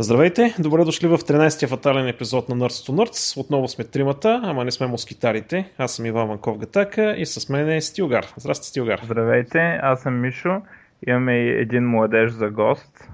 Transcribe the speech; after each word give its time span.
Здравейте, 0.00 0.54
добре 0.58 0.84
дошли 0.84 1.08
в 1.08 1.18
13-я 1.18 1.68
фатален 1.68 2.08
епизод 2.08 2.48
на 2.48 2.56
Nerds 2.56 2.88
to 2.88 2.90
Nerds. 2.90 3.40
Отново 3.40 3.68
сме 3.68 3.84
тримата, 3.84 4.40
ама 4.44 4.64
не 4.64 4.70
сме 4.70 4.86
москитарите. 4.86 5.72
Аз 5.78 5.92
съм 5.92 6.06
Иван 6.06 6.28
Ванков 6.28 6.58
Гатака 6.58 7.14
и 7.16 7.26
с 7.26 7.48
мен 7.48 7.70
е 7.70 7.80
Стилгар. 7.80 8.26
Здрасти, 8.36 8.68
Стилгар. 8.68 9.00
Здравейте, 9.04 9.58
аз 9.82 10.02
съм 10.02 10.20
Мишо. 10.20 10.62
Имаме 11.06 11.32
и 11.32 11.60
един 11.60 11.90
младеж 11.90 12.32
за 12.32 12.50
гост. 12.50 13.08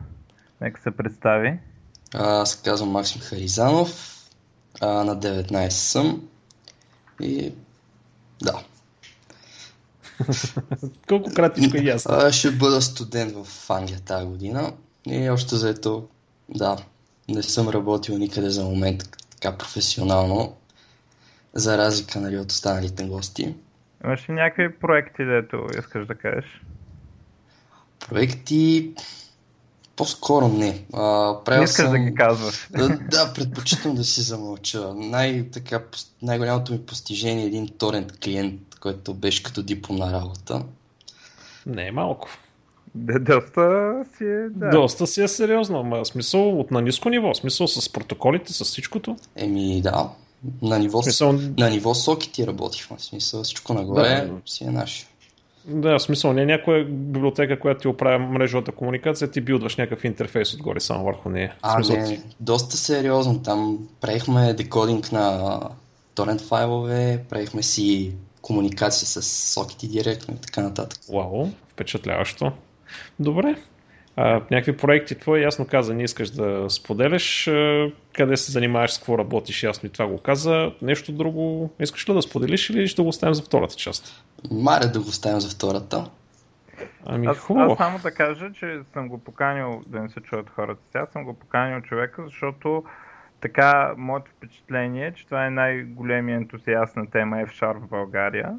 Нека 0.60 0.80
се 0.80 0.90
представи. 0.90 1.58
Аз 2.14 2.50
се 2.50 2.62
казвам 2.64 2.90
Максим 2.90 3.20
Харизанов. 3.20 4.20
А, 4.80 5.04
на 5.04 5.20
19 5.20 5.68
съм. 5.68 6.28
И 7.20 7.52
да. 8.42 8.58
Колко 11.08 11.30
кратичко 11.34 11.76
и 11.76 11.86
ясно. 11.86 12.14
А, 12.14 12.32
ще 12.32 12.50
бъда 12.50 12.82
студент 12.82 13.34
в 13.44 13.70
Англия 13.70 14.00
тази 14.00 14.26
година. 14.26 14.72
И 15.06 15.30
още 15.30 15.56
заето 15.56 16.08
да, 16.48 16.76
не 17.28 17.42
съм 17.42 17.68
работил 17.68 18.18
никъде 18.18 18.50
за 18.50 18.64
момент 18.64 19.02
така 19.30 19.58
професионално, 19.58 20.56
за 21.54 21.78
разлика 21.78 22.20
нали, 22.20 22.38
от 22.38 22.50
останалите 22.50 23.04
гости. 23.04 23.54
Имаш 24.04 24.28
ли 24.28 24.32
някакви 24.32 24.78
проекти, 24.78 25.24
дето 25.24 25.66
искаш 25.78 26.06
да 26.06 26.14
кажеш? 26.14 26.44
Проекти... 28.08 28.94
По-скоро 29.96 30.48
не. 30.48 30.84
А, 30.92 31.36
не 31.48 31.64
искаш 31.64 31.84
съм... 31.84 31.92
да 31.92 31.98
ги 31.98 32.14
казваш. 32.14 32.68
Да, 32.70 32.88
да, 32.88 33.32
предпочитам 33.34 33.94
да 33.94 34.04
си 34.04 34.20
замълча. 34.20 34.94
Най- 34.94 35.50
така, 35.50 35.82
най-голямото 36.22 36.72
ми 36.72 36.86
постижение 36.86 37.44
е 37.44 37.46
един 37.46 37.68
торент 37.78 38.18
клиент, 38.20 38.60
който 38.80 39.14
беше 39.14 39.42
като 39.42 39.62
дипломна 39.62 40.12
работа. 40.12 40.64
Не 41.66 41.86
е 41.86 41.92
малко. 41.92 42.28
Доста 42.94 43.94
си 44.16 44.24
е, 44.24 44.48
да. 44.48 44.70
Доста 44.70 45.06
си 45.06 45.22
е 45.22 45.28
сериозно, 45.28 45.78
ама 45.78 46.04
смисъл 46.04 46.60
от 46.60 46.70
на 46.70 46.82
ниско 46.82 47.08
ниво, 47.08 47.34
смисъл 47.34 47.68
с 47.68 47.92
протоколите, 47.92 48.52
с 48.52 48.64
всичкото. 48.64 49.16
Еми 49.36 49.80
да, 49.82 50.10
на 50.62 50.78
ниво, 50.78 51.02
смисъл... 51.02 51.32
на 51.58 51.70
ниво 51.70 51.94
сокети 51.94 52.46
работихме, 52.46 52.96
смисъл 52.98 53.42
всичко 53.42 53.74
нагоре 53.74 54.08
да. 54.08 54.50
си 54.50 54.64
е 54.64 54.70
наше. 54.70 55.06
Да, 55.66 55.98
в 55.98 56.02
смисъл 56.02 56.32
не 56.32 56.42
е 56.42 56.46
някоя 56.46 56.84
библиотека, 56.84 57.60
която 57.60 57.80
ти 57.80 57.88
оправя 57.88 58.18
мрежовата 58.18 58.72
комуникация, 58.72 59.30
ти 59.30 59.40
билдваш 59.40 59.76
някакъв 59.76 60.04
интерфейс 60.04 60.54
отгоре 60.54 60.80
само 60.80 61.04
върху 61.04 61.28
нея. 61.28 61.54
А, 61.62 61.74
смисъл, 61.74 61.96
не, 61.96 62.22
доста 62.40 62.76
сериозно. 62.76 63.42
Там 63.42 63.88
правихме 64.00 64.54
декодинг 64.54 65.12
на 65.12 65.60
торрент 66.14 66.40
файлове, 66.40 67.24
правихме 67.30 67.62
си 67.62 68.12
комуникация 68.42 69.08
с 69.08 69.22
сокети 69.52 69.88
директно 69.88 70.34
и 70.34 70.40
така 70.40 70.62
нататък. 70.62 71.00
Вау, 71.12 71.48
впечатляващо. 71.72 72.52
Добре. 73.20 73.56
А, 74.16 74.40
някакви 74.50 74.76
проекти 74.76 75.14
твои, 75.14 75.42
ясно 75.42 75.66
каза, 75.66 75.94
не 75.94 76.02
искаш 76.02 76.30
да 76.30 76.70
споделяш. 76.70 77.50
Къде 78.12 78.36
се 78.36 78.52
занимаваш, 78.52 78.92
с 78.92 78.98
какво 78.98 79.18
работиш, 79.18 79.62
ясно 79.62 79.86
и 79.86 79.92
това 79.92 80.06
го 80.06 80.18
каза. 80.18 80.72
Нещо 80.82 81.12
друго 81.12 81.70
искаш 81.80 82.08
ли 82.08 82.14
да 82.14 82.22
споделиш 82.22 82.70
или 82.70 82.88
ще 82.88 83.02
го 83.02 83.08
оставим 83.08 83.34
за 83.34 83.42
втората 83.42 83.74
част? 83.74 84.24
Маре 84.50 84.86
да 84.86 85.00
го 85.00 85.08
оставим 85.08 85.40
за 85.40 85.50
втората. 85.56 86.10
Ами, 87.06 87.26
аз, 87.26 87.38
хубаво. 87.38 87.72
аз 87.72 87.78
само 87.78 87.98
да 87.98 88.10
кажа, 88.10 88.52
че 88.52 88.80
съм 88.92 89.08
го 89.08 89.18
поканил, 89.18 89.82
да 89.86 90.00
не 90.00 90.08
се 90.08 90.20
чуят 90.20 90.50
хората 90.50 90.80
сега, 90.92 91.06
съм 91.12 91.24
го 91.24 91.34
поканил 91.34 91.80
човека, 91.80 92.22
защото 92.24 92.84
така, 93.40 93.94
моето 93.96 94.30
впечатление 94.36 95.06
е, 95.06 95.12
че 95.12 95.24
това 95.24 95.46
е 95.46 95.50
най-големият 95.50 96.40
ентусиаст 96.40 96.96
на 96.96 97.10
тема 97.10 97.36
F-Sharp 97.36 97.78
в 97.78 97.88
България. 97.88 98.58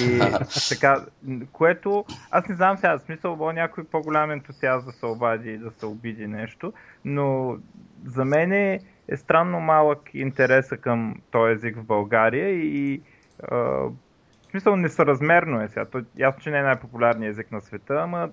И 0.00 0.20
така, 0.68 1.04
което, 1.52 2.04
аз 2.30 2.48
не 2.48 2.54
знам 2.54 2.76
сега, 2.76 2.98
смисъл, 2.98 3.36
бъл 3.36 3.52
някой 3.52 3.84
по-голям 3.84 4.30
ентусиаст 4.30 4.86
да 4.86 4.92
се 4.92 5.06
обади 5.06 5.50
и 5.50 5.58
да 5.58 5.70
се 5.70 5.86
обиди 5.86 6.26
нещо, 6.26 6.72
но 7.04 7.56
за 8.04 8.24
мен 8.24 8.52
е, 8.52 8.80
е 9.08 9.16
странно 9.16 9.60
малък 9.60 10.10
интереса 10.14 10.76
към 10.76 11.14
този 11.30 11.52
език 11.52 11.76
в 11.76 11.84
България 11.84 12.50
и 12.50 13.02
а, 13.50 13.56
в 13.56 14.50
смисъл 14.50 14.76
несъразмерно 14.76 15.62
е 15.62 15.68
сега. 15.68 15.84
То, 15.84 16.02
ясно, 16.16 16.42
че 16.42 16.50
не 16.50 16.58
е 16.58 16.62
най-популярният 16.62 17.32
език 17.32 17.52
на 17.52 17.60
света, 17.60 18.00
ама 18.02 18.30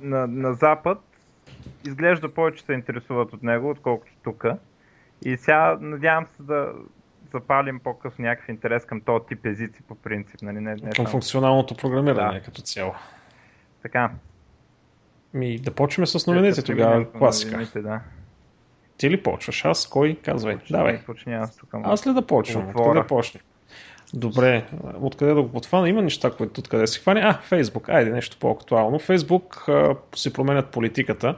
на, 0.00 0.26
на 0.26 0.54
Запад 0.54 0.98
изглежда 1.86 2.34
повече 2.34 2.64
се 2.64 2.72
интересуват 2.72 3.32
от 3.32 3.42
него, 3.42 3.70
отколкото 3.70 4.12
тук. 4.22 4.44
И 5.24 5.36
сега 5.36 5.78
надявам 5.80 6.26
се 6.26 6.42
да, 6.42 6.72
запалим 7.32 7.80
по-късно 7.80 8.24
някакъв 8.24 8.48
интерес 8.48 8.84
към 8.84 9.00
този 9.00 9.24
тип 9.28 9.46
езици 9.46 9.82
по 9.88 9.94
принцип. 9.94 10.42
Нали? 10.42 10.60
Не, 10.60 10.74
не 10.74 10.80
към 10.80 10.92
само... 10.94 11.08
функционалното 11.08 11.74
програмиране 11.74 12.38
да. 12.38 12.44
като 12.44 12.62
цяло. 12.62 12.94
Така. 13.82 14.10
Ми, 15.34 15.58
да 15.58 15.70
почваме 15.70 16.06
с 16.06 16.26
новините 16.26 16.62
тогава. 16.62 17.12
Класика. 17.12 17.52
Новините, 17.52 17.80
да. 17.82 18.00
Ти 18.96 19.10
ли 19.10 19.22
почваш? 19.22 19.64
Аз? 19.64 19.86
Кой? 19.86 20.18
Казвай. 20.24 20.56
Почни, 20.56 20.76
Давай. 20.76 21.04
Почни 21.06 21.34
аз 21.34 21.56
тук. 21.56 21.70
Аз 21.72 22.06
ли 22.06 22.12
да 22.12 22.26
почвам? 22.26 22.68
Откъде 22.68 23.06
почне? 23.06 23.40
Добре, 24.14 24.66
откъде 25.00 25.34
да 25.34 25.42
го 25.42 25.52
подхвана? 25.52 25.88
Има 25.88 26.02
неща, 26.02 26.30
които 26.30 26.60
откъде 26.60 26.86
се 26.86 27.00
хване. 27.00 27.20
А, 27.20 27.34
Фейсбук. 27.34 27.88
Айде, 27.88 28.10
нещо 28.10 28.36
по-актуално. 28.40 28.98
Фейсбук 28.98 29.66
си 30.14 30.32
променят 30.32 30.70
политиката 30.70 31.36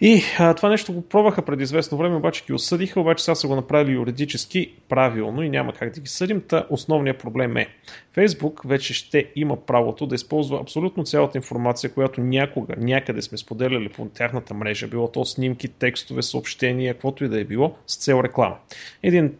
и 0.00 0.22
а, 0.38 0.54
това 0.54 0.68
нещо 0.68 0.92
го 0.92 1.02
пробваха 1.02 1.42
преди 1.42 1.62
известно 1.62 1.98
време, 1.98 2.16
обаче 2.16 2.44
ги 2.46 2.52
осъдиха, 2.52 3.00
обаче 3.00 3.24
сега 3.24 3.34
са 3.34 3.48
го 3.48 3.56
направили 3.56 3.92
юридически 3.92 4.74
правилно 4.88 5.42
и 5.42 5.48
няма 5.48 5.72
как 5.72 5.94
да 5.94 6.00
ги 6.00 6.08
съдим. 6.08 6.42
Та 6.48 6.66
основният 6.70 7.18
проблем 7.18 7.56
е, 7.56 7.68
Фейсбук 8.12 8.62
вече 8.64 8.94
ще 8.94 9.26
има 9.36 9.56
правото 9.56 10.06
да 10.06 10.14
използва 10.14 10.60
абсолютно 10.60 11.04
цялата 11.04 11.38
информация, 11.38 11.92
която 11.92 12.20
някога, 12.20 12.74
някъде 12.78 13.22
сме 13.22 13.38
споделяли 13.38 13.88
по 13.88 14.06
тяхната 14.06 14.54
мрежа, 14.54 14.88
било 14.88 15.08
то 15.08 15.24
снимки, 15.24 15.68
текстове, 15.68 16.22
съобщения, 16.22 16.94
каквото 16.94 17.24
и 17.24 17.28
да 17.28 17.40
е 17.40 17.44
било, 17.44 17.76
с 17.86 17.96
цел 17.96 18.20
реклама. 18.24 18.56
Един 19.02 19.34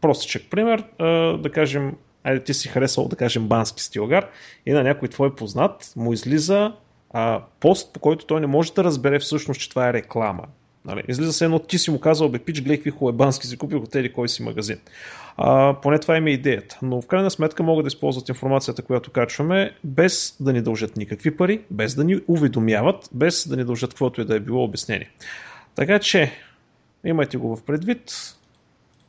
простичък 0.00 0.42
пример, 0.50 0.84
а, 0.98 1.06
да 1.38 1.52
кажем, 1.52 1.92
айде 2.24 2.44
ти 2.44 2.54
си 2.54 2.68
харесал, 2.68 3.08
да 3.08 3.16
кажем, 3.16 3.48
бански 3.48 3.82
стилгар 3.82 4.28
и 4.66 4.72
на 4.72 4.82
някой 4.82 5.08
твой 5.08 5.34
познат 5.34 5.92
му 5.96 6.12
излиза 6.12 6.72
а, 7.18 7.42
пост, 7.60 7.92
по 7.92 8.00
който 8.00 8.26
той 8.26 8.40
не 8.40 8.46
може 8.46 8.72
да 8.72 8.84
разбере 8.84 9.18
всъщност, 9.18 9.60
че 9.60 9.68
това 9.68 9.88
е 9.88 9.92
реклама. 9.92 10.42
Нали? 10.84 11.02
Излиза 11.08 11.32
се 11.32 11.44
едно, 11.44 11.58
ти 11.58 11.78
си 11.78 11.90
му 11.90 12.00
казал, 12.00 12.28
бе, 12.28 12.38
пич, 12.38 12.62
гледай 12.62 12.76
какви 12.76 12.90
хуебански 12.90 13.46
си 13.46 13.56
купил 13.56 13.78
от 13.78 14.12
кой 14.14 14.28
си 14.28 14.42
магазин. 14.42 14.78
А, 15.36 15.76
поне 15.82 15.98
това 15.98 16.16
им 16.16 16.26
е 16.26 16.30
идеята. 16.30 16.78
Но 16.82 17.00
в 17.00 17.06
крайна 17.06 17.30
сметка 17.30 17.62
могат 17.62 17.84
да 17.84 17.88
използват 17.88 18.28
информацията, 18.28 18.82
която 18.82 19.10
качваме, 19.10 19.72
без 19.84 20.36
да 20.40 20.52
ни 20.52 20.62
дължат 20.62 20.96
никакви 20.96 21.36
пари, 21.36 21.60
без 21.70 21.94
да 21.94 22.04
ни 22.04 22.20
уведомяват, 22.28 23.08
без 23.12 23.48
да 23.48 23.56
ни 23.56 23.64
дължат 23.64 23.90
каквото 23.90 24.20
и 24.20 24.24
да 24.24 24.36
е 24.36 24.40
било 24.40 24.64
обяснение. 24.64 25.10
Така 25.74 25.98
че, 25.98 26.32
имайте 27.04 27.36
го 27.36 27.56
в 27.56 27.62
предвид, 27.62 28.12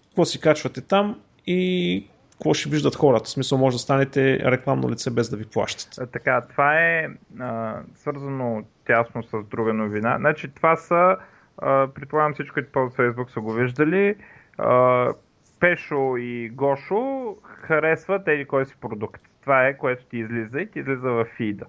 какво 0.10 0.26
си 0.26 0.40
качвате 0.40 0.82
там 0.82 1.20
и 1.48 2.06
какво 2.38 2.54
ще 2.54 2.70
виждат 2.70 2.96
хората? 2.96 3.24
В 3.24 3.30
смисъл 3.30 3.58
може 3.58 3.76
да 3.76 3.80
станете 3.80 4.40
рекламно 4.40 4.90
лице 4.90 5.12
без 5.12 5.30
да 5.30 5.38
ви 5.38 5.46
плащат. 5.46 6.12
Така, 6.12 6.42
това 6.42 6.80
е 6.80 7.10
а, 7.40 7.80
свързано 7.96 8.64
тясно 8.86 9.24
с 9.24 9.44
друга 9.44 9.74
новина. 9.74 10.18
Значи 10.20 10.48
това 10.48 10.76
са, 10.76 11.18
а, 11.58 11.88
предполагам 11.88 12.34
всички, 12.34 12.62
ползват 12.74 12.98
Facebook 12.98 13.34
са 13.34 13.40
го 13.40 13.54
виждали, 13.54 14.16
а, 14.58 15.14
Пешо 15.60 16.18
и 16.18 16.50
Гошо 16.50 17.36
харесват 17.44 18.28
еди 18.28 18.46
кой 18.46 18.66
си 18.66 18.76
продукт. 18.82 19.22
Това 19.42 19.68
е, 19.68 19.78
което 19.78 20.06
ти 20.06 20.18
излиза 20.18 20.62
и 20.62 20.72
ти 20.72 20.80
излиза 20.80 21.12
в 21.12 21.26
фида. 21.38 21.66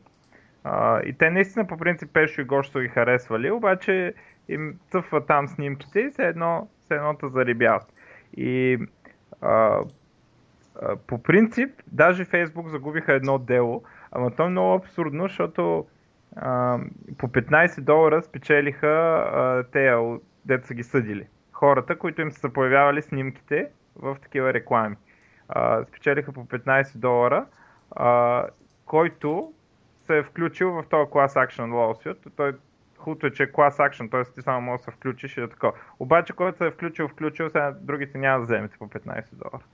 А, 0.64 1.00
и 1.00 1.12
те 1.12 1.30
наистина 1.30 1.66
по 1.66 1.78
принцип 1.78 2.12
Пешо 2.12 2.40
и 2.40 2.44
Гошо 2.44 2.70
са 2.70 2.80
ги 2.80 2.88
харесвали, 2.88 3.50
обаче 3.50 4.14
им 4.48 4.74
цъфва 4.90 5.26
там 5.26 5.48
снимките 5.48 6.00
и 6.00 6.10
все 6.10 6.22
едно, 6.22 6.68
все 6.84 6.94
едно 6.94 7.16
зарибяват. 7.22 7.92
И 8.36 8.78
а, 9.40 9.80
по 11.06 11.22
принцип, 11.22 11.70
даже 11.86 12.24
Фейсбук 12.24 12.68
загубиха 12.68 13.12
едно 13.12 13.38
дело, 13.38 13.82
ама 14.12 14.30
то 14.30 14.44
е 14.44 14.48
много 14.48 14.74
абсурдно, 14.74 15.22
защото 15.22 15.86
а, 16.36 16.78
по 17.18 17.28
15 17.28 17.80
долара 17.80 18.22
спечелиха 18.22 18.86
а, 18.86 19.64
те, 19.72 19.96
дето 20.44 20.66
са 20.66 20.74
ги 20.74 20.82
съдили. 20.82 21.26
Хората, 21.52 21.98
които 21.98 22.20
им 22.20 22.32
са 22.32 22.48
появявали 22.48 23.02
снимките 23.02 23.68
в 23.96 24.16
такива 24.22 24.54
реклами. 24.54 24.96
А, 25.48 25.84
спечелиха 25.84 26.32
по 26.32 26.46
15 26.46 26.96
долара, 26.96 27.46
а, 27.90 28.44
който 28.86 29.52
се 30.06 30.18
е 30.18 30.22
включил 30.22 30.72
в 30.72 30.84
този 30.90 31.10
Class 31.10 31.48
Action 31.48 31.70
Lawsuit. 31.70 32.16
Той 32.36 32.52
хубавото 32.98 33.26
е, 33.26 33.30
че 33.30 33.42
е 33.42 33.52
class 33.52 33.90
action, 33.90 34.10
т.е. 34.10 34.34
ти 34.34 34.42
само 34.42 34.60
можеш 34.60 34.84
да 34.86 34.92
се 34.92 34.96
включиш 34.96 35.36
и 35.36 35.40
да 35.40 35.48
такова. 35.48 35.72
Обаче, 35.98 36.32
който 36.32 36.58
се 36.58 36.66
е 36.66 36.70
включил, 36.70 37.08
включил, 37.08 37.50
сега 37.50 37.74
другите 37.80 38.18
няма 38.18 38.38
да 38.38 38.44
вземете 38.44 38.78
по 38.78 38.88
15 38.88 39.24
долара. 39.32 39.64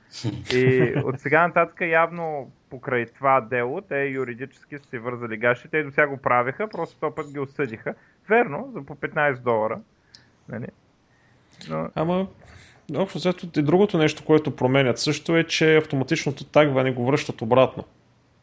И 0.55 0.95
от 1.05 1.21
сега 1.21 1.47
нататък 1.47 1.81
явно 1.81 2.53
покрай 2.71 3.07
това 3.07 3.41
дело, 3.41 3.81
те 3.81 4.05
юридически 4.05 4.79
са 4.79 4.89
си 4.89 4.99
вързали 4.99 5.37
гаши, 5.37 5.69
те 5.69 5.83
до 5.83 5.91
сега 5.91 6.07
го 6.07 6.17
правиха, 6.17 6.69
просто 6.69 7.01
този 7.01 7.15
път 7.15 7.33
ги 7.33 7.39
осъдиха. 7.39 7.95
Верно, 8.29 8.71
за 8.75 8.83
по 8.83 8.95
15 8.95 9.39
долара. 9.39 9.81
Нали? 10.49 10.67
Но... 11.71 11.91
Ама, 11.95 12.27
общо 12.97 13.19
взето 13.19 13.61
и 13.61 13.63
другото 13.63 13.99
нещо, 13.99 14.25
което 14.25 14.57
променят 14.57 14.99
също 14.99 15.37
е, 15.37 15.45
че 15.45 15.77
автоматичното 15.77 16.45
тагване 16.45 16.93
го 16.93 17.07
връщат 17.07 17.43
обратно. 17.43 17.85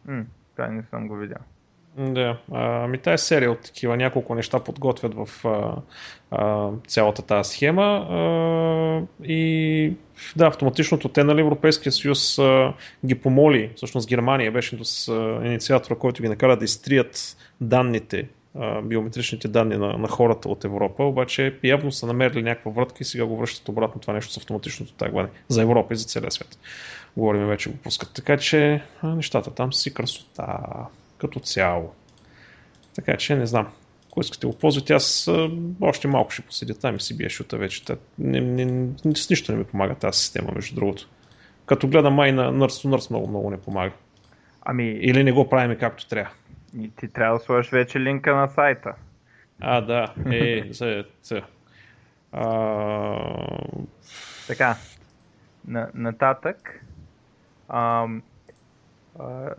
М, 0.06 0.26
това 0.56 0.68
не 0.68 0.84
съм 0.84 1.08
го 1.08 1.16
видял. 1.16 1.42
Да, 1.98 2.38
ами 2.52 2.98
тази 2.98 3.26
серия 3.26 3.52
от 3.52 3.62
такива 3.62 3.98
няколко 3.98 4.36
неща 4.36 4.60
подготвят 4.60 5.14
в 5.14 5.46
а, 5.46 5.76
а, 6.32 6.70
цялата 6.88 7.22
тази 7.22 7.50
схема 7.50 7.84
а, 7.84 9.02
и 9.24 9.94
да, 10.36 10.48
автоматичното 10.48 11.10
те, 11.10 11.24
нали, 11.24 11.42
Европейския 11.42 11.92
съюз 11.92 12.40
а, 12.40 12.74
ги 13.06 13.16
помоли, 13.16 13.72
всъщност 13.76 14.10
Германия 14.10 14.52
беше 14.52 14.84
с 14.84 15.08
а, 15.08 15.42
инициатора, 15.46 15.96
който 15.96 16.22
ги 16.22 16.30
накара 16.30 16.58
да 16.58 16.66
изтрият 16.66 17.38
данните, 17.62 18.28
а, 18.56 18.82
биометричните 18.82 19.48
данни 19.48 19.78
на, 19.78 19.98
на 19.98 20.08
хората 20.08 20.50
от 20.50 20.64
Европа, 20.64 21.04
обаче 21.04 21.56
явно 21.64 21.92
са 21.92 22.08
намерили 22.08 22.44
някаква 22.44 22.72
вратка 22.72 22.98
и 23.02 23.06
сега 23.06 23.26
го 23.26 23.38
връщат 23.38 23.70
обратно 23.70 24.02
това 24.02 24.14
нещо 24.14 24.34
с 24.34 24.38
автоматичното 24.38 24.94
тагване 24.94 25.30
за 25.48 25.62
Европа 25.62 25.94
и 25.94 25.98
за 25.98 26.06
целия 26.06 26.32
свят. 26.32 26.58
Говорим 27.18 27.48
вече 27.48 27.70
го 27.70 27.78
пускат. 27.78 28.14
Така 28.14 28.38
че 28.38 28.82
а, 29.02 29.16
нещата 29.16 29.52
там 29.52 29.74
си 29.74 29.94
красота 29.94 30.60
като 31.22 31.40
цяло. 31.40 31.94
Така 32.96 33.18
че 33.18 33.36
не 33.36 33.46
знам. 33.46 33.68
Ако 34.08 34.22
искате 34.22 34.48
го 34.48 34.58
ползвате, 34.58 34.94
аз 34.94 35.30
още 35.82 36.08
малко 36.08 36.32
ще 36.32 36.42
поседя 36.42 36.74
там 36.74 36.96
и 36.96 37.00
си 37.00 37.18
бия 37.18 37.30
шута 37.30 37.58
вече. 37.58 37.84
Не, 38.20 38.42
не, 38.42 38.66
не, 39.06 39.16
с 39.16 39.30
нищо 39.30 39.52
не 39.52 39.58
ми 39.58 39.64
помага 39.64 39.96
тази 39.96 40.20
система, 40.20 40.52
между 40.56 40.76
другото. 40.76 41.10
Като 41.66 41.88
гледам 41.88 42.14
май 42.14 42.32
на 42.32 42.54
Nurse 42.54 42.88
to 42.88 42.96
Nurse 42.96 43.10
много, 43.10 43.28
много 43.28 43.50
не 43.50 43.62
помага. 43.62 43.92
Ами... 44.62 44.84
Или 44.84 45.24
не 45.24 45.32
го 45.32 45.50
правим 45.50 45.78
както 45.80 46.08
трябва. 46.08 46.32
И 46.78 46.92
ти 47.00 47.08
трябва 47.08 47.38
да 47.38 47.44
сложиш 47.44 47.72
вече 47.72 48.00
линка 48.00 48.36
на 48.36 48.48
сайта. 48.48 48.94
А, 49.60 49.82
да. 49.82 50.14
Е, 50.32 50.64
за, 50.74 51.06
за. 51.24 51.42
А... 52.32 53.58
Така. 54.48 54.76
На, 55.68 55.90
нататък. 55.94 56.86
А, 57.70 58.08
а, 59.20 59.50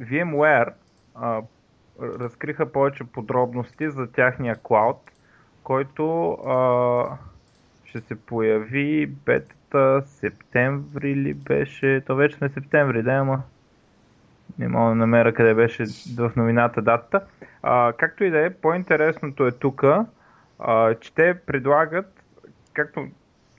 VMware 0.00 0.72
а, 1.14 1.42
разкриха 2.02 2.72
повече 2.72 3.04
подробности 3.04 3.90
за 3.90 4.12
тяхния 4.12 4.56
клауд, 4.62 5.10
който 5.62 6.30
а, 6.30 7.16
ще 7.84 8.00
се 8.00 8.20
появи 8.20 9.06
бетата 9.06 10.02
септември 10.06 11.16
ли 11.16 11.34
беше? 11.34 12.02
То 12.06 12.16
вече 12.16 12.36
сме 12.36 12.48
септември, 12.48 13.02
да, 13.02 13.12
ама 13.12 13.42
не 14.58 14.68
мога 14.68 14.88
да 14.88 14.94
намеря 14.94 15.34
къде 15.34 15.54
беше 15.54 15.84
в 16.16 16.32
новината 16.36 16.82
датата. 16.82 17.26
А, 17.62 17.92
както 17.92 18.24
и 18.24 18.30
да 18.30 18.46
е, 18.46 18.50
по-интересното 18.50 19.46
е 19.46 19.52
тук, 19.52 19.84
че 21.00 21.14
те 21.14 21.34
предлагат, 21.46 22.22
както 22.72 23.06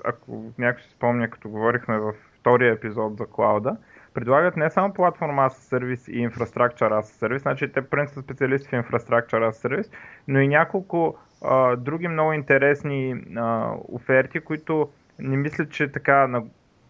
ако 0.06 0.52
някой 0.58 0.84
се 0.84 0.90
спомня, 0.90 1.30
като 1.30 1.50
говорихме 1.50 2.00
във 2.00 2.16
втория 2.40 2.74
епизод 2.74 3.18
за 3.18 3.26
клауда, 3.26 3.78
предлагат 4.16 4.58
не 4.58 4.70
само 4.70 4.94
платформа 4.94 5.42
as 5.42 5.50
сервис 5.50 6.08
и 6.08 6.20
инфраструктура 6.20 7.02
as 7.02 7.02
сервис, 7.02 7.42
значи 7.42 7.72
те 7.72 7.82
принцип 7.82 8.14
са 8.14 8.22
специалисти 8.22 8.70
в 8.70 8.74
инфраструктура 8.74 9.52
as 9.52 9.52
сервис, 9.52 9.92
но 10.28 10.40
и 10.40 10.48
няколко 10.48 11.18
а, 11.44 11.76
други 11.76 12.08
много 12.08 12.34
интересни 12.34 13.24
а, 13.38 13.74
оферти, 13.92 14.40
които 14.40 14.90
не 15.20 15.38
мисля, 15.38 15.70
че 15.70 15.92
така 15.92 16.28
на 16.28 16.44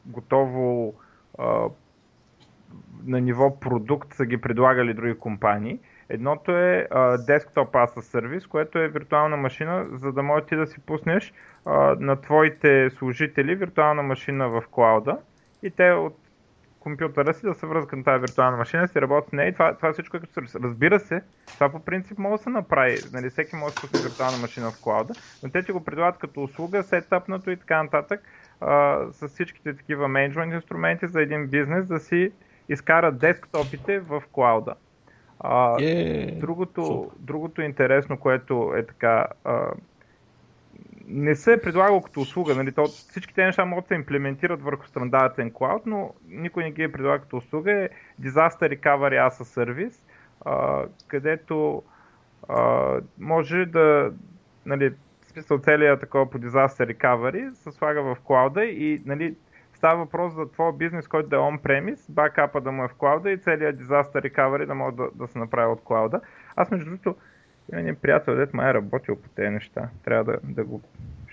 готово 0.06 0.94
а, 1.39 1.66
на 3.06 3.22
ниво 3.22 3.60
продукт 3.60 4.13
са 4.13 4.25
ги 4.25 4.38
предлагали 4.38 4.94
други 4.94 5.19
компании. 5.19 5.80
Едното 6.10 6.51
е 6.51 6.88
а, 6.92 7.18
Desktop 7.18 7.72
as 7.72 7.88
a 7.88 8.00
Service, 8.00 8.48
което 8.48 8.80
е 8.80 8.88
виртуална 8.88 9.38
машина, 9.38 9.86
за 9.92 10.12
да 10.12 10.24
можеш 10.24 10.48
ти 10.48 10.56
да 10.56 10.68
си 10.68 10.80
пуснеш 10.80 11.33
а, 11.66 11.95
на 12.00 12.22
твоите 12.22 12.89
служители 12.89 13.56
виртуална 13.56 14.04
машина 14.04 14.50
в 14.50 14.63
клауда 14.72 15.18
и 15.63 15.72
те 15.72 15.92
от 15.92 16.25
компютъра 16.86 17.34
си, 17.34 17.46
да 17.46 17.56
се 17.56 17.66
връзка 17.66 17.90
към 17.90 18.04
тази 18.04 18.22
виртуална 18.22 18.58
машина, 18.58 18.88
си 18.88 19.02
работи 19.02 19.30
с 19.30 19.32
нея 19.32 19.50
и 19.50 19.54
това, 19.54 19.74
това 19.76 19.94
всичко 19.94 20.18
е 20.18 20.20
като 20.20 20.34
сервис. 20.34 20.56
Разбира 20.56 21.00
се, 21.00 21.22
това 21.54 21.70
по 21.70 21.80
принцип 21.80 22.18
може 22.18 22.38
да 22.38 22.44
се 22.44 22.50
направи. 22.50 22.98
Нали, 23.14 23.30
всеки 23.30 23.56
може 23.56 23.76
да 23.76 23.82
пусне 23.82 24.00
виртуална 24.00 24.38
машина 24.38 24.72
в 24.72 24.82
клауда, 24.82 25.14
но 25.44 25.50
те 25.50 25.64
ти 25.64 25.72
го 25.72 25.84
предлагат 25.84 26.18
като 26.20 26.44
услуга, 26.44 26.84
сетъпнато 26.84 27.52
и 27.52 27.58
така 27.58 27.84
нататък, 27.84 28.22
а, 28.62 29.00
с 29.12 29.28
всичките 29.28 29.76
такива 29.76 30.08
менеджмент 30.08 30.54
инструменти 30.54 31.08
за 31.08 31.22
един 31.22 31.48
бизнес 31.48 31.88
да 31.88 32.00
си 32.00 32.32
изкарат 32.70 33.20
десктопите 33.20 34.00
в 34.00 34.24
клауда. 34.32 34.74
А, 35.40 35.76
yeah. 35.78 36.40
другото, 36.40 37.12
другото 37.20 37.62
интересно, 37.62 38.18
което 38.18 38.74
е 38.78 38.86
така 38.86 39.26
а, 39.44 39.72
не 41.07 41.36
се 41.36 41.54
е 41.54 41.62
предлагал 41.62 42.02
като 42.02 42.22
услуга. 42.22 42.56
Нали? 42.56 42.72
То, 42.72 42.86
всички 42.86 43.34
тези 43.34 43.46
неща 43.46 43.66
могат 43.66 43.86
да 43.86 43.88
се 43.88 43.96
имплементират 43.96 44.62
върху 44.62 44.88
стандартен 44.88 45.52
клауд, 45.52 45.84
но 45.86 46.13
никой 46.28 46.63
не 46.63 46.72
ги 46.72 46.84
е 46.84 46.92
предлагал 46.92 47.19
като 47.19 47.38
услуга. 47.38 47.72
Е 47.72 47.90
Disaster 48.22 48.80
Recovery 48.80 49.30
as 49.30 49.30
a 49.30 49.44
Service, 49.44 49.96
а, 50.46 50.86
където 51.07 51.84
а, 52.50 52.92
може 53.19 53.66
да, 53.66 54.12
нали, 54.66 54.94
смисъл 55.22 55.60
целият 55.60 56.00
такова 56.00 56.30
по 56.30 56.40
Disaster 56.40 56.96
Recovery 56.96 57.54
се 57.54 57.72
слага 57.72 58.01
в 58.04 58.18
клауда 58.24 58.66
и 58.66 59.01
нали, 59.06 59.36
става 59.74 59.98
въпрос 59.98 60.34
за 60.34 60.51
твой 60.51 60.74
бизнес, 60.74 61.08
който 61.08 61.30
да 61.30 61.36
е 61.36 61.40
on-premise, 61.40 62.12
бакапа 62.12 62.62
да 62.62 62.72
му 62.72 62.84
е 62.84 62.88
в 62.88 62.94
клауда 62.94 63.31
и 63.31 63.38
целият 63.38 63.80
Disaster 63.80 64.31
Recovery 64.31 64.66
да 64.66 64.75
може 64.75 64.96
да, 64.96 65.10
да 65.16 65.28
се 65.28 65.40
направи 65.40 65.72
от 65.72 65.84
клауда. 65.84 66.22
Аз 66.56 66.72
между 66.72 66.86
другото 66.86 67.16
има 67.72 67.82
един 67.82 67.96
приятел, 67.96 68.36
дет 68.36 68.54
май 68.54 68.70
е 68.70 68.74
работил 68.74 69.16
по 69.16 69.30
тези 69.30 69.50
неща. 69.50 69.90
Трябва 70.04 70.24
да, 70.24 70.38
да 70.44 70.64
го 70.64 70.82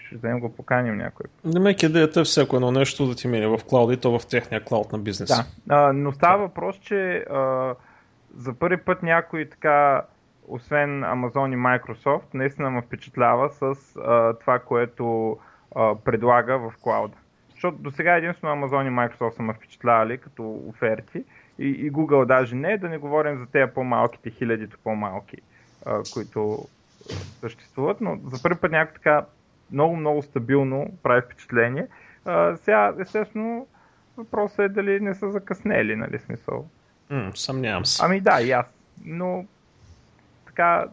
ще 0.07 0.29
да 0.29 0.37
го 0.39 0.57
поканим 0.57 0.97
някой. 0.97 1.27
Демек 1.45 1.83
идеята 1.83 2.21
е 2.21 2.25
всяко 2.25 2.57
едно 2.57 2.71
нещо 2.71 3.07
да 3.07 3.15
ти 3.15 3.29
мине 3.29 3.47
в 3.47 3.61
клауда 3.69 3.95
и 3.95 3.97
то 3.97 4.19
в 4.19 4.27
техния 4.27 4.65
клауд 4.65 4.93
на 4.93 4.99
бизнес. 4.99 5.29
Да, 5.29 5.45
а, 5.69 5.93
но 5.93 6.13
става 6.13 6.39
въпрос, 6.39 6.77
че 6.77 7.17
а, 7.17 7.75
за 8.37 8.55
първи 8.55 8.77
път 8.77 9.03
някой 9.03 9.49
така, 9.49 10.03
освен 10.49 11.03
Amazon 11.03 11.55
и 11.55 11.57
Microsoft, 11.57 12.35
наистина 12.35 12.71
ме 12.71 12.83
впечатлява 12.83 13.51
с 13.51 13.97
а, 13.97 14.35
това, 14.35 14.59
което 14.59 15.37
а, 15.77 15.95
предлага 16.05 16.59
в 16.59 16.73
клауда. 16.83 17.17
Защото 17.51 17.79
до 17.79 17.91
сега 17.91 18.17
единствено 18.17 18.55
Amazon 18.55 18.87
и 18.87 18.91
Microsoft 18.91 19.31
са 19.37 19.43
ме 19.43 19.55
впечатлявали 19.55 20.19
като 20.19 20.63
оферти 20.69 21.25
и, 21.59 21.69
и 21.69 21.93
Google 21.93 22.25
даже 22.25 22.57
не, 22.57 22.79
да 22.79 22.89
не 22.89 22.99
говорим 22.99 23.39
за 23.39 23.47
тези 23.47 23.73
по-малките, 23.75 24.31
хилядито 24.31 24.79
по-малки 24.85 25.37
а, 25.87 26.03
които 26.13 26.69
съществуват, 27.41 28.01
но 28.01 28.21
за 28.33 28.43
първи 28.43 28.61
път 28.61 28.71
някак 28.71 28.95
така 28.95 29.27
много, 29.73 29.97
много 29.97 30.23
стабилно 30.23 30.99
прави 31.03 31.23
впечатление. 31.23 31.87
А, 32.25 32.57
сега, 32.57 32.95
естествено, 33.01 33.67
въпросът 34.17 34.59
е 34.59 34.69
дали 34.69 35.01
не 35.01 35.15
са 35.15 35.31
закъснели, 35.31 35.97
нали 35.97 36.19
смисъл. 36.19 36.69
Mm, 37.11 37.37
съмнявам 37.37 37.87
се. 37.87 38.03
Ами 38.05 38.21
да, 38.21 38.43
и 38.43 38.51
аз. 38.51 38.67
Но 39.05 39.47
така 40.47 40.87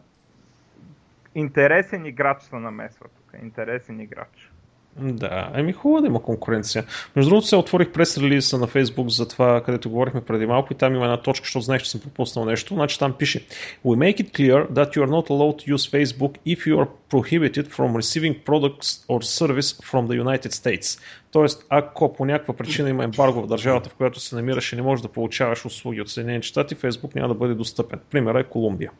интересен 1.34 2.06
играч 2.06 2.42
се 2.42 2.56
намесва 2.56 3.06
тук. 3.08 3.40
Интересен 3.42 4.00
играч. 4.00 4.49
Да, 4.96 5.50
ами 5.54 5.72
хубаво 5.72 6.00
да 6.00 6.06
има 6.06 6.22
конкуренция. 6.22 6.84
Между 7.16 7.30
другото 7.30 7.46
се 7.46 7.56
отворих 7.56 7.92
прес 7.92 8.18
релиза 8.18 8.58
на 8.58 8.66
Facebook 8.66 9.08
за 9.08 9.28
това, 9.28 9.62
където 9.62 9.90
говорихме 9.90 10.20
преди 10.20 10.46
малко 10.46 10.72
и 10.72 10.76
там 10.76 10.94
има 10.94 11.04
една 11.04 11.16
точка, 11.16 11.44
защото 11.44 11.64
знаех, 11.64 11.82
че 11.82 11.90
съм 11.90 12.00
пропуснал 12.00 12.44
нещо. 12.44 12.74
Значи 12.74 12.98
там 12.98 13.12
пише 13.12 13.46
We 13.84 13.96
make 13.96 14.22
it 14.22 14.32
clear 14.32 14.70
that 14.70 14.96
you 14.96 15.06
are 15.06 15.10
not 15.10 15.28
allowed 15.28 15.64
to 15.64 15.76
use 15.76 15.90
Facebook 15.90 16.32
if 16.46 16.66
you 16.66 16.76
are 16.78 16.88
prohibited 17.10 17.66
from 17.68 17.96
receiving 17.96 18.34
products 18.44 19.04
or 19.08 19.20
service 19.22 19.80
from 19.90 20.06
the 20.08 20.24
United 20.24 20.50
States. 20.50 21.00
Тоест, 21.32 21.66
ако 21.68 22.12
по 22.12 22.24
някаква 22.24 22.54
причина 22.54 22.90
има 22.90 23.04
ембарго 23.04 23.42
в 23.42 23.46
държавата, 23.46 23.90
в 23.90 23.94
която 23.94 24.20
се 24.20 24.34
намираш 24.34 24.72
и 24.72 24.76
не 24.76 24.82
можеш 24.82 25.02
да 25.02 25.08
получаваш 25.08 25.64
услуги 25.64 26.00
от 26.00 26.10
Съединените 26.10 26.46
щати, 26.46 26.76
Facebook 26.76 27.14
няма 27.14 27.28
да 27.28 27.34
бъде 27.34 27.54
достъпен. 27.54 28.00
Примера 28.10 28.40
е 28.40 28.44
Колумбия. 28.44 28.90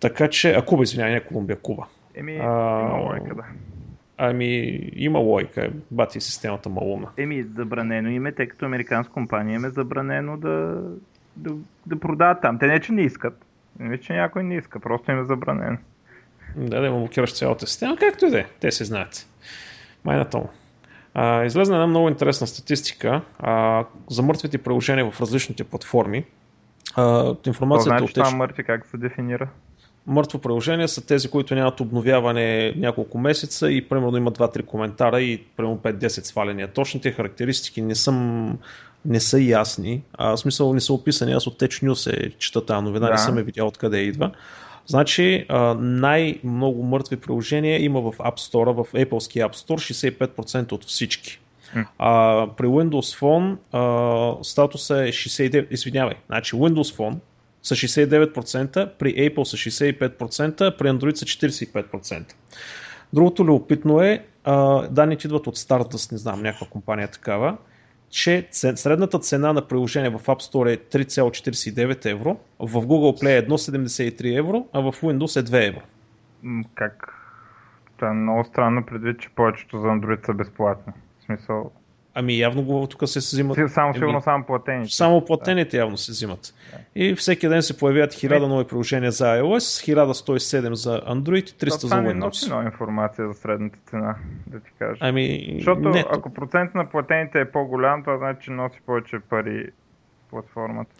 Така 0.00 0.28
че, 0.28 0.52
а 0.52 0.62
Куба, 0.62 0.82
извинявай, 0.82 1.14
не 1.14 1.20
Колумбия, 1.20 1.56
Куба. 1.56 1.86
Еми, 2.14 2.36
а, 2.42 2.48
да. 3.34 3.44
Ами, 4.18 4.80
има 4.96 5.18
лойка, 5.18 5.70
бати 5.90 6.20
системата 6.20 6.68
малумна. 6.68 7.08
Еми, 7.16 7.42
забранено 7.42 8.08
им 8.08 8.26
е, 8.26 8.32
тъй 8.32 8.48
като 8.48 8.64
американска 8.64 9.12
компания 9.12 9.56
им 9.56 9.64
е 9.64 9.70
забранено 9.70 10.36
да, 10.36 10.82
да, 11.36 11.54
да 11.86 12.00
продават 12.00 12.38
там. 12.42 12.58
Те 12.58 12.66
не, 12.66 12.80
че 12.80 12.92
не 12.92 13.02
искат. 13.02 13.44
Не, 13.78 13.98
че 13.98 14.12
някой 14.12 14.42
не 14.42 14.56
иска, 14.56 14.80
просто 14.80 15.10
им 15.10 15.20
е 15.20 15.24
забранено. 15.24 15.78
Да, 16.56 16.80
да 16.80 16.90
блокираш 16.90 17.34
цялата 17.34 17.66
система, 17.66 17.96
както 17.96 18.26
и 18.26 18.30
да 18.30 18.40
е. 18.40 18.46
Те 18.60 18.72
се 18.72 18.84
знаят. 18.84 19.28
Майната 20.04 20.38
му. 20.38 20.48
А, 21.14 21.44
излезна 21.44 21.74
една 21.74 21.86
много 21.86 22.08
интересна 22.08 22.46
статистика 22.46 23.22
а, 23.38 23.84
за 24.10 24.22
мъртвите 24.22 24.58
приложения 24.58 25.10
в 25.10 25.20
различните 25.20 25.64
платформи. 25.64 26.24
А, 26.94 27.34
информацията 27.46 27.98
значи, 27.98 28.14
това 28.14 28.30
мъртви 28.30 28.64
как 28.64 28.86
се 28.86 28.96
дефинира? 28.96 29.48
Мъртво 30.06 30.38
приложение 30.38 30.88
са 30.88 31.06
тези, 31.06 31.28
които 31.28 31.54
нямат 31.54 31.80
обновяване 31.80 32.72
няколко 32.76 33.18
месеца 33.18 33.70
и 33.70 33.88
примерно 33.88 34.16
имат 34.16 34.38
2-3 34.38 34.64
коментара 34.64 35.20
и 35.20 35.42
примерно 35.56 35.78
5-10 35.78 36.08
сваления. 36.08 36.68
Точните 36.68 37.12
характеристики 37.12 37.82
не, 37.82 37.94
съм, 37.94 38.58
не 39.04 39.20
са 39.20 39.40
ясни, 39.40 40.02
а 40.18 40.30
в 40.30 40.36
смисъл 40.36 40.74
не 40.74 40.80
са 40.80 40.92
описани. 40.92 41.32
Аз 41.32 41.46
от 41.46 41.60
Tech 41.60 41.86
News 41.86 42.12
е 42.12 42.30
чета 42.30 42.66
тази 42.66 42.84
новина, 42.84 43.06
да. 43.06 43.12
не 43.12 43.18
съм 43.18 43.38
е 43.38 43.42
видял 43.42 43.66
откъде 43.66 43.98
идва. 43.98 44.30
Значи 44.86 45.46
най-много 45.78 46.82
мъртви 46.82 47.16
приложения 47.16 47.84
има 47.84 48.00
в 48.00 48.12
App 48.12 48.38
Store, 48.38 48.72
в 48.72 48.92
Apple 48.92 49.46
App 49.46 49.54
Store 49.54 50.08
65% 50.28 50.72
от 50.72 50.84
всички. 50.84 51.40
А, 51.98 52.46
при 52.56 52.66
Windows 52.66 53.20
Phone 53.20 53.56
а, 53.72 54.44
статуса 54.44 55.04
е 55.04 55.08
69, 55.08 55.66
извинявай, 55.70 56.14
значи 56.28 56.56
Windows 56.56 56.96
Phone 56.96 57.14
са 57.66 57.74
69%, 57.74 58.90
при 58.98 59.14
Apple 59.14 59.44
са 59.44 59.56
65%, 59.56 60.76
при 60.78 60.88
Android 60.88 61.14
са 61.14 61.24
45%. 61.24 62.32
Другото 63.12 63.44
любопитно 63.44 64.00
е, 64.00 64.24
данните 64.90 65.26
идват 65.26 65.46
от 65.46 65.56
Stardust, 65.56 66.12
не 66.12 66.18
знам, 66.18 66.42
някаква 66.42 66.66
компания 66.66 67.08
такава, 67.08 67.56
че 68.10 68.48
средната 68.50 69.18
цена 69.18 69.52
на 69.52 69.68
приложение 69.68 70.10
в 70.10 70.18
App 70.18 70.52
Store 70.52 70.74
е 70.74 71.04
3,49 71.04 72.06
евро, 72.06 72.38
в 72.58 72.68
Google 72.68 73.22
Play 73.22 73.38
е 73.38 73.46
1,73 73.48 74.38
евро, 74.38 74.66
а 74.72 74.80
в 74.80 74.92
Windows 74.92 75.40
е 75.40 75.44
2 75.44 75.68
евро. 75.68 75.82
Как? 76.74 77.12
Това 77.96 78.08
е 78.08 78.14
много 78.14 78.44
странно 78.44 78.86
предвид, 78.86 79.20
че 79.20 79.28
повечето 79.28 79.78
за 79.78 79.86
Android 79.86 80.26
са 80.26 80.34
безплатни. 80.34 80.92
В 81.20 81.24
смисъл, 81.24 81.70
Ами 82.18 82.38
явно 82.38 82.62
го 82.62 82.86
тук 82.86 83.08
се 83.08 83.18
взимат. 83.18 83.58
Само 83.70 83.94
сигурно 83.94 84.22
само 84.22 84.44
платените. 84.44 84.92
Само 84.92 85.24
платените 85.24 85.70
да. 85.70 85.76
явно 85.76 85.96
се 85.96 86.12
взимат. 86.12 86.54
Да. 86.72 86.78
И 86.94 87.14
всеки 87.14 87.48
ден 87.48 87.62
се 87.62 87.78
появяват 87.78 88.12
1000 88.12 88.46
нови 88.46 88.64
приложения 88.64 89.10
за 89.10 89.24
iOS, 89.24 89.94
1107 89.94 90.72
за 90.72 91.00
Android 91.00 91.50
и 91.50 91.68
300 91.68 91.68
за 91.68 91.76
Windows. 91.76 91.88
Това 91.88 92.00
не 92.00 92.14
носи 92.14 92.50
нова 92.50 92.64
информация 92.64 93.28
за 93.28 93.34
средната 93.34 93.78
цена, 93.86 94.16
да 94.46 94.60
ти 94.60 94.70
кажа. 94.78 94.98
Ами, 95.00 95.52
Защото 95.54 95.88
не, 95.88 96.04
ако 96.10 96.34
процент 96.34 96.74
на 96.74 96.90
платените 96.90 97.40
е 97.40 97.50
по-голям, 97.50 98.02
това 98.02 98.18
значи, 98.18 98.44
че 98.44 98.50
носи 98.50 98.80
повече 98.86 99.20
пари 99.30 99.70
платформата. 100.30 100.94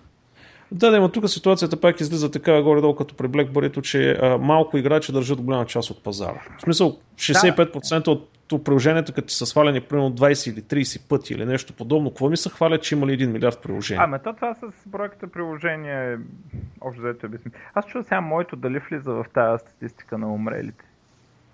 Да, 0.73 0.91
да, 0.91 1.01
но 1.01 1.09
тук 1.09 1.29
ситуацията 1.29 1.81
пак 1.81 2.01
излиза 2.01 2.31
така 2.31 2.63
горе-долу 2.63 2.95
като 2.95 3.15
при 3.15 3.27
BlackBerry, 3.27 3.83
че 3.83 4.13
а, 4.13 4.39
малко 4.39 4.79
играчи 4.79 5.13
държат 5.13 5.41
голяма 5.41 5.67
част 5.67 5.91
от 5.91 6.05
пазара. 6.05 6.43
В 6.59 6.63
смисъл, 6.63 6.99
65% 7.15 8.05
да. 8.05 8.11
от 8.11 8.65
приложението, 8.65 9.13
като 9.13 9.33
са 9.33 9.47
свалени 9.47 9.81
примерно 9.81 10.13
20 10.13 10.53
или 10.53 10.85
30 10.85 11.09
пъти 11.09 11.35
или 11.35 11.45
нещо 11.45 11.73
подобно, 11.73 12.11
какво 12.11 12.29
ми 12.29 12.37
се 12.37 12.51
хвалят, 12.51 12.83
че 12.83 12.95
има 12.95 13.07
ли 13.07 13.19
1 13.19 13.27
милиард 13.27 13.63
приложения? 13.63 14.05
Ами 14.05 14.19
то 14.25 14.33
това 14.33 14.55
с 14.55 14.89
бройката 14.89 15.27
приложения 15.27 16.13
е 16.13 16.17
общо 16.81 17.03
взето 17.03 17.27
е 17.27 17.29
безсмислено. 17.29 17.65
Аз 17.75 17.87
чувам 17.87 18.05
сега 18.05 18.21
моето 18.21 18.57
дали 18.57 18.79
влиза 18.79 19.13
в 19.13 19.25
тази 19.35 19.59
статистика 19.61 20.19
на 20.19 20.35
умрелите. 20.35 20.85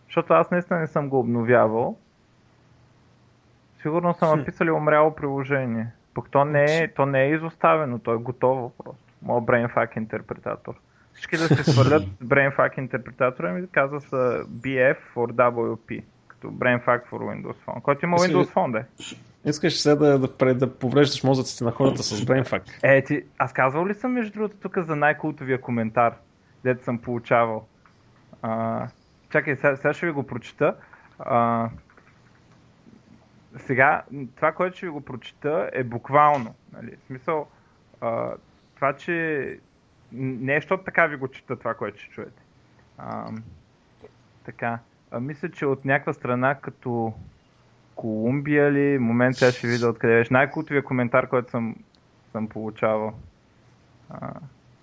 Защото 0.07 0.33
аз 0.33 0.51
наистина 0.51 0.81
не 0.81 0.87
съм 0.87 1.09
го 1.09 1.19
обновявал. 1.19 1.97
Сигурно 3.83 4.15
съм 4.15 4.39
написали 4.39 4.71
умряло 4.71 5.15
приложение. 5.15 5.87
Пък 6.15 6.31
то 6.31 6.45
не, 6.45 6.79
е, 6.79 6.89
то 6.95 7.07
не 7.07 7.25
е 7.25 7.35
изоставено, 7.35 7.99
то 7.99 8.15
е 8.15 8.17
готово 8.17 8.71
просто. 8.71 9.02
Моят 9.23 9.45
BrainFuck 9.45 9.97
интерпретатор. 9.97 10.75
Всички 11.15 11.37
да 11.37 11.49
се 11.49 11.73
свалят 11.73 12.03
BrainFuck 12.25 12.79
интерпретатора 12.79 13.53
ми 13.53 13.69
казва 13.73 14.01
с 14.01 14.07
BF 14.45 14.97
for 15.15 15.33
WP, 15.33 16.05
като 16.29 16.49
BrainFuck 16.49 17.03
for 17.11 17.11
Windows 17.11 17.57
Phone, 17.67 17.83
който 17.83 18.05
има 18.05 18.17
Windows 18.17 18.55
Phone, 18.55 18.73
да. 18.73 18.85
Искаш 19.45 19.81
сега 19.81 19.95
да, 19.95 20.19
да, 20.19 20.55
да 20.55 20.79
повреждаш 20.79 21.25
мозъците 21.25 21.65
на 21.65 21.71
хората 21.71 22.03
с 22.03 22.21
BrainFuck. 22.21 22.63
Е, 22.83 23.05
ти, 23.05 23.25
аз 23.39 23.53
казвал 23.53 23.87
ли 23.87 23.95
съм 23.95 24.13
между 24.13 24.33
другото 24.33 24.57
тук 24.57 24.79
за 24.79 24.97
най-култовия 24.97 25.61
коментар, 25.61 26.15
дето 26.65 26.85
съм 26.85 26.99
получавал? 26.99 27.67
А, 28.43 28.87
чакай, 29.31 29.57
сега, 29.57 29.77
сега 29.77 29.93
ще 29.93 30.07
ви 30.07 30.13
го 30.13 30.23
прочита. 30.23 30.75
А, 31.19 31.69
сега, 33.57 34.03
това, 34.37 34.53
което 34.53 34.77
ще 34.77 34.87
ви 34.87 34.91
го 34.91 35.01
прочита 35.01 35.71
е 35.73 35.85
буквално. 35.85 36.55
Нали? 36.73 36.97
В 36.97 37.07
смисъл, 37.07 37.47
а, 38.01 38.33
това, 38.83 38.93
че 38.93 39.59
не 40.13 40.55
е, 40.55 40.59
защото 40.59 40.85
така 40.85 41.07
ви 41.07 41.17
го 41.17 41.29
чета 41.29 41.57
това, 41.57 41.75
което 41.75 41.99
ще 41.99 42.11
чуете. 42.11 42.43
А, 42.99 43.31
така, 44.45 44.79
а, 45.11 45.21
мисля, 45.21 45.51
че 45.51 45.67
от 45.67 45.85
някаква 45.85 46.13
страна 46.13 46.55
като 46.55 47.13
Колумбия 47.95 48.73
ли, 48.73 48.99
момент 48.99 49.37
сега 49.37 49.53
ще 49.53 49.67
видя 49.67 49.89
откъде 49.89 50.19
беше. 50.19 50.33
Най-култовия 50.33 50.85
коментар, 50.85 51.29
който 51.29 51.51
съм, 51.51 51.77
съм 52.33 52.49
получавал. 52.49 53.13
А, 54.11 54.33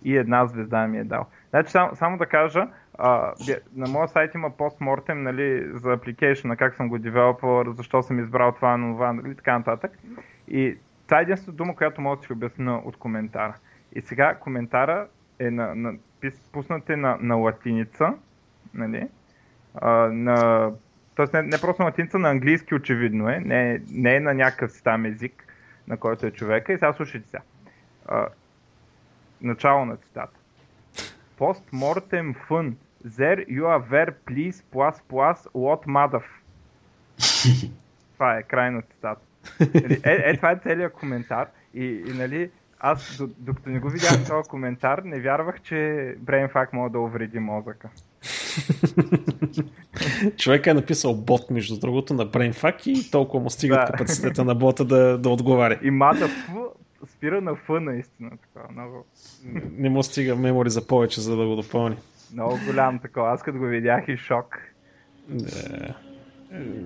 и 0.04 0.18
една 0.18 0.46
звезда 0.46 0.88
ми 0.88 0.98
е 0.98 1.04
дал. 1.04 1.26
Значи, 1.50 1.72
само, 1.72 1.96
само 1.96 2.18
да 2.18 2.26
кажа, 2.26 2.68
а, 2.98 3.34
на 3.76 3.90
моя 3.90 4.08
сайт 4.08 4.36
има 4.36 4.50
постмортем 4.50 5.24
нали, 5.24 5.70
за 5.74 5.98
application, 5.98 6.56
как 6.56 6.76
съм 6.76 6.90
го 6.90 7.00
девелопвал, 7.00 7.74
защо 7.74 8.04
съм 8.04 8.20
избрал 8.20 8.52
това, 8.52 8.78
това, 8.78 9.14
нали, 9.14 9.36
така 9.36 9.58
нататък. 9.58 9.92
И 10.48 10.78
това 11.06 11.20
е 11.20 11.22
единствената 11.22 11.58
дума, 11.58 11.76
която 11.76 12.02
мога 12.02 12.18
да 12.18 12.24
си 12.24 12.34
обясня 12.34 12.82
от 12.86 12.98
коментара. 12.98 13.54
И 13.96 14.02
сега 14.02 14.36
коментара 14.36 15.08
е 15.40 15.52
на, 15.52 15.76
на, 15.76 15.94
пуснат 16.52 16.90
е 16.90 16.96
на, 16.96 17.18
на 17.22 17.36
латиница, 17.36 18.14
нали? 18.74 19.08
А, 19.76 19.92
на, 20.12 20.72
тоест 21.16 21.34
не, 21.34 21.42
не 21.42 21.62
просто 21.62 21.82
на 21.82 21.86
латиница, 21.86 22.20
на 22.20 22.30
английски 22.30 22.76
очевидно 22.76 23.30
е, 23.30 23.40
не, 23.40 23.82
не 23.92 24.16
е 24.16 24.20
на 24.20 24.34
някакъв 24.34 24.72
си 24.72 24.84
там 24.84 25.06
език, 25.06 25.54
на 25.88 25.98
който 25.98 26.26
е 26.26 26.32
човека. 26.32 26.74
И 26.74 26.76
сега 26.76 26.94
слушайте 26.94 27.30
сега. 27.30 27.44
А, 28.06 28.28
начало 29.42 29.86
на 29.86 29.98
цитата. 29.98 30.40
Postmortem 31.40 32.36
fun. 32.50 32.74
There 33.08 33.48
you 33.48 33.64
are 33.64 33.82
ver 33.90 34.14
please 34.28 34.64
plus 34.74 34.96
plus 35.12 35.48
lot 35.56 35.86
madaf. 35.88 36.24
това 38.14 38.38
е 38.38 38.44
край 38.44 38.72
на 38.72 38.82
цитата. 38.82 39.22
Нали, 39.74 40.02
е, 40.04 40.30
е, 40.30 40.36
това 40.36 40.52
е 40.52 40.60
целият 40.64 40.94
коментар. 40.94 41.48
И, 41.74 41.86
и 41.86 42.14
нали, 42.14 42.52
аз, 42.80 43.22
докато 43.38 43.70
не 43.70 43.80
го 43.80 43.90
видях 43.90 44.28
този 44.28 44.50
коментар, 44.50 45.02
не 45.06 45.20
вярвах, 45.20 45.62
че 45.62 45.76
BrainFuck 46.24 46.68
може 46.74 46.92
да 46.92 47.00
увреди 47.00 47.40
мозъка. 47.40 47.90
Човек 50.38 50.68
е 50.68 50.74
написал 50.74 51.16
бот, 51.16 51.52
между 51.52 51.80
другото, 51.80 52.14
на 52.14 52.28
BrainFuck 52.28 52.88
и 52.88 53.12
толкова 53.12 53.44
му 53.44 53.50
стига 53.50 53.76
да. 53.76 53.86
капацитета 53.86 54.46
на 54.46 54.56
бота 54.56 54.86
да, 54.86 55.18
да 55.18 55.30
отговаря. 55.30 55.80
И 55.82 55.92
мада 55.92 56.28
Ф 56.28 56.50
спира 57.08 57.42
на 57.42 57.56
Ф 57.56 57.70
наистина. 57.70 58.30
Така, 58.30 58.68
много... 58.72 59.06
Не 59.78 59.90
му 59.90 60.04
стига 60.04 60.36
мемори 60.36 60.70
за 60.70 60.88
повече, 60.88 61.22
за 61.22 61.38
да 61.38 61.48
го 61.48 61.56
допълни. 61.56 61.98
Много 62.34 62.60
голям 62.66 63.00
такова. 63.00 63.32
Аз 63.32 63.44
като 63.44 63.58
го 63.58 63.66
видях 63.66 64.04
и 64.08 64.18
шок. 64.18 64.60
Да. 65.28 65.96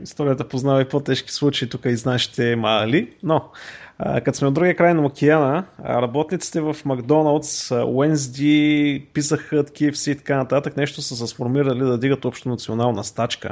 Историята 0.04 0.48
познава 0.48 0.82
и 0.82 0.90
по-тежки 0.90 1.32
случаи 1.32 1.70
тук 1.70 1.86
и 1.86 1.96
нашите 2.06 2.56
мали, 2.56 3.14
но 3.24 3.52
като 4.00 4.38
сме 4.38 4.48
от 4.48 4.54
другия 4.54 4.76
край 4.76 4.94
на 4.94 5.06
океана, 5.06 5.66
работниците 5.86 6.62
в 6.62 6.76
Макдоналдс, 6.86 7.72
Уенсди, 7.72 9.06
писаха 9.14 9.64
KFC 9.64 10.12
и 10.12 10.18
така 10.18 10.38
нататък, 10.38 10.78
нещо 10.78 11.02
са 11.02 11.16
се 11.16 11.28
сформирали 11.28 11.80
да 11.80 11.98
дигат 11.98 12.26
общо 12.26 12.50
национална 12.50 13.04
стачка, 13.04 13.52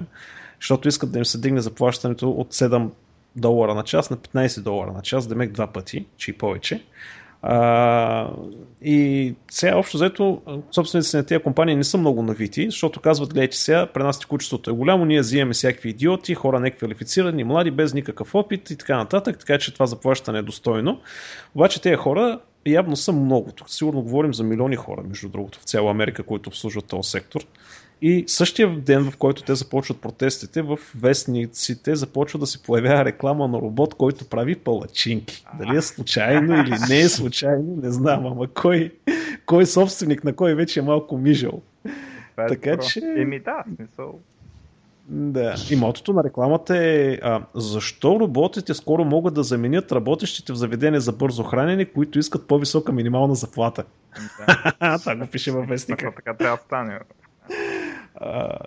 защото 0.59 0.87
искат 0.87 1.11
да 1.11 1.19
им 1.19 1.25
се 1.25 1.37
дигне 1.37 1.61
заплащането 1.61 2.29
от 2.29 2.53
7 2.53 2.89
долара 3.35 3.75
на 3.75 3.83
час 3.83 4.09
на 4.09 4.17
15 4.17 4.61
долара 4.61 4.91
на 4.91 5.01
час, 5.01 5.27
демек 5.27 5.51
два 5.51 5.67
пъти, 5.67 6.05
че 6.17 6.31
и 6.31 6.37
повече. 6.37 6.83
А, 7.43 8.29
и 8.81 9.35
сега 9.51 9.77
общо 9.77 9.97
взето 9.97 10.41
собствениците 10.71 11.17
на 11.17 11.25
тези 11.25 11.43
компании 11.43 11.75
не 11.75 11.83
са 11.83 11.97
много 11.97 12.21
навити, 12.21 12.65
защото 12.65 12.99
казват, 12.99 13.33
гледайте 13.33 13.57
сега, 13.57 13.85
при 13.85 14.03
нас 14.03 14.19
текучеството 14.19 14.69
е 14.69 14.73
голямо, 14.73 15.05
ние 15.05 15.19
взимаме 15.19 15.53
всякакви 15.53 15.89
идиоти, 15.89 16.35
хора 16.35 16.59
неквалифицирани, 16.59 17.43
млади, 17.43 17.71
без 17.71 17.93
никакъв 17.93 18.35
опит 18.35 18.69
и 18.69 18.77
така 18.77 18.97
нататък, 18.97 19.39
така 19.39 19.57
че 19.57 19.73
това 19.73 19.85
заплащане 19.85 20.39
е 20.39 20.41
достойно. 20.41 20.99
Обаче 21.55 21.81
тези 21.81 21.95
хора 21.95 22.39
явно 22.65 22.95
са 22.95 23.13
много. 23.13 23.51
Тук 23.51 23.69
сигурно 23.69 24.01
говорим 24.01 24.33
за 24.33 24.43
милиони 24.43 24.75
хора, 24.75 25.03
между 25.07 25.29
другото, 25.29 25.59
в 25.59 25.63
цяла 25.63 25.91
Америка, 25.91 26.23
които 26.23 26.47
обслужват 26.47 26.85
този 26.85 27.09
сектор. 27.09 27.41
И 28.01 28.23
същия 28.27 28.79
ден, 28.79 29.11
в 29.11 29.17
който 29.17 29.43
те 29.43 29.55
започват 29.55 30.01
протестите, 30.01 30.61
в 30.61 30.79
вестниците 30.99 31.95
започва 31.95 32.39
да 32.39 32.47
се 32.47 32.63
появява 32.63 33.05
реклама 33.05 33.47
на 33.47 33.61
робот, 33.61 33.93
който 33.93 34.29
прави 34.29 34.55
палачинки. 34.55 35.45
Дали 35.59 35.77
е 35.77 35.81
случайно 35.81 36.53
или 36.53 36.75
не 36.89 36.99
е 36.99 37.09
случайно, 37.09 37.79
не 37.83 37.91
знам, 37.91 38.25
ама 38.25 38.47
кой, 38.47 38.91
кой 39.45 39.65
собственик 39.65 40.23
на 40.23 40.33
кой 40.33 40.55
вече 40.55 40.79
е 40.79 40.83
малко 40.83 41.17
мижал. 41.17 41.61
Е 42.37 42.47
така 42.47 42.77
че... 42.77 42.99
Еми 43.17 43.39
да, 43.39 43.63
смисъл. 43.75 44.19
Да. 45.07 45.55
И 45.71 45.75
мотото 45.75 46.13
на 46.13 46.23
рекламата 46.23 46.77
е 46.77 47.19
а, 47.21 47.41
защо 47.55 48.19
роботите 48.19 48.73
скоро 48.73 49.05
могат 49.05 49.33
да 49.33 49.43
заменят 49.43 49.91
работещите 49.91 50.53
в 50.53 50.55
заведение 50.55 50.99
за 50.99 51.11
бързо 51.11 51.43
хранене, 51.43 51.85
които 51.85 52.19
искат 52.19 52.47
по-висока 52.47 52.91
минимална 52.91 53.35
заплата. 53.35 53.83
Да. 54.79 54.99
Това 54.99 55.15
го 55.15 55.27
пише 55.27 55.51
във 55.51 55.67
вестника. 55.67 56.11
Така 56.15 56.33
трябва 56.33 56.57
да 56.57 56.63
стане. 56.63 56.99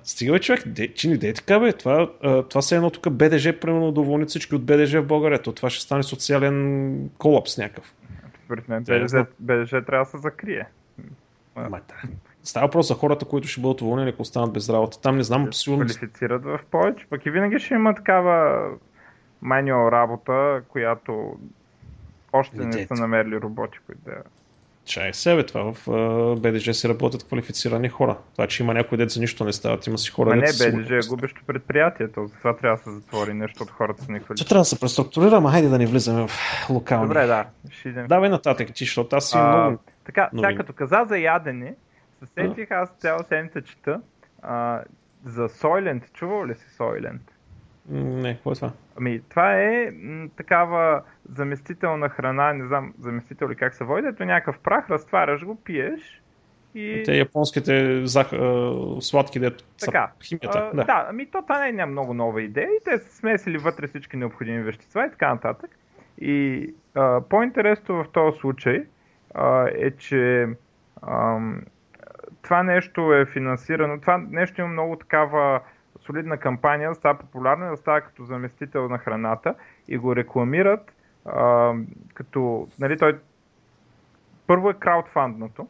Стига 0.02 0.32
бе 0.32 0.40
човек, 0.40 0.68
де, 0.68 0.94
че 0.94 1.08
не 1.08 1.16
дей 1.16 1.34
така 1.34 1.60
бе, 1.60 1.72
това, 1.72 2.10
а, 2.22 2.42
това 2.42 2.62
се 2.62 2.76
едно 2.76 2.90
тук 2.90 3.12
БДЖ, 3.12 3.60
примерно 3.60 3.92
доволни 3.92 4.24
всички 4.24 4.54
от 4.54 4.64
БДЖ 4.64 5.02
в 5.02 5.06
България, 5.06 5.42
то 5.42 5.52
това 5.52 5.70
ще 5.70 5.82
стане 5.82 6.02
социален 6.02 7.10
колапс 7.18 7.58
някакъв. 7.58 7.94
Според 8.44 8.68
мен 8.68 8.84
БДЖ, 8.84 9.26
БДЖ 9.40 9.84
трябва 9.84 10.04
да 10.04 10.10
се 10.10 10.18
закрие. 10.18 10.66
Ма, 11.56 11.70
да. 11.70 12.08
Става 12.42 12.66
въпрос 12.66 12.88
за 12.88 12.94
хората, 12.94 13.24
които 13.24 13.48
ще 13.48 13.60
бъдат 13.60 13.80
уволнени, 13.80 14.10
ако 14.10 14.22
останат 14.22 14.52
без 14.52 14.68
работа. 14.68 15.00
Там 15.00 15.16
не 15.16 15.22
знам, 15.22 15.52
сигурно... 15.52 15.86
Квалифицират 15.86 16.44
в 16.44 16.60
повече, 16.70 17.06
пък 17.10 17.26
и 17.26 17.30
винаги 17.30 17.58
ще 17.58 17.74
има 17.74 17.94
такава 17.94 18.68
манюал 19.42 19.88
работа, 19.92 20.62
която 20.68 21.38
още 22.32 22.56
не, 22.56 22.66
не 22.66 22.86
са 22.86 22.94
намерили 22.94 23.40
роботи, 23.40 23.78
които 23.86 24.00
да 24.04 24.16
Чай 24.84 25.14
себе 25.14 25.46
това. 25.46 25.72
В 25.72 25.86
BDG 26.36 26.72
си 26.72 26.88
работят 26.88 27.24
квалифицирани 27.24 27.88
хора. 27.88 28.18
Това, 28.32 28.46
че 28.46 28.62
има 28.62 28.74
някой 28.74 28.98
дет 28.98 29.10
за 29.10 29.20
нищо 29.20 29.44
не 29.44 29.52
стават, 29.52 29.86
има 29.86 29.98
си 29.98 30.10
хора. 30.10 30.30
А 30.32 30.36
не, 30.36 30.46
BDG 30.46 31.04
е 31.04 31.08
губещо 31.08 31.42
предприятието. 31.46 32.26
За 32.26 32.34
това 32.34 32.56
трябва 32.56 32.76
да 32.76 32.82
се 32.82 32.90
затвори 32.90 33.34
нещо 33.34 33.62
от 33.62 33.70
хората 33.70 34.04
са 34.04 34.12
никакви. 34.12 34.34
Че 34.34 34.48
трябва 34.48 34.60
да 34.60 34.64
се 34.64 34.80
преструктурира, 34.80 35.36
ама 35.36 35.52
хайде 35.52 35.68
да 35.68 35.78
не 35.78 35.86
влизаме 35.86 36.28
в 36.28 36.30
локални. 36.70 37.08
Добре, 37.08 37.26
да. 37.26 37.46
Ще 37.70 37.88
идем. 37.88 38.06
Давай 38.06 38.30
нататък 38.30 38.74
ти, 38.74 38.84
защото 38.84 39.16
аз 39.16 39.30
си 39.30 39.36
а, 39.38 39.56
много... 39.56 39.82
Така, 40.04 40.30
тя 40.40 40.56
като 40.56 40.72
каза 40.72 41.04
за 41.08 41.18
ядене, 41.18 41.74
се 42.18 42.26
сетих 42.26 42.70
аз 42.70 42.90
цяла 42.98 43.24
седмица 43.28 43.62
чета 43.62 44.00
а, 44.42 44.82
за 45.24 45.48
Soylent. 45.48 46.12
Чувал 46.12 46.46
ли 46.46 46.54
си 46.54 46.66
Soylent? 46.78 47.20
Не, 47.88 48.34
какво 48.34 48.52
е 48.52 48.54
това? 48.54 48.72
Ами, 48.96 49.20
това 49.28 49.54
е 49.54 49.90
м, 49.90 50.28
такава 50.36 51.02
заместителна 51.32 52.08
храна, 52.08 52.52
не 52.52 52.66
знам 52.66 52.94
заместител 52.98 53.48
ли 53.48 53.56
как 53.56 53.74
се 53.74 53.84
води, 53.84 54.06
ето 54.06 54.24
някакъв 54.24 54.58
прах, 54.58 54.90
разтваряш 54.90 55.44
го, 55.44 55.56
пиеш 55.56 56.22
и... 56.74 57.02
Те 57.04 57.16
японските 57.16 58.06
зах... 58.06 58.30
сладки, 59.00 59.40
така, 59.80 60.12
са 60.20 60.26
химията. 60.26 60.70
А, 60.72 60.76
да. 60.76 60.84
да, 60.84 61.06
ами 61.08 61.26
то 61.26 61.42
това 61.42 61.70
не 61.70 61.82
е 61.82 61.86
много 61.86 62.14
нова 62.14 62.42
идея 62.42 62.68
и 62.68 62.84
те 62.84 62.98
са 62.98 63.16
смесили 63.16 63.58
вътре 63.58 63.86
всички 63.86 64.16
необходими 64.16 64.62
вещества 64.62 65.06
и 65.06 65.10
така 65.10 65.34
нататък. 65.34 65.70
И 66.20 66.66
а, 66.94 67.20
по-интересното 67.20 67.94
в 67.94 68.06
този 68.12 68.38
случай 68.38 68.84
а, 69.34 69.68
е, 69.74 69.90
че 69.90 70.48
а, 71.02 71.38
това 72.42 72.62
нещо 72.62 73.14
е 73.14 73.26
финансирано, 73.26 74.00
това 74.00 74.18
нещо 74.30 74.60
има 74.60 74.70
много 74.70 74.96
такава 74.96 75.60
солидна 76.06 76.36
кампания, 76.36 76.88
да 76.88 76.94
става 76.94 77.18
популярна, 77.18 77.70
да 77.70 77.76
става 77.76 78.00
като 78.00 78.24
заместител 78.24 78.88
на 78.88 78.98
храната 78.98 79.54
и 79.88 79.98
го 79.98 80.16
рекламират 80.16 80.92
а, 81.24 81.74
като, 82.14 82.68
нали, 82.78 82.98
той 82.98 83.18
първо 84.46 84.70
е 84.70 84.74
краудфандното, 84.74 85.68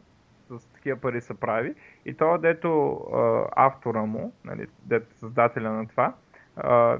с 0.49 0.67
такива 0.67 0.99
пари 0.99 1.21
се 1.21 1.33
прави 1.33 1.75
и 2.05 2.13
то, 2.13 2.37
дето 2.37 2.91
а, 2.93 3.45
автора 3.55 4.01
му, 4.01 4.33
нали, 4.45 4.67
дето 4.83 5.17
създателя 5.17 5.71
на 5.71 5.87
това, 5.87 6.13
а, 6.55 6.97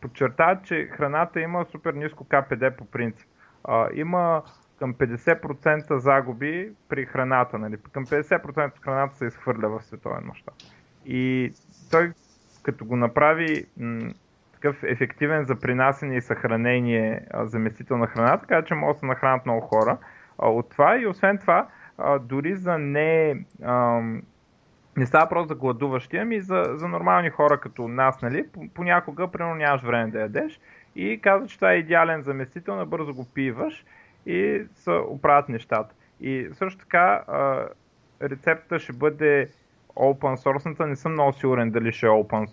подчертава, 0.00 0.60
че 0.62 0.86
храната 0.86 1.40
има 1.40 1.64
супер 1.64 1.94
ниско 1.94 2.24
КПД 2.24 2.76
по 2.78 2.84
принцип. 2.84 3.28
А, 3.64 3.88
има 3.94 4.42
към 4.78 4.94
50% 4.94 5.96
загуби 5.96 6.72
при 6.88 7.06
храната. 7.06 7.58
Нали? 7.58 7.76
Към 7.92 8.06
50% 8.06 8.76
от 8.76 8.84
храната 8.84 9.16
се 9.16 9.26
изхвърля 9.26 9.68
в 9.68 9.84
световен 9.84 10.24
мащаб. 10.24 10.54
И 11.06 11.52
той 11.90 12.12
като 12.62 12.84
го 12.84 12.96
направи 12.96 13.64
м- 13.80 14.12
такъв 14.52 14.82
ефективен 14.82 15.44
за 15.44 15.56
принасене 15.56 16.16
и 16.16 16.20
съхранение 16.20 17.26
а, 17.30 17.46
заместител 17.46 17.98
на 17.98 18.06
храна, 18.06 18.36
така 18.36 18.62
че 18.62 18.74
може 18.74 18.94
да 18.94 18.98
се 18.98 19.06
нахранят 19.06 19.46
много 19.46 19.60
хора 19.60 19.98
а, 20.38 20.48
от 20.48 20.70
това 20.70 20.98
и 20.98 21.06
освен 21.06 21.38
това 21.38 21.68
а, 21.98 22.18
дори 22.18 22.56
за 22.56 22.78
не 22.78 23.44
а, 23.62 24.02
не 24.96 25.06
става 25.06 25.28
просто 25.28 25.48
за 25.48 25.54
гладуващи, 25.54 26.16
ами 26.16 26.40
за, 26.40 26.64
за 26.74 26.88
нормални 26.88 27.30
хора 27.30 27.60
като 27.60 27.88
нас, 27.88 28.22
нали? 28.22 28.46
Понякога, 28.74 29.28
примерно, 29.28 29.54
нямаш 29.54 29.82
време 29.82 30.10
да 30.10 30.20
ядеш 30.20 30.60
и 30.96 31.20
казва, 31.22 31.48
че 31.48 31.56
това 31.56 31.72
е 31.72 31.76
идеален 31.76 32.22
заместител, 32.22 32.76
набързо 32.76 33.14
го 33.14 33.26
пиваш 33.34 33.84
и 34.26 34.62
се 34.74 34.90
оправят 34.90 35.48
нещата. 35.48 35.94
И 36.20 36.48
също 36.52 36.80
така 36.80 37.24
а, 37.28 37.68
рецептата 38.22 38.78
ще 38.78 38.92
бъде 38.92 39.48
open 39.96 40.36
source 40.36 40.86
не 40.86 40.96
съм 40.96 41.12
много 41.12 41.32
сигурен 41.32 41.70
дали 41.70 41.92
ще 41.92 42.06
е 42.06 42.10
open, 42.10 42.46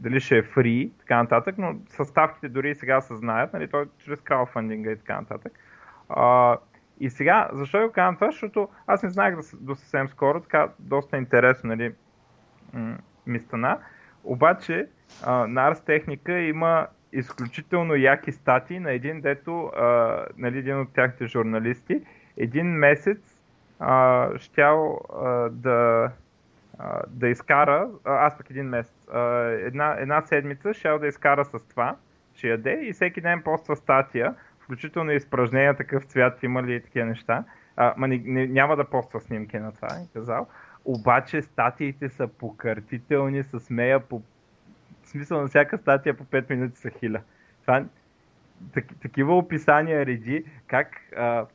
дали 0.00 0.20
ще 0.20 0.38
е 0.38 0.42
free, 0.42 0.90
така 0.98 1.16
нататък, 1.16 1.54
но 1.58 1.74
съставките 1.88 2.48
дори 2.48 2.70
и 2.70 2.74
сега 2.74 3.00
се 3.00 3.16
знаят, 3.16 3.52
нали, 3.52 3.68
той 3.68 3.86
чрез 3.98 4.20
краудфандинга 4.20 4.90
и 4.90 4.96
така 4.96 5.20
нататък. 5.20 5.52
А, 6.08 6.56
и 7.00 7.10
сега, 7.10 7.48
защо 7.52 7.86
го 7.86 7.92
казвам 7.92 8.14
това? 8.14 8.30
Защото 8.30 8.68
аз 8.86 9.02
не 9.02 9.10
знаех 9.10 9.36
до 9.60 9.74
съвсем 9.74 10.08
скоро, 10.08 10.40
така 10.40 10.68
доста 10.78 11.16
интересно, 11.16 11.68
нали, 11.68 11.94
ми 13.26 13.40
стана. 13.40 13.78
Обаче 14.24 14.88
а, 15.24 15.46
на 15.46 15.74
Ars 15.74 16.48
има 16.48 16.86
изключително 17.12 17.94
яки 17.94 18.32
статии 18.32 18.80
на 18.80 18.92
един, 18.92 19.20
дето, 19.20 19.66
а, 19.66 20.24
нали, 20.36 20.58
един 20.58 20.80
от 20.80 20.92
тяхните 20.92 21.26
журналисти, 21.26 22.02
един 22.36 22.66
месец 22.66 23.40
а, 23.78 24.28
щял 24.38 25.00
а, 25.22 25.48
да 25.48 26.10
да 27.08 27.28
изкара, 27.28 27.88
аз 28.04 28.36
пък 28.36 28.50
един 28.50 28.66
месец, 28.66 28.94
една, 29.60 29.96
една 29.98 30.22
седмица 30.22 30.74
ще 30.74 30.98
да 30.98 31.06
изкара 31.06 31.44
с 31.44 31.68
това, 31.68 31.96
ще 32.34 32.48
яде 32.48 32.80
и 32.82 32.92
всеки 32.92 33.20
ден 33.20 33.42
поства 33.42 33.76
статия, 33.76 34.34
включително 34.58 35.12
изпражнения, 35.12 35.76
такъв 35.76 36.04
цвят 36.04 36.42
има 36.42 36.62
ли 36.62 36.74
и 36.74 36.80
такива 36.80 37.06
неща. 37.06 37.44
А, 37.76 37.94
ма 37.96 38.08
не, 38.08 38.22
не, 38.24 38.46
няма 38.46 38.76
да 38.76 38.84
поства 38.84 39.20
снимки 39.20 39.58
на 39.58 39.72
това, 39.72 39.88
е 39.88 40.06
казал. 40.12 40.46
Обаче 40.84 41.42
статиите 41.42 42.08
са 42.08 42.28
покъртителни, 42.28 43.42
с 43.42 43.60
смея 43.60 44.00
по... 44.00 44.22
В 45.02 45.08
смисъл 45.08 45.40
на 45.40 45.48
всяка 45.48 45.78
статия 45.78 46.16
по 46.16 46.24
5 46.24 46.50
минути 46.50 46.80
са 46.80 46.90
хиля. 46.90 47.20
Това, 47.60 47.84
так, 48.74 48.84
такива 49.02 49.36
описания 49.36 50.06
реди, 50.06 50.44
как 50.66 50.88
а, 51.16 51.46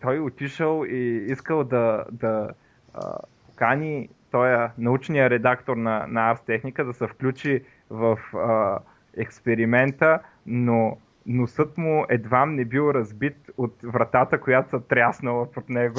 той 0.00 0.18
отишъл 0.18 0.84
и 0.88 1.24
искал 1.28 1.64
да, 1.64 2.04
да 2.12 2.48
а, 2.94 3.18
покани 3.46 4.08
той 4.34 4.64
е 4.64 4.68
научният 4.78 5.30
редактор 5.30 5.76
на, 5.76 6.06
на 6.08 6.34
Ars 6.34 6.48
Technica 6.48 6.84
да 6.84 6.94
се 6.94 7.06
включи 7.06 7.64
в 7.90 8.18
а, 8.34 8.78
експеримента, 9.16 10.18
но 10.46 10.96
носът 11.26 11.78
му 11.78 12.04
едва 12.08 12.46
не 12.46 12.64
бил 12.64 12.90
разбит 12.94 13.36
от 13.56 13.74
вратата, 13.82 14.40
която 14.40 14.70
са 14.70 14.80
тряснала 14.80 15.52
под 15.52 15.68
него. 15.68 15.94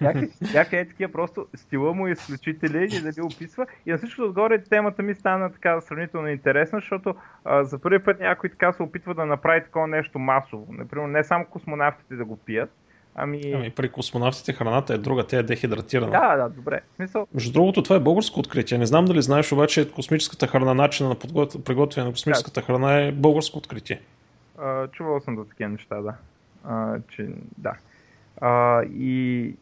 Бяха 0.52 0.78
е 0.78 0.88
такива 0.88 1.12
просто 1.12 1.46
стила 1.54 1.94
му 1.94 2.06
е 2.06 2.10
изключителен 2.10 2.88
и 2.92 3.02
да 3.02 3.10
ви 3.10 3.22
описва. 3.22 3.66
И 3.86 3.90
на 3.90 3.98
всичко 3.98 4.22
отгоре 4.22 4.62
темата 4.62 5.02
ми 5.02 5.14
стана 5.14 5.52
така 5.52 5.80
сравнително 5.80 6.28
интересна, 6.28 6.78
защото 6.78 7.14
а, 7.44 7.64
за 7.64 7.78
първи 7.78 7.98
път 7.98 8.20
някой 8.20 8.50
така 8.50 8.72
се 8.72 8.82
опитва 8.82 9.14
да 9.14 9.26
направи 9.26 9.64
такова 9.64 9.86
нещо 9.86 10.18
масово. 10.18 10.66
Например, 10.72 11.08
не 11.08 11.24
само 11.24 11.44
космонавтите 11.44 12.16
да 12.16 12.24
го 12.24 12.36
пият, 12.36 12.70
Ами... 13.14 13.52
ами 13.54 13.70
при 13.70 13.88
космонавтите 13.88 14.52
храната 14.52 14.94
е 14.94 14.98
друга, 14.98 15.26
тя 15.26 15.38
е 15.38 15.42
дехидратирана. 15.42 16.10
Да, 16.10 16.36
да, 16.36 16.48
добре. 16.48 16.80
Смисъл... 16.96 17.26
Между 17.34 17.52
другото, 17.52 17.82
това 17.82 17.96
е 17.96 18.00
българско 18.00 18.40
откритие. 18.40 18.78
Не 18.78 18.86
знам 18.86 19.04
дали 19.04 19.22
знаеш, 19.22 19.52
обаче 19.52 19.92
космическата 19.92 20.46
храна, 20.46 20.74
начина 20.74 21.08
на 21.08 21.18
приготвяне 21.64 22.06
на 22.06 22.12
космическата 22.12 22.60
да. 22.60 22.66
храна 22.66 23.00
е 23.00 23.12
българско 23.12 23.58
откритие. 23.58 24.00
А, 24.58 24.88
чувал 24.88 25.20
съм 25.20 25.36
до 25.36 25.44
такива 25.44 25.70
неща, 25.70 26.00
да. 26.00 26.14
А, 26.64 26.98
че, 27.08 27.28
да. 27.58 27.74
А, 28.40 28.82
и... 28.82 29.54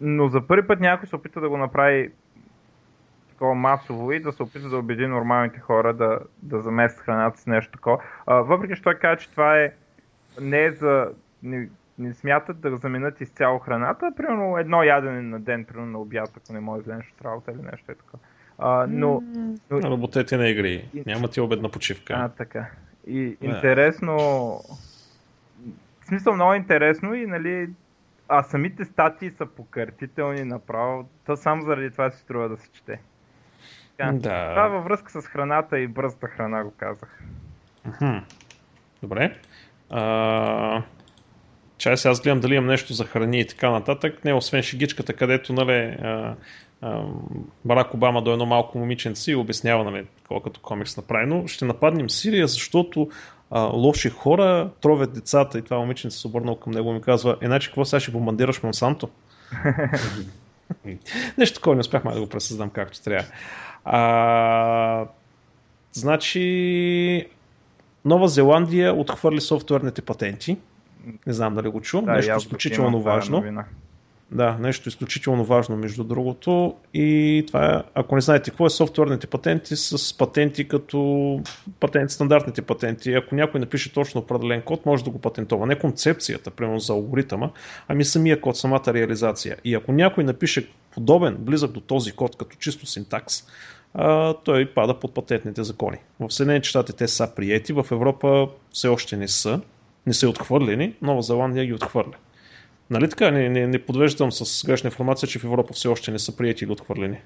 Но 0.00 0.28
за 0.28 0.46
първи 0.46 0.66
път 0.66 0.80
някой 0.80 1.08
се 1.08 1.16
опита 1.16 1.40
да 1.40 1.48
го 1.48 1.56
направи 1.56 2.10
такова 3.30 3.54
масово 3.54 4.12
и 4.12 4.20
да 4.20 4.32
се 4.32 4.42
опита 4.42 4.68
да 4.68 4.76
убеди 4.76 5.06
нормалните 5.06 5.60
хора 5.60 5.94
да, 5.94 6.18
да 6.42 6.60
заместят 6.60 7.04
храната 7.04 7.40
с 7.40 7.46
нещо 7.46 7.72
такова. 7.72 7.98
А, 8.26 8.34
въпреки, 8.34 8.76
че 8.76 8.82
той 8.82 8.94
каза, 8.94 9.16
че 9.16 9.30
това 9.30 9.58
е 9.60 9.72
не 10.40 10.64
е 10.64 10.72
за 10.72 11.08
не 11.98 12.14
смятат 12.14 12.60
да 12.60 12.76
заменят 12.76 13.20
изцяло 13.20 13.58
храната, 13.58 14.12
примерно 14.16 14.58
едно 14.58 14.82
ядене 14.82 15.22
на 15.22 15.40
ден, 15.40 15.64
примерно 15.64 15.92
на 15.92 15.98
обяд, 15.98 16.30
ако 16.36 16.52
не 16.52 16.60
може 16.60 16.82
да 16.82 16.82
вземеш 16.82 17.12
от 17.12 17.24
работа 17.24 17.52
или 17.52 17.62
нещо 17.62 17.92
е 17.92 17.94
така. 17.94 18.18
А, 18.58 18.86
но, 18.88 19.22
но... 19.70 19.82
Работете 19.82 20.36
на 20.36 20.48
игри. 20.48 20.88
Няма 21.06 21.28
ти 21.28 21.40
обедна 21.40 21.68
почивка. 21.68 22.14
А, 22.16 22.28
така. 22.28 22.66
И 23.06 23.36
интересно... 23.40 24.16
В 26.00 26.06
смисъл 26.06 26.34
много 26.34 26.54
интересно 26.54 27.14
и 27.14 27.26
нали... 27.26 27.70
А 28.28 28.42
самите 28.42 28.84
статии 28.84 29.30
са 29.30 29.46
покъртителни 29.46 30.44
направо. 30.44 31.08
То 31.26 31.36
само 31.36 31.62
заради 31.62 31.90
това 31.90 32.10
си 32.10 32.20
струва 32.20 32.48
да 32.48 32.56
се 32.56 32.70
чете. 32.70 33.00
Така. 33.96 34.12
Да. 34.12 34.50
Това 34.50 34.68
във 34.68 34.84
връзка 34.84 35.22
с 35.22 35.26
храната 35.26 35.78
и 35.78 35.86
бързата 35.86 36.26
храна 36.26 36.64
го 36.64 36.70
казах. 36.76 37.22
Добре. 39.02 39.38
А, 39.90 40.82
Чай 41.84 41.96
сега 41.96 42.10
аз 42.10 42.20
гледам 42.20 42.40
дали 42.40 42.54
имам 42.54 42.66
нещо 42.66 42.92
за 42.92 43.04
храни 43.04 43.40
и 43.40 43.46
така 43.46 43.70
нататък. 43.70 44.24
Не, 44.24 44.34
освен 44.34 44.62
шигичката, 44.62 45.12
където 45.12 45.52
нали, 45.52 45.72
а, 45.72 46.34
а, 46.80 47.02
Барак 47.64 47.94
Обама 47.94 48.22
до 48.22 48.32
едно 48.32 48.46
малко 48.46 48.78
момиченце 48.78 49.30
и 49.30 49.34
обяснява 49.34 49.90
нали, 49.90 50.06
такова 50.22 50.42
като 50.42 50.60
комикс 50.60 50.96
направено. 50.96 51.46
Ще 51.46 51.64
нападнем 51.64 52.10
Сирия, 52.10 52.46
защото 52.46 53.08
а, 53.50 53.60
лоши 53.60 54.10
хора 54.10 54.70
тровят 54.80 55.12
децата 55.12 55.58
и 55.58 55.62
това 55.62 55.78
момиченце 55.78 56.18
се 56.18 56.26
обърнал 56.26 56.56
към 56.56 56.72
него 56.72 56.90
и 56.90 56.94
ми 56.94 57.02
казва, 57.02 57.36
иначе 57.42 57.68
какво 57.68 57.84
сега 57.84 58.00
ще 58.00 58.10
бомбандираш 58.10 58.62
Монсанто? 58.62 59.08
Нещо 61.38 61.54
такова 61.54 61.76
не 61.76 61.80
успяхме 61.80 62.14
да 62.14 62.20
го 62.20 62.28
пресъздам 62.28 62.70
както 62.70 63.02
трябва. 63.02 63.28
А, 63.84 65.06
значи, 65.92 67.26
Нова 68.04 68.28
Зеландия 68.28 68.94
отхвърли 68.94 69.40
софтуерните 69.40 70.02
патенти. 70.02 70.56
Не 71.26 71.32
знам 71.32 71.54
дали 71.54 71.68
го 71.68 71.80
чувам. 71.80 72.04
Да, 72.04 72.12
Нещо 72.12 72.36
изключително 72.36 73.02
важно. 73.02 73.64
Да, 74.30 74.56
нещо 74.60 74.88
изключително 74.88 75.44
важно, 75.44 75.76
между 75.76 76.04
другото. 76.04 76.74
И 76.94 77.44
това 77.46 77.74
е, 77.74 77.82
ако 77.94 78.14
не 78.14 78.20
знаете 78.20 78.50
какво 78.50 78.66
е 78.66 78.70
софтуерните 78.70 79.26
патенти, 79.26 79.76
с 79.76 80.18
патенти 80.18 80.68
като 80.68 81.40
патент, 81.80 82.10
стандартните 82.10 82.62
патенти. 82.62 83.14
Ако 83.14 83.34
някой 83.34 83.60
напише 83.60 83.92
точно 83.92 84.20
определен 84.20 84.62
код, 84.62 84.86
може 84.86 85.04
да 85.04 85.10
го 85.10 85.18
патентова. 85.18 85.66
Не 85.66 85.78
концепцията, 85.78 86.50
примерно 86.50 86.78
за 86.78 86.92
алгоритъма, 86.92 87.50
ами 87.88 88.04
самия 88.04 88.40
код, 88.40 88.56
самата 88.56 88.84
реализация. 88.88 89.56
И 89.64 89.74
ако 89.74 89.92
някой 89.92 90.24
напише 90.24 90.68
подобен, 90.90 91.36
близък 91.38 91.72
до 91.72 91.80
този 91.80 92.12
код, 92.12 92.36
като 92.36 92.56
чисто 92.56 92.86
синтакс, 92.86 93.44
а, 93.94 94.34
той 94.34 94.66
пада 94.66 95.00
под 95.00 95.14
патентните 95.14 95.64
закони. 95.64 95.98
В 96.20 96.30
Съединените 96.30 96.68
щати 96.68 96.92
те 96.92 97.08
са 97.08 97.34
приети, 97.36 97.72
в 97.72 97.86
Европа 97.90 98.48
все 98.72 98.88
още 98.88 99.16
не 99.16 99.28
са, 99.28 99.60
не 100.06 100.12
са 100.12 100.28
отхвърлени, 100.28 100.96
Нова 101.02 101.22
Зеландия 101.22 101.66
ги 101.66 101.72
отхвърля. 101.72 102.14
Нали 102.90 103.08
така? 103.10 103.30
Не, 103.30 103.48
не, 103.48 103.66
не 103.66 103.84
подвеждам 103.86 104.32
с 104.32 104.66
грешна 104.66 104.88
информация, 104.88 105.28
че 105.28 105.38
в 105.38 105.44
Европа 105.44 105.72
все 105.72 105.88
още 105.88 106.10
не 106.10 106.18
са 106.18 106.36
приети 106.36 106.64
или 106.64 106.72
отхвърлени. 106.72 107.20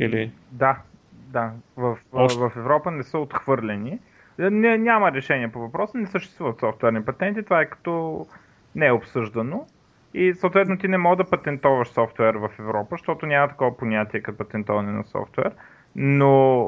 Или... 0.00 0.32
Да, 0.50 0.78
да. 1.10 1.52
В, 1.76 1.98
още... 2.12 2.38
в 2.38 2.52
Европа 2.56 2.90
не 2.90 3.02
са 3.02 3.18
отхвърлени. 3.18 3.98
Не, 4.38 4.78
няма 4.78 5.12
решение 5.12 5.52
по 5.52 5.60
въпроса, 5.60 5.98
не 5.98 6.06
съществуват 6.06 6.60
софтуерни 6.60 7.04
патенти, 7.04 7.42
това 7.42 7.60
е 7.60 7.66
като 7.66 8.26
не 8.74 8.86
е 8.86 8.92
обсъждано. 8.92 9.66
И 10.14 10.34
съответно 10.34 10.78
ти 10.78 10.88
не 10.88 10.98
мога 10.98 11.16
да 11.16 11.30
патентоваш 11.30 11.88
софтуер 11.88 12.34
в 12.34 12.50
Европа, 12.58 12.88
защото 12.90 13.26
няма 13.26 13.48
такова 13.48 13.76
понятие 13.76 14.20
като 14.20 14.38
патентоване 14.38 14.92
на 14.92 15.04
софтуер. 15.04 15.52
Но 15.96 16.64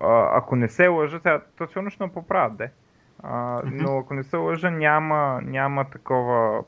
а, 0.00 0.38
ако 0.38 0.56
не 0.56 0.68
се 0.68 0.88
лъжа, 0.88 1.18
сега 1.18 1.40
то 1.58 1.66
сигурно 1.66 1.90
ще 1.90 2.08
поправят, 2.08 2.56
де. 2.56 2.70
А, 3.28 3.62
но 3.64 3.98
ако 3.98 4.14
не 4.14 4.24
се 4.24 4.36
лъжа, 4.36 4.70
няма, 4.70 5.40
няма 5.42 5.90
такова 5.90 6.64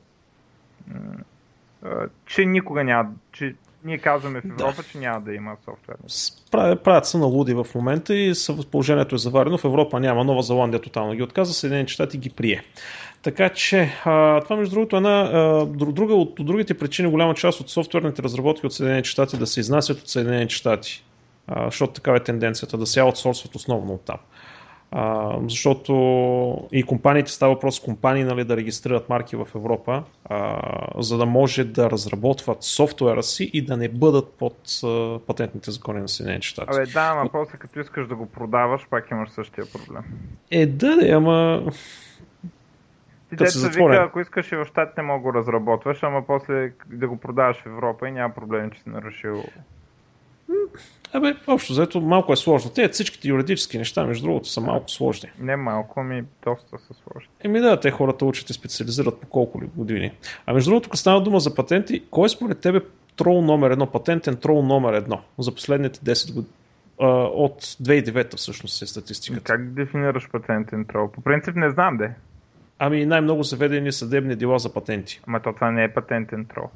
че 2.27 2.45
никога 2.45 2.85
няма, 2.85 3.11
че 3.33 3.55
ние 3.85 3.99
казваме 3.99 4.41
в 4.41 4.45
Европа, 4.45 4.77
да. 4.77 4.83
че 4.83 4.99
няма 4.99 5.21
да 5.21 5.35
има 5.35 5.57
софтуер. 5.65 5.97
Правят, 6.51 6.85
правят 6.85 7.07
са 7.07 7.19
налуди 7.19 7.55
в 7.55 7.67
момента 7.75 8.15
и 8.15 8.33
положението 8.71 9.15
е 9.15 9.19
заварено. 9.19 9.59
В 9.59 9.65
Европа 9.65 10.01
няма. 10.01 10.25
Нова 10.25 10.43
Зеландия 10.43 10.81
тотално 10.81 11.15
ги 11.15 11.23
отказа, 11.23 11.55
Съединените 11.55 11.93
щати 11.93 12.19
ги 12.19 12.31
прие. 12.31 12.63
Така 13.23 13.49
че 13.49 13.93
а, 14.05 14.41
това 14.41 14.57
между 14.57 14.75
другото 14.75 14.97
е 14.97 14.99
една 14.99 15.21
а, 15.21 15.67
друга 15.67 16.15
от, 16.15 16.41
от 16.41 16.47
другите 16.47 16.79
причини, 16.79 17.11
голяма 17.11 17.35
част 17.35 17.61
от 17.61 17.71
софтуерните 17.71 18.23
разработки 18.23 18.67
от 18.67 18.75
Съединените 18.75 19.09
щати 19.09 19.37
да 19.37 19.47
се 19.47 19.61
изнасят 19.61 19.99
от 19.99 20.09
Съединените 20.09 20.55
щати. 20.55 21.05
А, 21.47 21.65
защото 21.65 21.93
такава 21.93 22.17
е 22.17 22.21
тенденцията 22.25 22.79
да 22.79 22.87
се 22.87 23.01
аутсорсват 23.01 23.55
основно 23.55 23.93
от 23.93 24.05
там. 24.05 24.19
А, 24.91 25.37
защото 25.43 25.93
и 26.73 26.83
компаниите 26.83 27.33
става 27.33 27.55
въпрос 27.55 27.81
компании 27.81 28.25
нали, 28.25 28.45
да 28.45 28.57
регистрират 28.57 29.09
марки 29.09 29.37
в 29.37 29.49
Европа, 29.55 30.05
а, 30.25 30.61
за 30.99 31.19
да 31.19 31.27
може 31.27 31.65
да 31.65 31.91
разработват 31.91 32.63
софтуера 32.63 33.23
си 33.23 33.51
и 33.53 33.65
да 33.65 33.77
не 33.77 33.89
бъдат 33.89 34.33
под 34.39 34.57
а, 34.85 35.19
патентните 35.27 35.71
закони 35.71 36.01
на 36.01 36.09
Съединените 36.09 36.47
щати. 36.47 36.77
Абе 36.77 36.87
да, 36.87 37.09
ама 37.13 37.31
после 37.33 37.59
като 37.59 37.81
искаш 37.81 38.07
да 38.07 38.17
го 38.17 38.27
продаваш, 38.27 38.87
пак 38.91 39.11
имаш 39.11 39.31
същия 39.31 39.65
проблем. 39.73 40.03
Е, 40.51 40.67
да, 40.67 40.97
да, 40.97 41.13
ама... 41.13 41.63
Ти 43.29 43.37
деца 43.37 43.69
вика, 43.69 44.05
ако 44.07 44.21
искаш 44.21 44.53
и 44.53 44.57
в 44.57 44.65
щатите 44.65 45.03
мога 45.03 45.23
го 45.23 45.35
разработваш, 45.35 46.03
ама 46.03 46.27
после 46.27 46.73
да 46.87 47.09
го 47.09 47.17
продаваш 47.17 47.57
в 47.57 47.67
Европа 47.67 48.09
и 48.09 48.13
няма 48.13 48.35
проблем, 48.35 48.71
че 48.71 48.83
си 48.83 48.89
нарушил 48.89 49.45
Абе, 51.13 51.35
общо 51.47 51.73
заето 51.73 52.01
малко 52.01 52.33
е 52.33 52.37
сложно. 52.37 52.71
Те 52.71 52.89
всичките 52.89 53.29
юридически 53.29 53.79
неща, 53.79 54.05
между 54.05 54.27
другото, 54.27 54.49
са 54.49 54.61
малко 54.61 54.91
сложни. 54.91 55.31
Не 55.39 55.57
малко, 55.57 56.03
ми 56.03 56.25
доста 56.45 56.79
са 56.79 56.95
сложни. 56.95 57.31
Еми 57.41 57.61
да, 57.61 57.81
те 57.81 57.91
хората 57.91 58.25
учат 58.25 58.51
и 58.51 58.53
специализират 58.53 59.21
по 59.21 59.27
колко 59.27 59.63
ли 59.63 59.67
години. 59.77 60.13
А 60.47 60.55
между 60.55 60.71
другото, 60.71 60.89
като 60.89 61.01
става 61.01 61.23
дума 61.23 61.41
за 61.41 61.55
патенти, 61.55 62.05
кой 62.11 62.27
е 62.27 62.29
според 62.29 62.61
тебе 62.61 62.81
трол 63.17 63.43
номер 63.43 63.71
едно, 63.71 63.87
патентен 63.87 64.37
трол 64.37 64.63
номер 64.63 64.93
едно 64.93 65.21
за 65.39 65.55
последните 65.55 66.01
10 66.01 66.35
години? 66.35 66.55
от 67.01 67.63
2009 67.63 68.37
всъщност 68.37 68.83
е 68.83 68.87
статистиката. 68.87 69.45
Как 69.45 69.73
дефинираш 69.73 70.31
патентен 70.31 70.85
трол? 70.85 71.11
По 71.11 71.21
принцип 71.21 71.57
не 71.57 71.71
знам 71.71 71.97
де. 71.97 72.15
Ами 72.79 73.07
най-много 73.07 73.43
заведени 73.43 73.93
съдебни 73.93 74.37
дела 74.37 74.59
за 74.59 74.73
патенти. 74.73 75.21
Ама 75.27 75.41
то 75.41 75.53
това 75.53 75.71
не 75.71 75.85
е 75.85 75.95
патентен 75.95 76.45
трол. 76.45 76.71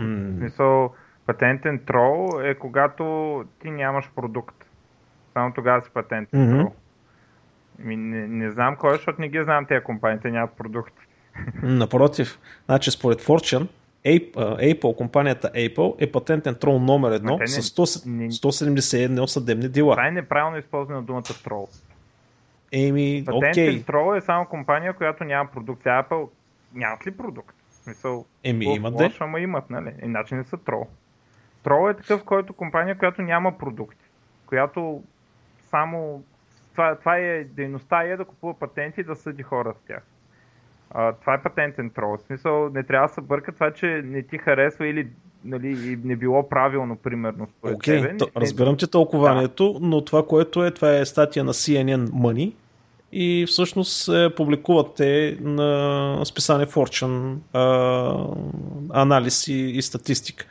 Mm. 0.00 0.34
В 0.34 0.38
смисъл, 0.38 0.92
Патентен 1.26 1.78
трол 1.78 2.40
е 2.42 2.54
когато 2.54 3.44
ти 3.62 3.70
нямаш 3.70 4.10
продукт. 4.16 4.56
Само 5.32 5.52
тогава 5.52 5.82
си 5.82 5.90
патентен 5.94 6.40
mm-hmm. 6.40 6.60
трол. 6.60 6.72
Ми, 7.78 7.96
не, 7.96 8.28
не 8.28 8.50
знам 8.50 8.76
кой, 8.76 8.96
защото 8.96 9.20
не 9.20 9.28
ги 9.28 9.44
знам 9.44 9.66
тези 9.66 9.84
компании, 9.84 10.18
те 10.22 10.30
нямат 10.30 10.52
продукт. 10.52 10.94
Напротив, 11.62 12.38
значи 12.66 12.90
според 12.90 13.22
Fortune, 13.22 13.68
Apple, 14.06 14.96
компанията 14.96 15.50
Apple 15.54 15.94
е 15.98 16.12
патентен 16.12 16.54
трол 16.54 16.78
номер 16.78 17.12
едно 17.12 17.38
не, 17.38 17.46
с 17.46 17.62
100, 17.62 18.06
не, 18.06 18.30
171 18.30 19.26
съдебни 19.26 19.68
дела. 19.68 19.94
Това 19.94 20.08
е 20.08 20.10
неправилно 20.10 20.58
използване 20.58 21.00
на 21.00 21.06
думата 21.06 21.22
трол. 21.44 21.68
Еми, 22.72 23.22
Патентен 23.26 23.74
okay. 23.74 23.86
трол 23.86 24.16
е 24.16 24.20
само 24.20 24.46
компания, 24.46 24.92
която 24.92 25.24
няма 25.24 25.50
продукт. 25.50 25.84
Apple 25.84 26.28
нямат 26.74 27.06
ли 27.06 27.10
продукт? 27.10 27.56
Смисъл, 27.70 28.24
Еми, 28.44 28.64
имат 28.64 28.96
да. 28.96 29.10
Ама 29.20 29.40
имат, 29.40 29.70
нали? 29.70 29.92
Иначе 30.02 30.34
не 30.34 30.44
са 30.44 30.56
трол. 30.56 30.86
Трол 31.66 31.90
е 31.90 31.94
такъв, 31.94 32.24
който 32.24 32.52
компания, 32.52 32.98
която 32.98 33.22
няма 33.22 33.58
продукт, 33.58 33.98
която 34.46 35.02
само 35.70 36.22
това, 36.72 36.94
това 36.94 37.16
е 37.16 37.44
дейността 37.44 38.02
е 38.02 38.16
да 38.16 38.24
купува 38.24 38.54
патенти 38.58 39.00
и 39.00 39.04
да 39.04 39.16
съди 39.16 39.42
хора 39.42 39.74
с 39.82 39.86
тях. 39.86 40.02
А, 40.90 41.12
това 41.12 41.34
е 41.34 41.42
патентен 41.42 41.90
трол. 41.90 42.16
В 42.16 42.20
смисъл 42.20 42.68
не 42.68 42.82
трябва 42.82 43.08
да 43.08 43.14
се 43.14 43.20
бърка 43.20 43.52
това, 43.52 43.70
че 43.70 44.02
не 44.04 44.22
ти 44.22 44.38
харесва 44.38 44.86
или 44.86 45.08
нали, 45.44 45.98
не 46.04 46.16
било 46.16 46.48
правилно, 46.48 46.96
примерно, 46.96 47.48
според 47.58 47.76
okay, 47.76 48.02
тебе. 48.02 48.16
То, 48.16 48.28
разбирам 48.36 48.76
ти 48.76 48.90
тълкованието, 48.90 49.72
да. 49.72 49.86
но 49.86 50.04
това, 50.04 50.26
което 50.26 50.64
е, 50.64 50.70
това 50.70 50.96
е 50.96 51.04
статия 51.04 51.44
на 51.44 51.54
CNN 51.54 52.06
Money 52.08 52.52
и 53.12 53.46
всъщност 53.48 54.08
е, 54.08 54.34
публикуват 54.34 54.94
те 54.96 55.38
на 55.40 56.20
списание 56.24 56.66
Fortune 56.66 57.36
а, 57.52 59.00
анализ 59.00 59.48
и, 59.48 59.54
и 59.54 59.82
статистика. 59.82 60.46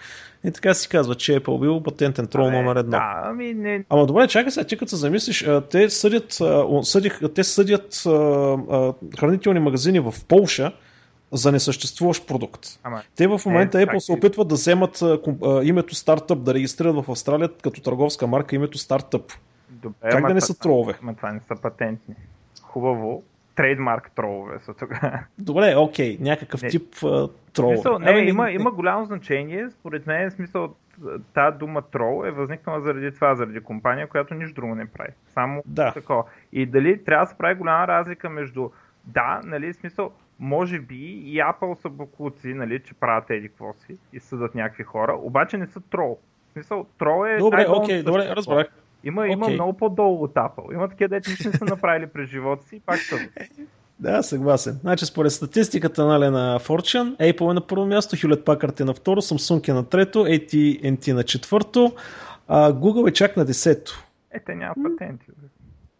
И 0.45 0.51
така 0.51 0.73
си 0.73 0.89
казва, 0.89 1.15
че 1.15 1.39
Apple 1.39 1.60
бил 1.62 1.84
патентен 1.84 2.27
трол 2.27 2.51
номер 2.51 2.75
едно. 2.75 2.91
Да, 2.91 3.21
ами 3.23 3.53
не... 3.53 3.86
Ама 3.89 4.05
добре, 4.05 4.27
чакай 4.27 4.51
сега, 4.51 4.67
ти 4.67 4.77
като 4.77 4.89
се 4.89 4.95
замислиш, 4.95 5.45
те 5.69 5.89
съдят, 5.89 6.41
съдих, 6.84 7.19
те 7.36 7.43
съдят 7.43 8.03
хранителни 9.19 9.60
магазини 9.60 9.99
в 9.99 10.13
Полша 10.27 10.71
за 11.31 11.51
несъществуващ 11.51 12.27
продукт. 12.27 12.67
Ама, 12.84 13.01
те 13.15 13.27
в 13.27 13.41
момента 13.45 13.81
е, 13.81 13.86
Apple 13.86 13.99
се 13.99 14.12
опитват 14.12 14.47
да 14.47 14.55
вземат 14.55 15.03
името 15.63 15.95
стартъп, 15.95 16.43
да 16.43 16.53
регистрират 16.53 16.95
в 16.95 17.12
Австралия 17.12 17.49
като 17.63 17.81
търговска 17.81 18.27
марка 18.27 18.55
името 18.55 18.77
стартъп. 18.77 19.31
Добре, 19.69 20.10
как 20.12 20.27
да 20.27 20.34
не 20.34 20.41
са 20.41 20.60
тролове? 20.60 20.93
Ама 21.01 21.15
това 21.15 21.31
не 21.31 21.39
са 21.47 21.55
патентни. 21.62 22.15
Хубаво, 22.62 23.23
трейдмарк 23.55 24.11
тролове 24.11 24.59
са 24.59 24.73
тогава. 24.73 25.19
Добре, 25.39 25.75
окей, 25.77 26.17
някакъв 26.21 26.61
не. 26.61 26.69
тип 26.69 26.93
uh, 26.93 27.31
трол. 27.53 27.73
Смисъл, 27.73 27.99
не, 27.99 28.11
ами, 28.11 28.29
има, 28.29 28.45
не... 28.45 28.51
има 28.51 28.71
голямо 28.71 29.05
значение. 29.05 29.69
Според 29.69 30.07
мен, 30.07 30.31
смисъл, 30.31 30.75
тази 31.33 31.57
дума 31.57 31.81
трол 31.81 32.25
е 32.25 32.31
възникнала 32.31 32.81
заради 32.81 33.11
това, 33.11 33.35
заради 33.35 33.59
компания, 33.59 34.07
която 34.07 34.33
нищо 34.33 34.55
друго 34.55 34.75
не 34.75 34.85
прави. 34.85 35.11
Само 35.27 35.63
да. 35.65 35.91
такова. 35.91 36.23
И 36.51 36.65
дали 36.65 37.03
трябва 37.03 37.25
да 37.25 37.29
се 37.29 37.37
прави 37.37 37.55
голяма 37.55 37.87
разлика 37.87 38.29
между 38.29 38.69
да, 39.05 39.41
нали, 39.43 39.73
смисъл, 39.73 40.11
може 40.39 40.79
би 40.79 40.95
и 41.05 41.37
Apple 41.37 41.81
са 41.81 41.89
буклуци, 41.89 42.53
нали, 42.53 42.79
че 42.79 42.93
правят 42.93 43.29
еди 43.29 43.47
какво 43.47 43.73
си 43.73 43.97
и 44.13 44.19
съдат 44.19 44.55
някакви 44.55 44.83
хора, 44.83 45.17
обаче 45.21 45.57
не 45.57 45.67
са 45.67 45.81
трол. 45.81 46.19
В 46.49 46.53
смисъл, 46.53 46.85
трол 46.97 47.27
е... 47.27 47.37
Добре, 47.37 47.65
окей, 47.69 48.03
добре, 48.03 48.35
разбрах. 48.35 48.67
Има, 49.05 49.21
okay. 49.21 49.33
има 49.33 49.49
много 49.49 49.73
по-долу 49.73 50.23
от 50.23 50.33
Apple. 50.33 50.73
Има 50.73 50.89
такива, 50.89 51.07
дете 51.07 51.29
нищо 51.29 51.49
не 51.49 51.57
са 51.57 51.65
направили 51.65 52.07
през 52.07 52.29
живота 52.29 52.67
си 52.67 52.75
и 52.75 52.79
пак 52.79 52.99
са. 52.99 53.15
Да, 53.99 54.23
съгласен. 54.23 54.77
Значи, 54.81 55.05
според 55.05 55.31
статистиката 55.31 56.05
нали, 56.05 56.29
на 56.29 56.59
Fortune, 56.59 57.17
Apple 57.33 57.51
е 57.51 57.53
на 57.53 57.67
първо 57.67 57.85
място, 57.85 58.15
Hewlett 58.15 58.43
Packard 58.43 58.81
е 58.81 58.83
на 58.83 58.93
второ, 58.93 59.21
Samsung 59.21 59.69
е 59.69 59.73
на 59.73 59.89
трето, 59.89 60.19
AT&T 60.19 61.13
на 61.13 61.23
четвърто, 61.23 61.95
а 62.47 62.73
Google 62.73 63.09
е 63.09 63.13
чак 63.13 63.37
на 63.37 63.45
десето. 63.45 64.05
Е, 64.31 64.39
те 64.39 64.55
нямат 64.55 64.77
патенти. 64.83 65.25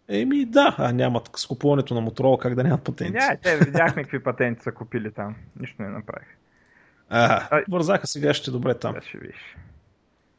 Еми 0.07 0.45
да, 0.45 0.75
а 0.77 0.91
нямат 0.91 1.29
с 1.35 1.47
купуването 1.47 1.93
на 1.93 2.09
Motorola, 2.09 2.41
как 2.41 2.55
да 2.55 2.63
нямат 2.63 2.83
патенти. 2.83 3.13
Не, 3.13 3.37
те 3.43 3.57
видяхме 3.57 4.03
какви 4.03 4.23
патенти 4.23 4.63
са 4.63 4.71
купили 4.71 5.11
там. 5.11 5.35
Нищо 5.59 5.81
не 5.81 5.89
направих. 5.89 6.27
А, 7.09 7.61
вързаха 7.69 8.07
сега 8.07 8.33
ще 8.33 8.51
добре 8.51 8.73
там. 8.73 8.93
Да, 8.93 9.01
ще 9.01 9.17
виж. 9.17 9.57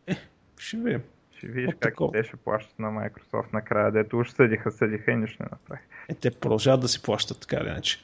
Е, 0.06 0.16
ще 0.58 0.76
видим. 0.76 1.02
Ще 1.46 1.52
видиш 1.52 1.74
От 1.74 1.80
как 1.80 1.92
такова. 1.92 2.12
те 2.12 2.24
ще 2.24 2.36
плащат 2.36 2.78
на 2.78 2.88
Microsoft 2.88 3.52
накрая, 3.52 3.92
дето 3.92 4.18
уж 4.18 4.30
съдиха, 4.30 4.70
съдиха 4.70 5.10
и 5.10 5.16
нищо 5.16 5.42
не 5.42 5.48
направих. 5.52 5.84
Е, 6.08 6.14
те 6.14 6.30
продължават 6.30 6.80
да 6.80 6.88
си 6.88 7.02
плащат 7.02 7.40
така 7.40 7.56
или 7.56 7.68
иначе. 7.68 7.98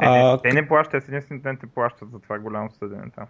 Е, 0.00 0.06
а, 0.06 0.32
не, 0.32 0.38
те 0.42 0.52
не 0.52 0.68
плащат, 0.68 1.08
единствените 1.08 1.56
те 1.60 1.66
плащат 1.66 2.10
за 2.10 2.18
това 2.18 2.38
голямо 2.38 2.70
съдене 2.70 3.10
там. 3.16 3.26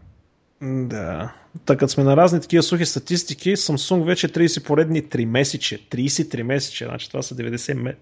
Да. 0.88 1.33
Така 1.64 1.88
сме 1.88 2.05
на 2.05 2.16
разни 2.16 2.40
такива 2.40 2.62
сухи 2.62 2.87
статистики, 2.87 3.57
Samsung 3.57 4.05
вече 4.05 4.29
30 4.29 4.66
поредни 4.66 5.03
3 5.03 5.25
месече. 5.25 5.88
33 5.88 6.42
месече, 6.42 6.85
значи 6.85 7.11
това 7.11 7.23
са 7.23 7.35
90 7.37 7.75
ме... 7.75 7.97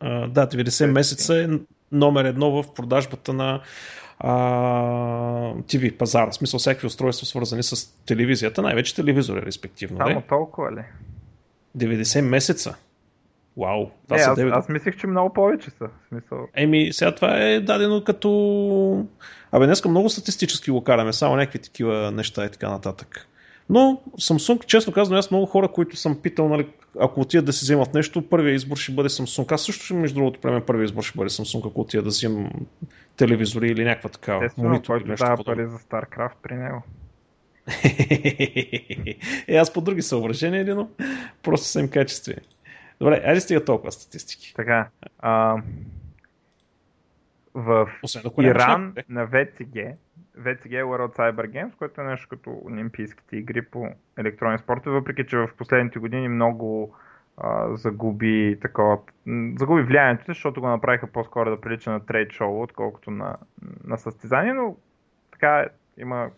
а, 0.00 0.28
да, 0.28 0.48
90 0.48 0.86
месеца 0.86 1.42
е 1.42 1.48
номер 1.92 2.24
едно 2.24 2.62
в 2.62 2.74
продажбата 2.74 3.32
на 3.32 3.62
а, 4.20 4.32
TV 5.54 5.96
пазара. 5.96 6.30
В 6.30 6.34
смисъл 6.34 6.58
всякакви 6.58 6.86
устройства 6.86 7.26
свързани 7.26 7.62
с 7.62 8.04
телевизията, 8.06 8.62
най-вече 8.62 8.94
телевизори, 8.94 9.42
респективно. 9.42 9.98
Само 9.98 10.22
толкова 10.28 10.72
ли? 10.72 10.82
90 11.76 12.20
месеца. 12.20 12.76
Вау. 13.56 13.90
Това 14.04 14.16
не, 14.16 14.22
са 14.22 14.30
9... 14.30 14.50
аз, 14.50 14.58
аз 14.58 14.68
мислех, 14.68 14.96
че 14.96 15.06
много 15.06 15.32
повече 15.32 15.70
са. 15.70 15.88
Смисъл... 16.08 16.48
Еми, 16.54 16.92
сега 16.92 17.14
това 17.14 17.36
е 17.42 17.60
дадено 17.60 18.04
като... 18.04 19.06
Абе, 19.52 19.66
днеска 19.66 19.88
много 19.88 20.08
статистически 20.08 20.70
го 20.70 20.84
караме, 20.84 21.12
само 21.12 21.36
някакви 21.36 21.58
такива 21.58 22.10
неща 22.10 22.44
и 22.44 22.50
така 22.50 22.70
нататък. 22.70 23.28
Но 23.70 24.02
Samsung, 24.18 24.66
честно 24.66 24.92
казвам, 24.92 25.18
аз 25.18 25.30
много 25.30 25.46
хора, 25.46 25.68
които 25.68 25.96
съм 25.96 26.22
питал, 26.22 26.48
нали, 26.48 26.68
ако 27.00 27.20
отидат 27.20 27.46
да 27.46 27.52
си 27.52 27.64
вземат 27.64 27.94
нещо, 27.94 28.28
първият 28.28 28.56
избор 28.56 28.76
ще 28.76 28.92
бъде 28.92 29.08
Samsung. 29.08 29.52
Аз 29.52 29.62
също, 29.62 29.94
между 29.94 30.14
другото, 30.14 30.40
време 30.40 30.66
първият 30.66 30.90
избор 30.90 31.02
ще 31.02 31.18
бъде 31.18 31.30
Samsung, 31.30 31.68
ако 31.68 31.80
отида 31.80 32.02
да 32.02 32.08
вземам 32.08 32.50
телевизори 33.16 33.68
или 33.68 33.84
някаква 33.84 34.10
такава. 34.10 34.44
Естествено, 34.44 34.82
който 34.86 35.14
дава 35.14 35.44
пари 35.44 35.66
за 35.66 35.78
StarCraft 35.78 36.34
при 36.42 36.54
него. 36.54 36.82
е, 39.48 39.56
аз 39.56 39.72
по 39.72 39.80
други 39.80 40.02
съображения, 40.02 40.62
или, 40.62 40.74
но 40.74 40.88
просто 41.42 41.66
са 41.66 41.80
им 41.80 41.90
качествени. 41.90 42.40
Добре, 43.00 43.22
айде 43.24 43.40
стига 43.40 43.64
толкова 43.64 43.92
статистики. 43.92 44.54
Така. 44.56 44.88
А, 45.18 45.62
в 47.54 47.88
Освен, 48.02 48.22
Иран 48.40 48.94
на 49.08 49.28
VCG, 49.28 49.94
VCG 50.38 50.80
е 50.80 50.84
World 50.84 51.16
Cyber 51.16 51.50
Games, 51.50 51.76
което 51.76 52.00
е 52.00 52.04
нещо 52.04 52.28
като 52.28 52.62
Олимпийските 52.64 53.36
игри 53.36 53.62
по 53.62 53.88
електронни 54.18 54.58
спорта, 54.58 54.90
въпреки 54.90 55.26
че 55.26 55.36
в 55.36 55.50
последните 55.58 55.98
години 55.98 56.28
много 56.28 56.96
а, 57.36 57.76
загуби 57.76 58.58
такова, 58.60 58.98
загуби 59.58 59.82
влиянието, 59.82 60.24
защото 60.26 60.60
го 60.60 60.68
направиха 60.68 61.06
по-скоро 61.06 61.50
да 61.50 61.60
прилича 61.60 61.90
на 61.90 62.06
трейд 62.06 62.32
шоу, 62.32 62.62
отколкото 62.62 63.10
на, 63.10 63.36
на 63.84 63.98
състезание, 63.98 64.52
но 64.52 64.76
така 65.30 65.66
има 65.98 66.30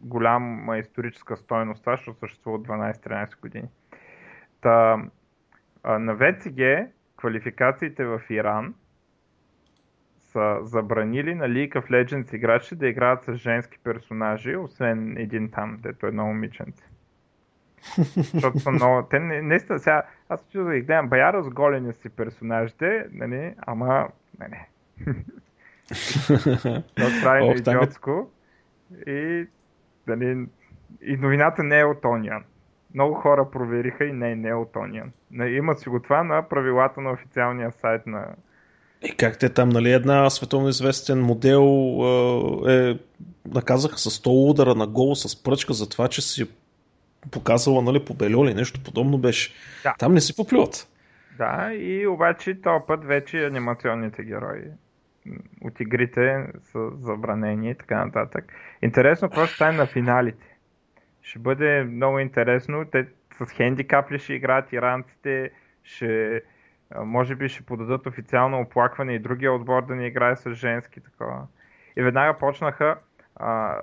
голяма 0.00 0.78
историческа 0.78 1.36
стойност, 1.36 1.88
ще 1.96 2.12
съществува 2.12 2.56
от 2.56 2.68
12-13 2.68 3.40
години. 3.40 3.68
Та, 4.60 5.02
а, 5.82 5.98
на 5.98 6.16
VCG 6.16 6.88
квалификациите 7.16 8.04
в 8.04 8.22
Иран 8.30 8.74
са 10.32 10.58
забранили 10.62 11.34
на 11.34 11.48
League 11.48 11.74
of 11.74 11.90
Legends 11.90 12.34
играчи 12.34 12.76
да 12.76 12.88
играят 12.88 13.24
с 13.24 13.34
женски 13.34 13.78
персонажи, 13.84 14.56
освен 14.56 15.16
един 15.18 15.50
там, 15.50 15.78
дето 15.82 16.06
е 16.06 16.08
едно 16.08 16.26
момиченце. 16.26 16.84
Защото 18.16 18.58
са 18.58 18.70
много... 18.70 19.06
Те 19.10 19.20
не, 19.20 19.42
не 19.42 19.60
са, 19.60 19.78
сега, 19.78 20.02
аз 20.28 20.48
чу 20.52 20.64
да 20.64 20.74
ги 20.74 20.80
гледам, 20.80 21.08
бая 21.08 21.32
разголени 21.32 21.92
си 21.92 22.08
персонажите, 22.08 23.06
нали, 23.12 23.54
ама... 23.58 24.08
Не, 24.40 24.48
не. 24.48 24.68
Това 26.94 27.08
прави 27.22 27.58
идиотско. 27.58 28.30
И, 29.06 29.46
нали, 30.06 30.46
и 31.02 31.16
новината 31.16 31.62
не 31.62 31.80
е 31.80 31.84
от 31.84 32.02
Onion. 32.02 32.42
Много 32.94 33.14
хора 33.14 33.50
провериха 33.50 34.04
и 34.04 34.12
не, 34.12 34.36
не 34.36 34.48
е 34.48 34.54
от 34.54 34.72
Onion. 34.72 35.10
Има 35.48 35.74
си 35.74 35.88
го 35.88 36.02
това 36.02 36.22
на 36.22 36.48
правилата 36.48 37.00
на 37.00 37.10
официалния 37.10 37.72
сайт 37.72 38.06
на, 38.06 38.34
и 39.02 39.12
как 39.16 39.38
те 39.38 39.48
там, 39.48 39.68
нали, 39.68 39.92
една 39.92 40.30
световно 40.30 40.68
известен 40.68 41.20
модел 41.20 41.64
е, 42.68 42.98
наказаха 43.54 43.98
с 43.98 44.10
100 44.10 44.50
удара 44.50 44.74
на 44.74 44.86
гол 44.86 45.14
с 45.14 45.42
пръчка 45.42 45.72
за 45.72 45.88
това, 45.88 46.08
че 46.08 46.22
си 46.22 46.50
показала, 47.30 47.82
нали, 47.82 48.04
по 48.04 48.14
бельоли, 48.14 48.54
нещо 48.54 48.80
подобно 48.84 49.18
беше. 49.18 49.52
Да. 49.82 49.94
Там 49.98 50.14
не 50.14 50.20
си 50.20 50.36
поплюват. 50.36 50.88
Да, 51.38 51.74
и 51.74 52.06
обаче 52.06 52.60
този 52.62 52.84
път 52.86 53.04
вече 53.04 53.46
анимационните 53.46 54.22
герои 54.24 54.64
от 55.64 55.80
игрите 55.80 56.46
са 56.72 56.90
забранени 57.00 57.70
и 57.70 57.74
така 57.74 58.04
нататък. 58.04 58.44
Интересно 58.82 59.28
какво 59.28 59.46
ще 59.46 59.54
стане 59.54 59.78
на 59.78 59.86
финалите. 59.86 60.56
Ще 61.22 61.38
бъде 61.38 61.84
много 61.84 62.18
интересно. 62.18 62.84
Те 62.92 63.06
с 63.38 63.52
хендикап 63.52 64.10
ли 64.10 64.18
ще 64.18 64.34
играят 64.34 64.72
иранците, 64.72 65.50
ще 65.82 66.42
може 66.96 67.34
би 67.34 67.48
ще 67.48 67.62
подадат 67.62 68.06
официално 68.06 68.60
оплакване 68.60 69.14
и 69.14 69.18
другия 69.18 69.52
отбор 69.52 69.86
да 69.86 69.94
не 69.94 70.06
играе 70.06 70.36
с 70.36 70.54
женски 70.54 71.00
такова. 71.00 71.46
И 71.96 72.02
веднага 72.02 72.38
почнаха 72.38 72.96
а, 73.36 73.76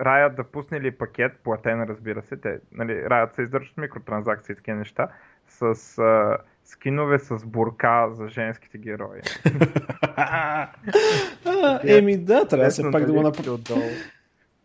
Раят 0.00 0.36
да 0.36 0.44
пусне 0.44 0.80
ли 0.80 0.90
пакет, 0.90 1.32
платен 1.44 1.82
разбира 1.82 2.22
се, 2.22 2.36
те, 2.36 2.58
нали, 2.72 3.02
Раят 3.10 3.34
се 3.34 3.42
издържат 3.42 3.76
микротранзакции 3.76 4.52
и 4.52 4.56
такива 4.56 4.76
неща, 4.76 5.08
с 5.48 5.62
а, 5.98 6.38
скинове 6.64 7.18
с 7.18 7.46
бурка 7.46 8.08
за 8.10 8.28
женските 8.28 8.78
герои. 8.78 9.20
Еми 11.98 12.18
да, 12.18 12.48
трябва 12.48 12.70
се 12.70 12.90
пак 12.92 13.04
да 13.04 13.12
го 13.12 13.22
направи. 13.22 13.50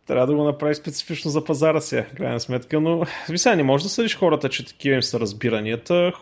Трябва 0.06 0.26
да 0.26 0.34
го 0.34 0.44
направи 0.44 0.74
специфично 0.74 1.30
за 1.30 1.44
пазара 1.44 1.80
си, 1.80 2.04
крайна 2.16 2.40
сметка, 2.40 2.80
но 2.80 3.02
сега 3.36 3.56
не 3.56 3.62
може 3.62 3.84
да 3.84 3.90
съдиш 3.90 4.18
хората, 4.18 4.48
че 4.48 4.66
такива 4.66 4.94
им 4.94 5.02
са 5.02 5.20
разбиранията. 5.20 6.12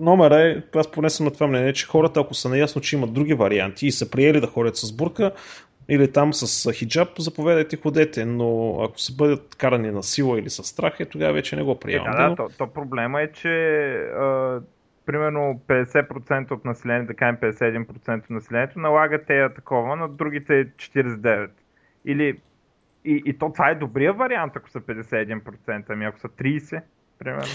Номера 0.00 0.40
е, 0.40 0.62
аз 0.74 0.90
поне 0.90 1.10
съм 1.10 1.26
на 1.26 1.32
това 1.32 1.46
мнение, 1.46 1.72
че 1.72 1.86
хората, 1.86 2.20
ако 2.20 2.34
са 2.34 2.48
наясно, 2.48 2.82
че 2.82 2.96
имат 2.96 3.12
други 3.12 3.34
варианти 3.34 3.86
и 3.86 3.92
са 3.92 4.10
приели 4.10 4.40
да 4.40 4.46
ходят 4.46 4.76
с 4.76 4.92
бурка, 4.92 5.32
или 5.88 6.12
там 6.12 6.34
с 6.34 6.72
хиджаб, 6.72 7.08
заповядайте, 7.18 7.76
ходете, 7.76 8.24
но 8.24 8.78
ако 8.82 8.98
се 8.98 9.16
бъдат 9.16 9.54
карани 9.54 9.90
на 9.90 10.02
сила 10.02 10.38
или 10.38 10.50
с 10.50 10.64
страх, 10.64 11.00
е 11.00 11.04
тогава 11.04 11.32
вече 11.32 11.56
не 11.56 11.62
го 11.62 11.78
приемам. 11.78 12.12
Е, 12.12 12.16
да, 12.16 12.28
да, 12.28 12.36
то, 12.36 12.48
то 12.58 12.66
проблема 12.66 13.22
е, 13.22 13.32
че 13.32 13.48
а, 13.94 14.60
примерно 15.06 15.60
50% 15.68 16.50
от 16.50 16.64
населението, 16.64 17.06
да 17.06 17.14
кажем 17.14 17.36
51% 17.36 18.24
от 18.24 18.30
населението, 18.30 18.78
налага 18.78 19.24
тея 19.24 19.54
такова, 19.54 19.96
на 19.96 20.08
другите 20.08 20.52
49%. 20.52 21.48
Или 22.04 22.36
и, 23.04 23.22
и 23.26 23.38
то 23.38 23.52
това 23.52 23.70
е 23.70 23.74
добрия 23.74 24.12
вариант, 24.12 24.52
ако 24.56 24.70
са 24.70 24.80
51%, 24.80 25.84
ами 25.88 26.04
ако 26.04 26.20
са 26.20 26.28
30%, 26.28 26.82
примерно. 27.18 27.52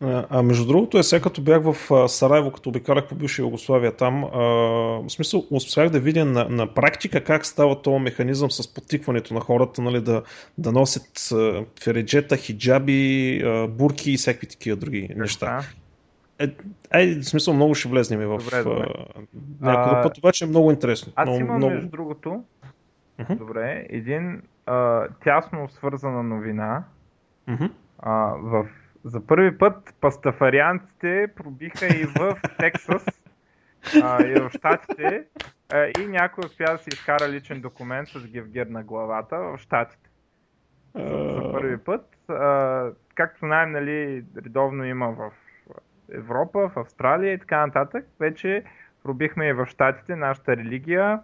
А, 0.00 0.26
а 0.30 0.42
между 0.42 0.66
другото 0.66 0.98
е 0.98 1.02
сега 1.02 1.22
като 1.22 1.42
бях 1.42 1.62
в 1.62 2.08
Сараево, 2.08 2.52
като 2.52 2.68
обикарах 2.68 3.08
по 3.08 3.14
бивша 3.14 3.42
Югославия 3.42 3.92
там, 3.92 4.24
а, 4.24 4.38
в 4.38 5.08
смисъл 5.08 5.46
успях 5.50 5.90
да 5.90 6.00
видя 6.00 6.24
на, 6.24 6.48
на 6.48 6.74
практика 6.74 7.24
как 7.24 7.46
става 7.46 7.82
този 7.82 8.02
механизъм 8.02 8.50
с 8.50 8.74
подтикването 8.74 9.34
на 9.34 9.40
хората, 9.40 9.82
нали, 9.82 10.00
да, 10.00 10.22
да 10.58 10.72
носят 10.72 11.32
фереджета, 11.84 12.36
хиджаби, 12.36 13.42
а, 13.44 13.68
бурки 13.68 14.12
и 14.12 14.16
всякакви 14.16 14.46
такива 14.46 14.76
други 14.76 15.08
как 15.08 15.16
неща. 15.16 15.60
Е, 16.38 16.50
е, 16.94 17.14
в 17.14 17.24
смисъл 17.24 17.54
много 17.54 17.74
ще 17.74 17.88
влезнем 17.88 18.20
в 18.20 18.38
добре, 18.38 18.62
добре. 18.62 18.86
някой 19.60 20.02
път, 20.02 20.18
обаче 20.18 20.44
е 20.44 20.48
много 20.48 20.70
интересно. 20.70 21.12
Аз 21.16 21.26
много, 21.26 21.40
имам 21.40 21.56
много... 21.56 21.74
между 21.74 21.88
другото, 21.88 22.44
uh-huh. 23.20 23.38
добре, 23.38 23.86
един 23.90 24.42
а, 24.66 25.08
тясно 25.08 25.68
свързана 25.68 26.22
новина. 26.22 26.84
Mm-hmm. 27.48 27.70
А, 27.98 28.12
в, 28.36 28.66
за 29.04 29.26
първи 29.26 29.58
път 29.58 29.94
пастафарианците 30.00 31.28
пробиха 31.36 31.86
и 31.86 32.04
в 32.04 32.36
Тексас, 32.58 33.06
а, 34.02 34.26
и 34.26 34.34
в 34.34 34.50
Штатите, 34.50 35.24
а, 35.72 35.86
и 36.00 36.06
някой 36.06 36.44
успя 36.46 36.72
да 36.72 36.78
си 36.78 36.88
изкара 36.92 37.28
личен 37.28 37.60
документ 37.60 38.08
с 38.08 38.26
гевгер 38.26 38.66
на 38.66 38.82
главата 38.82 39.38
в 39.38 39.58
Штатите. 39.58 40.10
За, 40.94 41.32
за 41.34 41.52
първи 41.52 41.78
път. 41.78 42.16
А, 42.28 42.90
както 43.14 43.38
знаем, 43.38 43.72
нали, 43.72 44.24
редовно 44.36 44.84
има 44.84 45.10
в 45.10 45.30
Европа, 46.12 46.68
в 46.68 46.76
Австралия 46.76 47.32
и 47.32 47.38
така 47.38 47.66
нататък. 47.66 48.06
Вече 48.20 48.64
пробихме 49.02 49.48
и 49.48 49.52
в 49.52 49.66
Штатите 49.66 50.16
нашата 50.16 50.56
религия. 50.56 51.20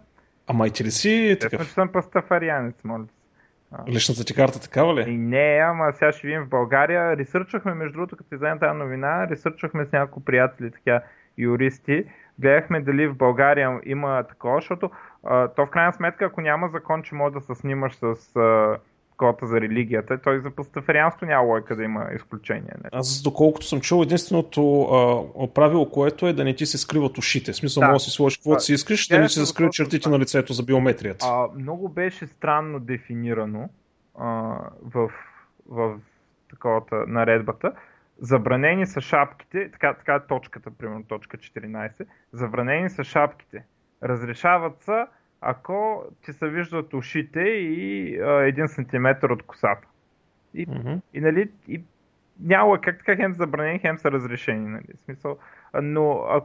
Ама 0.47 0.67
и 0.67 0.71
ли 0.83 0.91
си 0.91 1.37
такъв? 1.41 1.71
съм 1.71 1.91
пастафарианец, 1.91 2.83
моля 2.83 3.05
Личната 3.87 4.25
ти 4.25 4.35
карта 4.35 4.61
такава 4.61 4.95
ли? 4.95 5.11
И 5.11 5.17
не, 5.17 5.59
ама 5.63 5.93
сега 5.93 6.11
ще 6.11 6.27
видим 6.27 6.43
в 6.43 6.49
България. 6.49 7.17
Ресърчахме, 7.17 7.73
между 7.73 7.93
другото, 7.93 8.17
като 8.17 8.35
издаем 8.35 8.59
тази 8.59 8.77
новина, 8.77 9.27
ресърчахме 9.29 9.85
с 9.85 9.91
няколко 9.91 10.25
приятели, 10.25 10.71
така 10.71 11.01
юристи. 11.37 12.05
Гледахме 12.39 12.81
дали 12.81 13.07
в 13.07 13.15
България 13.15 13.79
има 13.85 14.23
такова, 14.23 14.57
защото 14.57 14.91
а, 15.23 15.47
то 15.47 15.65
в 15.65 15.69
крайна 15.69 15.93
сметка, 15.93 16.25
ако 16.25 16.41
няма 16.41 16.69
закон, 16.69 17.03
че 17.03 17.15
може 17.15 17.33
да 17.33 17.41
се 17.41 17.55
снимаш 17.55 17.95
с 17.95 18.35
а, 18.35 18.77
кота 19.21 19.45
за 19.45 19.61
религията, 19.61 20.21
той 20.21 20.39
за 20.39 20.51
пастафарианство 20.51 21.25
няма 21.25 21.47
лойка 21.47 21.75
да 21.75 21.83
има 21.83 22.07
изключение. 22.15 22.73
Не? 22.83 22.89
Аз 22.91 23.21
доколкото 23.21 23.65
съм 23.65 23.81
чул, 23.81 24.03
единственото 24.03 24.81
а, 25.39 25.47
правило, 25.47 25.89
което 25.89 26.27
е 26.27 26.33
да 26.33 26.43
не 26.43 26.55
ти 26.55 26.65
се 26.65 26.77
скриват 26.77 27.17
ушите. 27.17 27.51
В 27.51 27.55
смисъл, 27.55 27.81
да. 27.81 27.87
може 27.87 27.95
да 27.95 27.99
си 27.99 28.11
сложиш 28.11 28.37
каквото 28.37 28.59
си 28.59 28.73
искаш, 28.73 29.07
да 29.07 29.19
не 29.19 29.27
ти 29.27 29.33
се 29.33 29.45
скриват 29.45 29.73
чертите 29.73 30.09
на 30.09 30.19
лицето 30.19 30.53
за 30.53 30.63
биометрията. 30.63 31.25
А, 31.29 31.47
много 31.59 31.89
беше 31.89 32.27
странно 32.27 32.79
дефинирано 32.79 33.69
а, 34.19 34.57
в, 34.81 35.11
в 35.69 35.99
таковата 36.49 36.95
наредбата. 37.07 37.73
Забранени 38.19 38.87
са 38.87 39.01
шапките, 39.01 39.71
така, 39.71 39.93
така 39.93 40.15
е 40.15 40.27
точката, 40.27 40.71
примерно 40.71 41.03
точка 41.03 41.37
14, 41.37 41.91
забранени 42.33 42.89
са 42.89 43.03
шапките. 43.03 43.63
Разрешават 44.03 44.81
са 44.81 45.07
ако 45.41 46.03
ти 46.25 46.33
се 46.33 46.49
виждат 46.49 46.93
ушите 46.93 47.41
и 47.41 48.19
а, 48.19 48.31
един 48.31 48.67
сантиметр 48.67 49.25
от 49.25 49.43
косата. 49.43 49.87
И, 50.53 50.67
mm-hmm. 50.67 51.01
и, 51.13 51.21
нали, 51.21 51.49
и 51.67 51.81
няма 52.39 52.81
как 52.81 52.97
така 52.97 53.15
хем 53.15 53.33
забранени, 53.33 53.79
хем 53.79 53.97
са 53.97 54.11
разрешени. 54.11 54.69
Нали, 54.69 54.85
смисъл. 55.05 55.37
Но 55.81 56.11
а, 56.11 56.41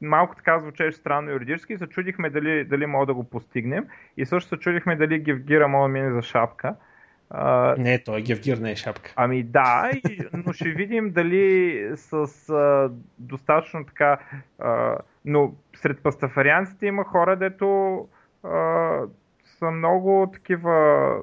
малко 0.00 0.36
така 0.36 0.58
звучеше 0.58 0.96
странно 0.96 1.30
юридически 1.30 1.72
и 1.72 1.78
се 1.78 1.86
чудихме 1.86 2.30
дали, 2.30 2.64
дали 2.64 2.86
мога 2.86 3.06
да 3.06 3.14
го 3.14 3.24
постигнем 3.24 3.86
и 4.16 4.26
също 4.26 4.48
се 4.48 4.56
чудихме 4.56 4.96
дали 4.96 5.18
Гевгира 5.18 5.68
мога 5.68 5.88
да 5.88 5.92
мине 5.92 6.12
за 6.12 6.22
шапка. 6.22 6.74
А, 7.30 7.74
не, 7.78 7.98
той 7.98 8.22
Гевгир 8.22 8.56
не 8.56 8.70
е 8.70 8.76
шапка. 8.76 9.12
Ами 9.16 9.42
да, 9.42 9.90
и, 9.94 10.20
но 10.32 10.52
ще 10.52 10.68
видим 10.68 11.10
дали 11.10 11.92
с 11.96 12.12
а, 12.48 12.90
достатъчно 13.18 13.86
така. 13.86 14.18
А, 14.58 14.96
но 15.24 15.54
сред 15.76 16.02
пастафарианците 16.02 16.86
има 16.86 17.04
хора, 17.04 17.36
дето 17.36 18.08
а, 18.44 19.00
са 19.44 19.70
много 19.70 20.30
такива. 20.32 21.16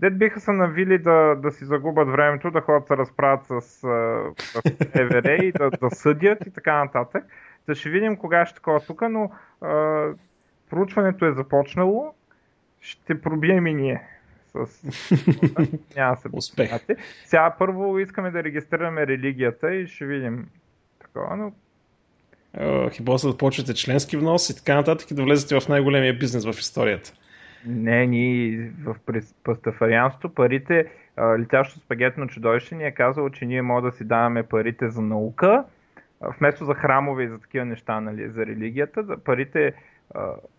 Дет 0.00 0.18
биха 0.18 0.40
се 0.40 0.52
навили 0.52 0.98
да, 0.98 1.34
да 1.34 1.50
си 1.50 1.64
загубят 1.64 2.08
времето, 2.08 2.50
да 2.50 2.60
ходят 2.60 2.86
се 2.86 2.96
разправят 2.96 3.46
с, 3.46 3.60
с 3.60 4.62
ЕВР 4.94 5.42
и 5.42 5.52
да, 5.52 5.70
да 5.70 5.90
съдят 5.90 6.46
и 6.46 6.50
така 6.50 6.84
нататък. 6.84 7.24
Да 7.66 7.74
ще 7.74 7.90
видим 7.90 8.16
кога 8.16 8.46
ще 8.46 8.54
такова 8.54 8.80
тук, 8.80 9.02
но 9.10 9.30
а, 9.60 10.06
проучването 10.70 11.26
е 11.26 11.32
започнало. 11.32 12.14
Ще 12.80 13.20
пробием 13.20 13.66
и 13.66 13.74
ние. 13.74 14.02
С... 14.54 14.82
Няма 15.96 16.16
се 16.16 16.28
Успех. 16.32 16.70
Сега 17.24 17.54
първо 17.58 17.98
искаме 17.98 18.30
да 18.30 18.44
регистрираме 18.44 19.06
религията 19.06 19.74
и 19.74 19.86
ще 19.86 20.06
видим 20.06 20.48
такова, 21.00 21.36
но 21.36 21.52
Хибоса 22.90 23.28
да 23.28 23.36
почвате 23.36 23.74
членски 23.74 24.16
внос 24.16 24.50
и 24.50 24.56
така 24.56 24.74
нататък 24.74 25.10
и 25.10 25.14
да 25.14 25.22
влезете 25.22 25.60
в 25.60 25.68
най-големия 25.68 26.18
бизнес 26.18 26.44
в 26.44 26.58
историята. 26.58 27.12
Не, 27.66 28.06
ние 28.06 28.70
в 28.84 28.96
пастафарианството 29.44 30.34
парите, 30.34 30.86
летящо 31.38 31.80
спагетно 31.80 32.26
чудовище 32.26 32.74
ни 32.74 32.84
е 32.84 32.90
казало, 32.90 33.30
че 33.30 33.46
ние 33.46 33.62
можем 33.62 33.90
да 33.90 33.96
си 33.96 34.04
даваме 34.04 34.42
парите 34.42 34.88
за 34.88 35.02
наука, 35.02 35.64
вместо 36.38 36.64
за 36.64 36.74
храмове 36.74 37.24
и 37.24 37.28
за 37.28 37.38
такива 37.38 37.64
неща, 37.64 38.00
нали, 38.00 38.28
за 38.28 38.46
религията, 38.46 39.02
да 39.02 39.18
парите 39.18 39.72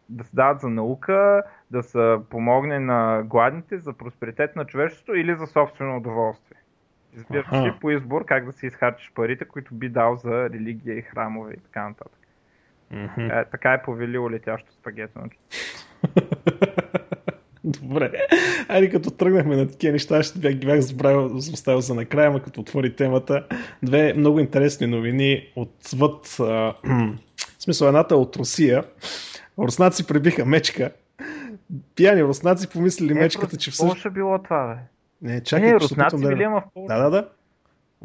да 0.09 0.23
се 0.23 0.35
дават 0.35 0.61
за 0.61 0.69
наука, 0.69 1.43
да 1.71 1.83
се 1.83 2.15
помогне 2.29 2.79
на 2.79 3.23
гладните, 3.25 3.77
за 3.77 3.93
просперитет 3.93 4.55
на 4.55 4.65
човечеството 4.65 5.15
или 5.15 5.35
за 5.35 5.47
собствено 5.47 5.97
удоволствие. 5.97 6.57
Избираш 7.17 7.49
си 7.49 7.79
по 7.81 7.91
избор 7.91 8.25
как 8.25 8.45
да 8.45 8.53
си 8.53 8.65
изхарчиш 8.65 9.11
парите, 9.15 9.45
които 9.45 9.75
би 9.75 9.89
дал 9.89 10.15
за 10.15 10.49
религия 10.49 10.97
и 10.97 11.01
храмове 11.01 11.53
и 11.53 11.59
така 11.59 11.87
нататък. 11.87 12.19
Mm-hmm. 12.93 13.41
Е, 13.41 13.45
така 13.49 13.73
е 13.73 13.83
повелило 13.83 14.31
летящо 14.31 14.73
спагето. 14.73 15.19
Добре. 17.63 18.11
Айде 18.67 18.89
като 18.89 19.11
тръгнахме 19.11 19.55
на 19.55 19.67
такива 19.67 19.91
неща, 19.91 20.23
ще 20.23 20.39
бях, 20.39 20.55
бях 20.55 20.79
забравил, 20.79 21.35
оставил 21.35 21.81
за 21.81 21.95
накрая, 21.95 22.31
ма 22.31 22.43
като 22.43 22.61
отвори 22.61 22.95
темата. 22.95 23.47
Две 23.83 24.13
много 24.13 24.39
интересни 24.39 24.87
новини 24.87 25.51
отвъд. 25.55 26.35
А, 26.39 26.43
в 27.59 27.63
смисъл, 27.63 27.87
едната 27.87 28.15
от 28.15 28.35
Русия. 28.35 28.83
Руснаци 29.59 30.07
прибиха 30.07 30.45
мечка. 30.45 30.91
Пияни 31.95 32.23
руснаци 32.23 32.69
помислили 32.69 33.13
мечката, 33.13 33.57
че 33.57 33.71
всъщност... 33.71 33.95
Какво 33.95 34.09
било 34.09 34.43
това, 34.43 34.67
бе? 34.67 34.92
Не, 35.23 35.43
чакай. 35.43 35.67
Не, 35.67 35.79
руснаци 35.79 36.17
да... 36.17 36.29
били 36.29 36.45
в 36.45 36.63
Польша. 36.73 36.95
Да, 36.95 37.03
да, 37.03 37.09
да. 37.09 37.27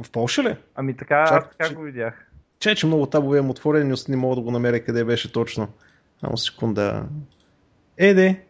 В 0.02 0.10
Польша 0.10 0.42
ли? 0.42 0.56
Ами 0.74 0.96
така, 0.96 1.24
Чак, 1.28 1.42
аз 1.44 1.50
така 1.50 1.68
че... 1.68 1.74
го 1.74 1.82
видях. 1.82 2.30
Че, 2.60 2.74
че 2.74 2.86
много 2.86 3.06
табове 3.06 3.38
имам 3.38 3.50
отворени, 3.50 3.90
но 3.90 3.96
не 4.08 4.16
мога 4.16 4.36
да 4.36 4.42
го 4.42 4.50
намеря 4.50 4.84
къде 4.84 5.04
беше 5.04 5.32
точно. 5.32 5.68
Само 6.20 6.36
секунда. 6.36 7.04
Е, 7.98 8.14
де. 8.14 8.44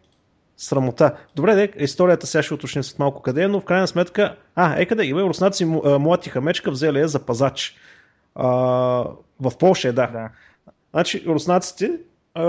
Срамота. 0.57 1.17
Добре, 1.35 1.55
де, 1.55 1.83
историята 1.83 2.27
сега 2.27 2.43
ще 2.43 2.53
уточним 2.53 2.83
след 2.83 2.99
малко 2.99 3.21
къде 3.21 3.43
е, 3.43 3.47
но 3.47 3.61
в 3.61 3.65
крайна 3.65 3.87
сметка... 3.87 4.35
А, 4.55 4.81
е 4.81 4.85
къде? 4.85 5.05
Има 5.05 5.21
руснаци 5.21 5.65
млатиха 5.65 6.41
мечка, 6.41 6.71
взели 6.71 6.99
я 6.99 7.07
за 7.07 7.25
пазач. 7.25 7.75
А, 8.35 8.47
в 9.39 9.57
Польша 9.59 9.87
е, 9.87 9.91
да. 9.91 10.07
да. 10.07 10.29
Значи, 10.91 11.23
руснаците 11.27 11.91
а, 12.33 12.43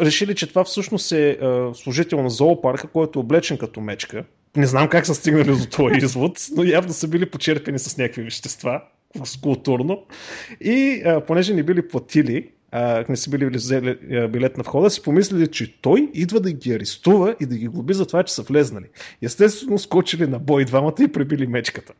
решили, 0.00 0.34
че 0.34 0.48
това 0.48 0.64
всъщност 0.64 1.12
е 1.12 1.30
а, 1.30 1.74
служител 1.74 2.22
на 2.22 2.30
зоопарка, 2.30 2.88
който 2.88 3.18
е 3.18 3.22
облечен 3.22 3.58
като 3.58 3.80
мечка. 3.80 4.24
Не 4.56 4.66
знам 4.66 4.88
как 4.88 5.06
са 5.06 5.14
стигнали 5.14 5.50
до 5.50 5.66
този 5.66 5.98
извод, 5.98 6.46
но 6.56 6.64
явно 6.64 6.92
са 6.92 7.08
били 7.08 7.30
почерпени 7.30 7.78
с 7.78 7.96
някакви 7.98 8.22
вещества, 8.22 8.82
културно. 9.42 10.06
И 10.60 11.02
а, 11.06 11.20
понеже 11.20 11.54
не 11.54 11.62
били 11.62 11.88
платили, 11.88 12.50
а, 12.72 13.04
не 13.08 13.16
си 13.16 13.30
били 13.30 13.46
взели 13.46 13.98
билет 14.28 14.56
на 14.56 14.62
входа, 14.62 14.90
си 14.90 15.02
помислили, 15.02 15.46
че 15.46 15.80
той 15.80 16.10
идва 16.14 16.40
да 16.40 16.52
ги 16.52 16.72
арестува 16.72 17.36
и 17.40 17.46
да 17.46 17.56
ги 17.56 17.68
глоби 17.68 17.94
за 17.94 18.06
това, 18.06 18.22
че 18.22 18.34
са 18.34 18.42
влезнали. 18.42 18.84
Естествено, 19.22 19.78
скочили 19.78 20.26
на 20.26 20.38
бой 20.38 20.64
двамата 20.64 20.94
и 21.00 21.12
пребили 21.12 21.46
мечката. 21.46 21.92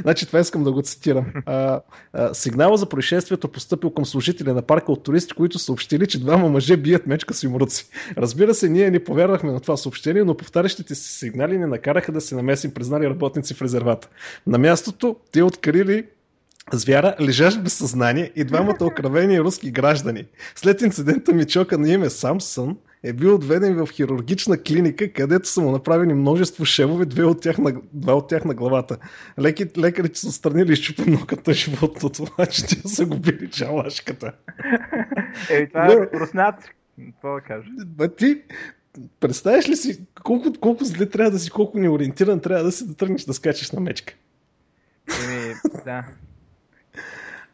Значи 0.00 0.26
това 0.26 0.40
искам 0.40 0.64
да 0.64 0.72
го 0.72 0.82
цитирам. 0.82 1.26
А, 1.46 1.80
а, 2.12 2.34
сигнала 2.34 2.76
за 2.76 2.88
происшествието 2.88 3.48
поступил 3.48 3.90
към 3.90 4.06
служители 4.06 4.52
на 4.52 4.62
парка 4.62 4.92
от 4.92 5.02
туристи, 5.02 5.34
които 5.34 5.58
съобщили, 5.58 6.06
че 6.06 6.20
двама 6.20 6.48
мъже 6.48 6.76
бият 6.76 7.06
мечка 7.06 7.34
с 7.34 7.42
юмруци. 7.42 7.86
Разбира 8.16 8.54
се, 8.54 8.68
ние 8.68 8.90
не 8.90 9.04
повярвахме 9.04 9.52
на 9.52 9.60
това 9.60 9.76
съобщение, 9.76 10.24
но 10.24 10.36
повтарящите 10.36 10.94
си 10.94 11.18
сигнали 11.18 11.58
ни 11.58 11.66
накараха 11.66 12.12
да 12.12 12.20
се 12.20 12.34
намесим 12.34 12.70
признали 12.70 13.06
работници 13.06 13.54
в 13.54 13.62
резервата. 13.62 14.08
На 14.46 14.58
мястото 14.58 15.16
те 15.32 15.42
открили 15.42 16.04
звяра, 16.76 17.16
лежащ 17.20 17.62
без 17.62 17.74
съзнание 17.74 18.32
и 18.36 18.44
двамата 18.44 18.76
окравени 18.80 19.40
руски 19.40 19.70
граждани. 19.70 20.24
След 20.54 20.82
инцидента 20.82 21.32
Мичока 21.32 21.78
на 21.78 21.88
име 21.88 22.10
Самсън 22.10 22.76
е 23.02 23.12
бил 23.12 23.34
отведен 23.34 23.74
в 23.74 23.90
хирургична 23.92 24.62
клиника, 24.62 25.12
където 25.12 25.48
са 25.48 25.60
му 25.60 25.70
направени 25.70 26.14
множество 26.14 26.64
шевове, 26.64 27.04
две 27.04 27.24
от 27.24 27.40
тях 27.40 27.58
на, 27.58 27.72
два 27.92 28.14
от 28.14 28.28
тях 28.28 28.44
на 28.44 28.54
главата. 28.54 28.96
Леки, 29.40 29.66
лекарите 29.78 30.18
са 30.18 30.32
странили 30.32 30.72
изчупен 30.72 31.12
ноката 31.12 31.52
животното, 31.52 32.24
това, 32.24 32.46
че 32.46 32.66
те 32.66 32.88
са 32.88 33.06
го 33.06 33.18
били 33.18 33.50
чалашката. 33.50 34.32
Ей, 35.50 35.68
това 35.68 35.92
е 35.92 36.18
руснаци. 36.20 36.68
Какво 37.06 37.34
да 37.34 37.40
кажа? 37.40 37.68
Ба 37.86 38.14
ти, 38.14 38.42
представяш 39.20 39.68
ли 39.68 39.76
си 39.76 40.00
колко, 40.22 40.52
колко 40.60 40.84
зле 40.84 41.08
трябва 41.08 41.30
да 41.30 41.38
си, 41.38 41.50
колко 41.50 41.78
неориентиран 41.78 42.40
трябва 42.40 42.64
да 42.64 42.72
си 42.72 42.86
да 42.86 42.94
тръгнеш 42.94 43.24
да 43.24 43.34
скачаш 43.34 43.70
на 43.70 43.80
мечка? 43.80 44.14
Еми, 45.24 45.54
да. 45.84 46.04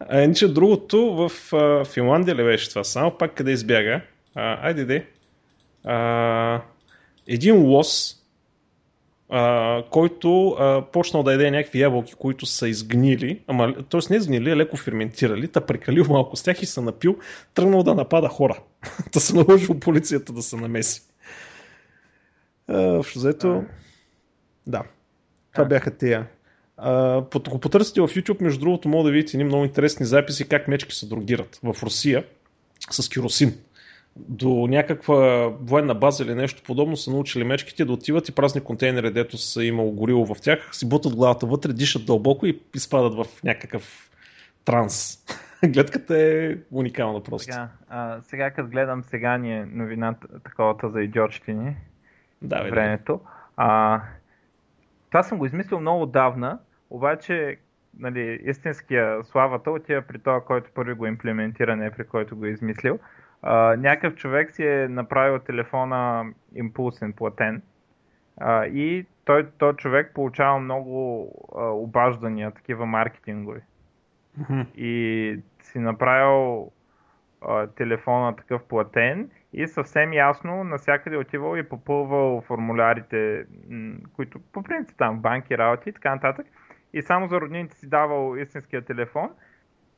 А 0.00 0.20
иначе 0.20 0.48
другото 0.48 0.98
в 0.98 1.52
а, 1.52 1.85
Финландия 1.85 2.35
ли 2.35 2.44
беше 2.44 2.68
това? 2.68 2.85
Само 2.85 3.11
пак 3.11 3.35
къде 3.35 3.50
избяга? 3.50 4.00
А, 4.35 4.66
айде 4.66 4.85
де. 4.85 5.06
А, 5.85 6.62
един 7.26 7.62
лос, 7.62 8.16
а, 9.30 9.82
който 9.90 10.48
а, 10.48 10.82
почнал 10.92 11.22
да 11.22 11.32
яде 11.32 11.50
някакви 11.50 11.80
ябълки, 11.80 12.14
които 12.14 12.46
са 12.46 12.68
изгнили, 12.68 13.40
ама, 13.46 13.74
т.е. 13.90 14.00
не 14.11 14.16
изгнили, 14.16 14.50
а 14.50 14.56
леко 14.56 14.76
ферментирали, 14.76 15.48
та 15.48 15.61
прекалил 15.61 16.04
малко 16.09 16.37
с 16.37 16.42
тях 16.42 16.62
и 16.62 16.66
са 16.66 16.82
напил, 16.82 17.18
тръгнал 17.54 17.82
да 17.82 17.94
напада 17.94 18.28
хора. 18.28 18.59
да 19.12 19.20
се 19.20 19.35
наложил 19.35 19.80
полицията 19.80 20.32
да 20.32 20.42
се 20.42 20.56
намеси. 20.56 21.02
В 22.68 23.06
взето... 23.16 23.64
Да. 24.66 24.82
Това 25.52 25.64
бяха 25.64 25.96
тия. 25.96 26.26
Ако 26.78 27.50
го 27.50 27.58
потърсите 27.58 28.00
в 28.00 28.08
YouTube, 28.08 28.40
между 28.40 28.60
другото, 28.60 28.88
мога 28.88 29.04
да 29.04 29.10
видите 29.10 29.36
едни 29.36 29.44
много 29.44 29.64
интересни 29.64 30.06
записи 30.06 30.48
как 30.48 30.68
мечки 30.68 30.94
се 30.94 31.08
другират 31.08 31.60
в 31.62 31.82
Русия 31.82 32.24
с 32.90 33.08
керосин. 33.08 33.54
До 34.16 34.48
някаква 34.48 35.48
военна 35.60 35.94
база 35.94 36.24
или 36.24 36.34
нещо 36.34 36.62
подобно 36.66 36.96
са 36.96 37.10
научили 37.10 37.44
мечките 37.44 37.84
да 37.84 37.92
отиват 37.92 38.28
и 38.28 38.32
празни 38.32 38.60
контейнери, 38.60 39.10
дето 39.10 39.38
са 39.38 39.64
имало 39.64 39.92
горило 39.92 40.34
в 40.34 40.40
тях, 40.40 40.68
си 40.72 40.88
бутат 40.88 41.16
главата 41.16 41.46
вътре, 41.46 41.72
дишат 41.72 42.06
дълбоко 42.06 42.46
и 42.46 42.60
изпадат 42.74 43.14
в 43.14 43.44
някакъв 43.44 44.10
транс. 44.64 45.18
Гледката 45.64 46.18
е 46.18 46.56
уникална 46.70 47.22
просто. 47.22 47.52
Сега, 47.52 47.68
а, 47.88 48.20
сега 48.22 48.50
като 48.50 48.68
гледам 48.68 49.02
сега 49.04 49.38
ни 49.38 49.58
е 49.58 49.66
новината 49.66 50.26
таковата 50.44 50.90
за 50.90 51.02
идиотщини 51.02 51.76
да, 52.42 52.62
времето. 52.62 53.20
А, 53.56 54.00
това 55.10 55.22
съм 55.22 55.38
го 55.38 55.46
измислил 55.46 55.80
много 55.80 56.02
отдавна 56.02 56.58
обаче, 56.90 57.57
нали, 57.99 58.40
истинския 58.44 59.25
славата 59.25 59.70
отива 59.70 60.03
при 60.03 60.18
това, 60.18 60.40
който 60.40 60.70
първи 60.75 60.94
го 60.94 61.07
имплементира, 61.07 61.77
не 61.77 61.90
при 61.90 62.05
който 62.05 62.37
го 62.37 62.44
е 62.44 62.51
измислил. 62.51 62.99
А, 63.42 63.77
някакъв 63.77 64.14
човек 64.14 64.55
си 64.55 64.66
е 64.66 64.88
направил 64.88 65.38
телефона 65.38 66.27
импулсен, 66.55 67.12
платен. 67.12 67.62
А, 68.37 68.66
и 68.66 69.07
той, 69.25 69.46
той 69.59 69.77
човек 69.77 70.11
получава 70.14 70.59
много 70.61 71.31
а, 71.57 71.64
обаждания, 71.64 72.51
такива 72.51 72.87
маркетингови. 72.87 73.61
Mm-hmm. 74.40 74.75
И 74.75 75.40
си 75.62 75.79
направил 75.79 76.70
а, 77.42 77.66
телефона 77.66 78.37
такъв 78.37 78.62
платен 78.62 79.31
и 79.53 79.68
съвсем 79.68 80.12
ясно 80.12 80.64
навсякъде 80.64 81.16
отивал 81.16 81.57
и 81.57 81.62
попълвал 81.62 82.40
формулярите, 82.40 83.46
които 84.16 84.40
по 84.53 84.62
принцип 84.62 84.96
там 84.99 85.20
банки, 85.20 85.59
работи 85.59 85.88
и 85.88 85.92
така 85.92 86.14
нататък 86.14 86.46
и 86.96 87.02
само 87.02 87.28
за 87.28 87.40
роднините 87.40 87.76
си 87.76 87.88
давал 87.88 88.37
истинския 88.37 88.85
телефон, 88.85 89.30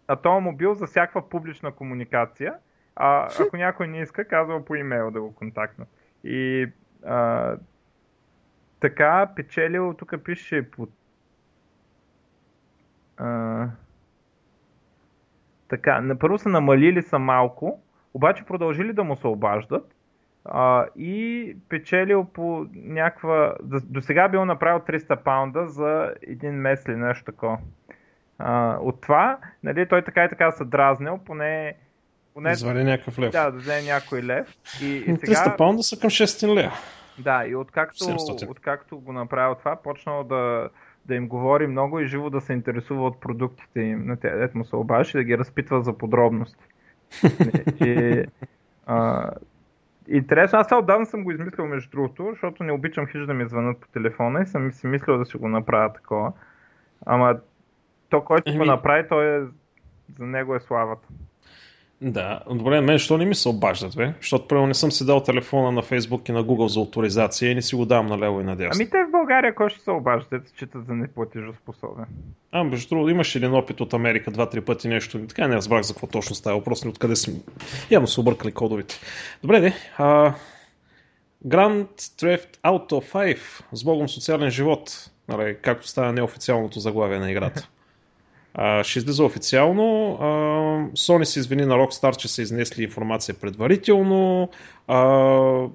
а 0.08 0.16
този 0.16 0.44
мобил 0.44 0.74
за 0.74 0.86
всякаква 0.86 1.28
публична 1.28 1.72
комуникация, 1.72 2.54
а 2.96 3.28
ако 3.40 3.56
някой 3.56 3.88
не 3.88 4.00
иска, 4.00 4.24
казва 4.24 4.64
по 4.64 4.74
имейл 4.74 5.10
да 5.10 5.20
го 5.20 5.34
контактна. 5.34 5.86
И 6.24 6.66
а, 7.06 7.56
така 8.80 9.30
печелил, 9.36 9.94
тук 9.94 10.14
пише 10.24 10.70
по... 10.70 10.88
А, 13.16 13.66
така, 15.68 16.16
първо 16.20 16.38
са 16.38 16.48
намалили 16.48 17.02
са 17.02 17.18
малко, 17.18 17.82
обаче 18.14 18.44
продължили 18.44 18.92
да 18.92 19.04
му 19.04 19.16
се 19.16 19.26
обаждат 19.26 19.94
а, 20.44 20.86
и 20.96 21.56
печелил 21.68 22.24
по 22.24 22.66
някаква... 22.74 23.54
До 23.62 24.02
сега 24.02 24.28
бил 24.28 24.44
направил 24.44 24.80
300 24.80 25.16
паунда 25.16 25.66
за 25.66 26.14
един 26.22 26.52
месец 26.52 26.86
или 26.88 26.96
нещо 26.96 27.24
такова. 27.24 27.58
А, 28.38 28.78
от 28.80 29.00
това, 29.00 29.38
нали, 29.62 29.88
той 29.88 30.02
така 30.02 30.24
и 30.24 30.28
така 30.28 30.52
се 30.52 30.64
дразнил, 30.64 31.18
поне... 31.18 31.74
поне 32.34 32.52
Извади 32.52 32.84
някакъв 32.84 33.18
лев. 33.18 33.32
Да, 33.32 33.50
да 33.50 33.58
взе 33.58 33.82
някой 33.82 34.22
лев. 34.22 34.56
И, 34.82 34.96
и 34.96 35.16
сега... 35.16 35.44
300 35.44 35.56
паунда 35.56 35.82
са 35.82 36.00
към 36.00 36.10
600 36.10 36.54
лева. 36.54 36.72
Да, 37.18 37.46
и 37.46 37.56
откакто, 37.56 38.16
откакто 38.48 39.00
го 39.00 39.12
направил 39.12 39.54
това, 39.54 39.76
почнал 39.76 40.24
да, 40.24 40.68
да 41.04 41.14
им 41.14 41.28
говори 41.28 41.66
много 41.66 42.00
и 42.00 42.06
живо 42.06 42.30
да 42.30 42.40
се 42.40 42.52
интересува 42.52 43.06
от 43.06 43.20
продуктите 43.20 43.80
им, 43.80 44.06
на 44.06 44.16
те, 44.16 44.50
му 44.54 44.64
се 44.64 44.76
обаш 44.76 45.14
и 45.14 45.16
да 45.16 45.24
ги 45.24 45.38
разпитва 45.38 45.82
за 45.82 45.98
подробности. 45.98 46.64
и, 47.80 48.24
а, 48.86 49.30
Интересно, 50.08 50.58
аз 50.58 50.72
отдавна 50.72 51.06
съм 51.06 51.24
го 51.24 51.32
измислил 51.32 51.66
между 51.66 51.90
другото, 51.90 52.28
защото 52.30 52.64
не 52.64 52.72
обичам 52.72 53.06
хиж 53.06 53.26
да 53.26 53.34
ми 53.34 53.48
звънат 53.48 53.80
по 53.80 53.88
телефона 53.88 54.42
и 54.42 54.46
съм 54.46 54.72
си 54.72 54.86
мислил 54.86 55.18
да 55.18 55.24
си 55.24 55.36
го 55.36 55.48
направя 55.48 55.92
такова. 55.92 56.32
Ама 57.06 57.40
то, 58.08 58.24
който 58.24 58.56
го 58.56 58.64
направи, 58.64 59.08
той 59.08 59.26
е, 59.26 59.46
за 60.18 60.26
него 60.26 60.54
е 60.54 60.60
славата. 60.60 61.08
Да, 62.00 62.40
добре, 62.50 62.80
мен 62.80 62.98
що 62.98 63.18
не 63.18 63.24
ми 63.24 63.34
се 63.34 63.48
обаждат, 63.48 63.96
бе? 63.96 64.14
Защото 64.20 64.48
първо 64.48 64.66
не 64.66 64.74
съм 64.74 64.92
си 64.92 65.06
дал 65.06 65.22
телефона 65.22 65.72
на 65.72 65.82
Facebook 65.82 66.30
и 66.30 66.32
на 66.32 66.44
Google 66.44 66.66
за 66.66 66.80
авторизация 66.80 67.50
и 67.50 67.54
не 67.54 67.62
си 67.62 67.76
го 67.76 67.84
давам 67.84 68.06
налево 68.06 68.40
и 68.40 68.44
надясно. 68.44 68.82
Ами 68.82 68.90
те 68.90 69.04
в 69.08 69.10
България 69.10 69.54
кой 69.54 69.70
ще 69.70 69.80
се 69.80 69.90
обаждат, 69.90 70.30
те 70.30 70.50
считат 70.56 70.86
за 70.86 70.94
неплатежоспособен. 70.94 72.04
А, 72.52 72.64
между 72.64 72.88
другото, 72.88 73.10
имаш 73.10 73.34
един 73.34 73.54
опит 73.54 73.80
от 73.80 73.94
Америка 73.94 74.30
два-три 74.30 74.60
пъти 74.60 74.88
нещо. 74.88 75.26
Така 75.26 75.48
не 75.48 75.56
разбрах 75.56 75.82
за 75.82 75.94
какво 75.94 76.06
точно 76.06 76.36
става 76.36 76.58
въпрос, 76.58 76.84
не 76.84 76.90
откъде 76.90 77.16
си. 77.16 77.42
Явно 77.90 78.08
са 78.08 78.20
объркали 78.20 78.52
кодовете. 78.52 79.00
Добре, 79.42 79.60
де. 79.60 79.74
А... 79.98 80.34
Grand 81.46 81.86
Theft 81.96 82.56
Auto 82.64 83.12
5 83.12 83.38
с 83.72 83.84
Богом 83.84 84.08
социален 84.08 84.50
живот, 84.50 85.10
нали, 85.28 85.56
както 85.62 85.88
става 85.88 86.12
неофициалното 86.12 86.80
заглавие 86.80 87.18
на 87.18 87.30
играта. 87.30 87.68
А, 88.54 88.84
ще 88.84 88.98
излиза 88.98 89.24
официално. 89.24 90.18
А, 90.20 90.24
Sony 90.96 91.24
се 91.24 91.38
извини 91.38 91.66
на 91.66 91.74
Rockstar, 91.74 92.16
че 92.16 92.28
са 92.28 92.42
изнесли 92.42 92.82
информация 92.82 93.34
предварително. 93.34 94.48
А, 94.88 94.98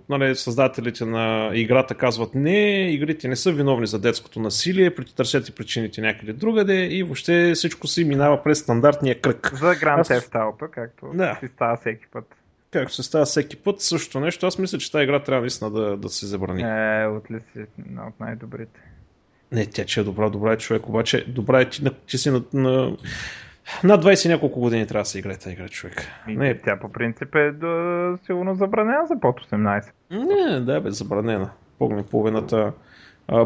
нали, 0.10 0.36
създателите 0.36 1.06
на 1.06 1.52
играта 1.54 1.96
казват 1.96 2.36
не, 2.36 2.92
игрите 2.92 3.28
не 3.28 3.36
са 3.36 3.52
виновни 3.52 3.88
за 3.88 4.00
детското 4.00 4.40
насилие, 4.40 4.96
търсете 5.16 5.52
причините 5.52 6.02
някъде 6.02 6.34
другаде 6.34 6.86
и 6.86 7.04
въобще 7.04 7.52
всичко 7.56 7.88
си 7.88 8.04
минава 8.04 8.44
през 8.44 8.60
стандартния 8.60 9.22
кръг. 9.22 9.52
За 9.56 9.76
Grand 9.76 10.04
Theft 10.04 10.32
Auto, 10.32 10.70
както 10.70 11.12
да. 11.14 11.38
си 11.40 11.50
става 11.56 11.78
всеки 11.78 12.06
път. 12.12 12.26
Както 12.72 12.94
се 12.94 13.04
става 13.04 13.26
всеки 13.26 13.56
път, 13.56 13.82
също 13.82 14.20
нещо. 14.20 14.48
Аз 14.48 14.58
мисля, 14.58 14.78
че 14.78 14.92
тази 14.92 15.04
игра 15.04 15.20
трябва 15.20 15.42
наистина 15.42 15.72
да, 15.72 15.98
да 15.98 16.10
се 16.10 16.26
забрани. 16.26 16.62
Е, 16.62 17.08
от 17.08 17.32
ли 17.32 17.40
си 17.54 17.66
от 18.08 18.20
най-добрите. 18.20 18.80
Не, 19.54 19.66
тя 19.66 19.86
че 19.86 20.00
е 20.00 20.04
добра, 20.04 20.30
добра 20.30 20.54
е 20.54 20.58
човек, 20.58 20.88
обаче 20.88 21.26
добра 21.28 21.62
е, 21.62 21.70
че, 21.70 21.84
че 22.06 22.18
си 22.18 22.32
на, 22.32 22.44
на, 22.54 22.98
над 23.84 24.04
20 24.04 24.30
няколко 24.30 24.60
години 24.60 24.88
трябва 24.88 25.02
да 25.02 25.06
се 25.06 25.20
играе 25.20 25.38
тази 25.38 25.54
игра, 25.54 25.70
човек. 25.70 26.08
И 26.28 26.36
не, 26.38 26.58
тя 26.58 26.80
по 26.80 26.92
принцип 26.92 27.36
е 27.36 27.52
да, 27.52 28.18
сигурно 28.26 28.56
забранена 28.56 29.08
за 29.08 29.20
под 29.20 29.42
18. 29.42 29.92
Не, 30.12 30.60
да, 30.60 30.82
бе, 30.82 30.92
забранена. 30.92 31.50
Погледни 31.80 32.04
половината, 32.04 32.74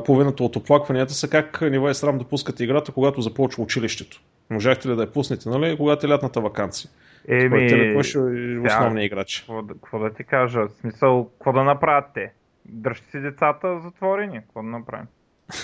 половината 0.05 0.43
от 0.43 0.55
оплакванията 0.55 1.13
са 1.13 1.29
как 1.29 1.61
не 1.61 1.79
ви 1.79 1.89
е 1.89 1.93
срам 1.93 2.17
да 2.17 2.23
пускате 2.23 2.63
играта, 2.63 2.91
когато 2.91 3.21
започва 3.21 3.63
училището. 3.63 4.21
Можахте 4.49 4.89
ли 4.89 4.95
да 4.95 5.01
я 5.01 5.11
пуснете, 5.11 5.49
нали, 5.49 5.77
когато 5.77 6.05
е 6.05 6.09
лятната 6.09 6.41
вакансия? 6.41 6.91
Еми, 7.27 7.93
кой 7.93 8.03
ще 8.03 8.19
е 8.19 8.59
основния 8.59 9.05
играч? 9.05 9.45
Какво, 9.67 9.99
да 9.99 10.13
ти 10.13 10.23
кажа? 10.23 10.67
В 10.67 10.71
смисъл, 10.71 11.29
какво 11.33 11.53
да 11.53 11.63
направят 11.63 12.05
те? 12.13 12.31
Дръжте 12.65 13.09
си 13.11 13.19
децата 13.19 13.79
затворени. 13.79 14.41
Какво 14.41 14.61
да 14.61 14.67
направим? 14.67 15.07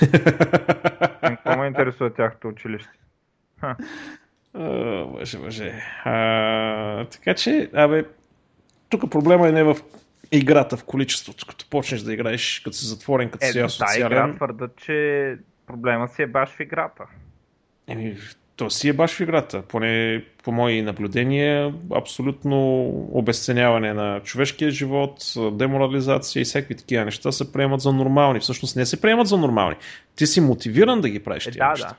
Какво 1.22 1.58
ме 1.58 1.68
интересува 1.68 2.14
тяхното 2.14 2.48
училище? 2.48 2.90
Боже, 4.54 5.38
боже. 5.38 5.74
така 7.12 7.34
че, 7.38 7.70
абе, 7.74 8.06
тук 8.90 9.12
проблема 9.12 9.48
е 9.48 9.52
не 9.52 9.64
в 9.64 9.78
играта, 10.32 10.78
в 10.78 10.84
количеството. 10.84 11.46
Като 11.50 11.70
почнеш 11.70 12.02
да 12.02 12.14
играеш, 12.14 12.62
като 12.64 12.78
си 12.78 12.86
затворен, 12.86 13.30
като 13.30 13.46
е, 13.46 13.50
си 13.50 13.60
асоциален. 13.60 14.10
Да, 14.10 14.16
игра 14.16 14.36
твърдат, 14.36 14.76
че 14.76 15.38
проблема 15.68 16.08
си 16.08 16.22
е 16.22 16.28
баш 16.28 16.50
в 16.50 16.60
играта. 16.60 17.04
Еми, 17.88 18.18
то 18.56 18.70
си 18.70 18.90
е 18.90 18.94
баш 18.94 19.18
в 19.18 19.20
играта. 19.20 19.62
Поне 19.62 20.24
по 20.44 20.52
мои 20.52 20.82
наблюдения, 20.82 21.74
абсолютно 21.96 22.86
обесценяване 23.12 23.94
на 23.94 24.20
човешкия 24.20 24.72
живот, 24.72 25.34
деморализация 25.52 26.42
и 26.42 26.44
всякакви 26.44 26.76
такива 26.76 27.06
неща 27.06 27.32
се 27.32 27.54
приемат 27.54 27.82
за 27.82 27.94
нормални. 27.94 28.40
Всъщност 28.40 28.76
не 28.76 28.86
се 28.86 29.02
приемат 29.02 29.28
за 29.28 29.38
нормални. 29.38 29.76
Ти 30.16 30.28
си 30.28 30.42
мотивиран 30.42 31.02
да 31.02 31.10
ги 31.10 31.24
правиш. 31.24 31.48
Е, 31.48 31.52
да, 31.52 31.70
неща. 31.70 31.88
да. 31.88 31.96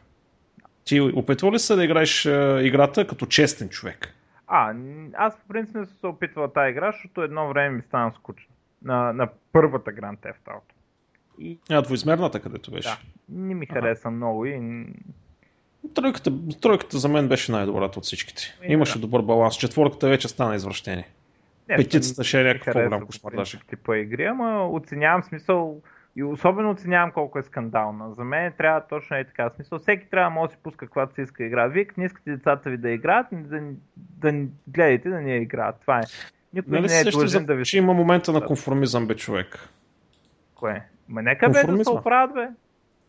Ти 0.85 1.01
опитва 1.01 1.53
ли 1.53 1.59
се 1.59 1.75
да 1.75 1.85
играеш 1.85 2.25
играта 2.63 3.07
като 3.07 3.27
честен 3.27 3.69
човек? 3.69 4.15
А, 4.47 4.75
аз 5.15 5.37
по 5.37 5.49
принцип 5.49 5.75
не 5.75 5.87
съм 5.87 5.97
се 6.01 6.07
опитвал 6.07 6.49
тази 6.49 6.71
игра, 6.71 6.93
защото 6.93 7.23
едно 7.23 7.49
време 7.49 7.77
ми 7.77 7.83
стана 7.83 8.13
скучно. 8.15 8.55
На, 8.83 9.13
на 9.13 9.29
първата 9.53 9.91
Grand 9.91 10.19
Theft 10.19 10.45
Auto. 10.47 10.73
И... 11.39 11.59
А, 11.71 11.83
двоизмерната 11.83 12.41
където 12.41 12.71
беше? 12.71 12.89
Да, 12.89 12.99
не 13.29 13.55
ми 13.55 13.67
хареса 13.67 14.09
ага. 14.09 14.17
много 14.17 14.47
и 14.47 14.85
Тройката, 15.95 16.33
тройката 16.61 16.99
за 16.99 17.09
мен 17.09 17.29
беше 17.29 17.53
най-добрата 17.53 17.99
от 17.99 18.05
всичките. 18.05 18.43
И, 18.69 18.73
Имаше 18.73 18.99
да. 18.99 19.01
добър 19.01 19.23
баланс. 19.23 19.57
Четворката 19.57 20.09
вече 20.09 20.29
стана 20.29 20.57
извращение. 20.57 21.09
Петицата 21.67 22.25
ще 22.25 22.41
е 22.41 22.45
някакъв 22.45 22.73
по-голям 22.73 23.07
кошмар 23.07 23.33
даже. 23.33 23.61
Типа 23.69 23.97
игри, 23.97 24.25
ама 24.25 24.69
оценявам 24.71 25.23
смисъл 25.23 25.81
и 26.17 26.23
особено 26.23 26.71
оценявам 26.71 27.13
колко 27.13 27.39
е 27.39 27.43
скандална. 27.43 28.15
За 28.15 28.25
мен 28.25 28.53
трябва 28.59 28.81
точно 28.89 29.17
е 29.17 29.25
така. 29.25 29.51
Смисъл, 29.51 29.79
всеки 29.79 30.11
трябва 30.11 30.31
да 30.31 30.35
може 30.35 30.49
да 30.49 30.53
си 30.53 30.59
пуска 30.63 30.87
каквато 30.87 31.15
си 31.15 31.21
иска 31.21 31.45
игра. 31.45 31.67
Вие 31.67 31.87
не 31.97 32.05
искате 32.05 32.31
децата 32.31 32.71
ви 32.71 32.77
да 32.77 32.91
играят, 32.91 33.27
да, 33.33 33.61
да 33.97 34.47
гледайте 34.69 35.09
да 35.09 35.21
не 35.21 35.37
играят. 35.37 35.77
Това 35.81 35.99
е. 35.99 36.03
Никой 36.53 36.81
нали 36.81 36.93
не 36.93 37.01
е 37.01 37.05
длъжен 37.05 37.47
да 37.47 37.55
ви... 37.55 37.65
Че 37.65 37.79
има 37.79 37.93
момента 37.93 38.33
на 38.33 38.47
конформизъм, 38.47 39.07
бе, 39.07 39.17
човек. 39.17 39.69
Кое? 40.55 40.87
Ма 41.09 41.23
нека 41.23 41.51
бе 41.51 41.65
да 41.65 41.85
се 41.85 41.91
оправят, 41.91 42.35
бе 42.35 42.49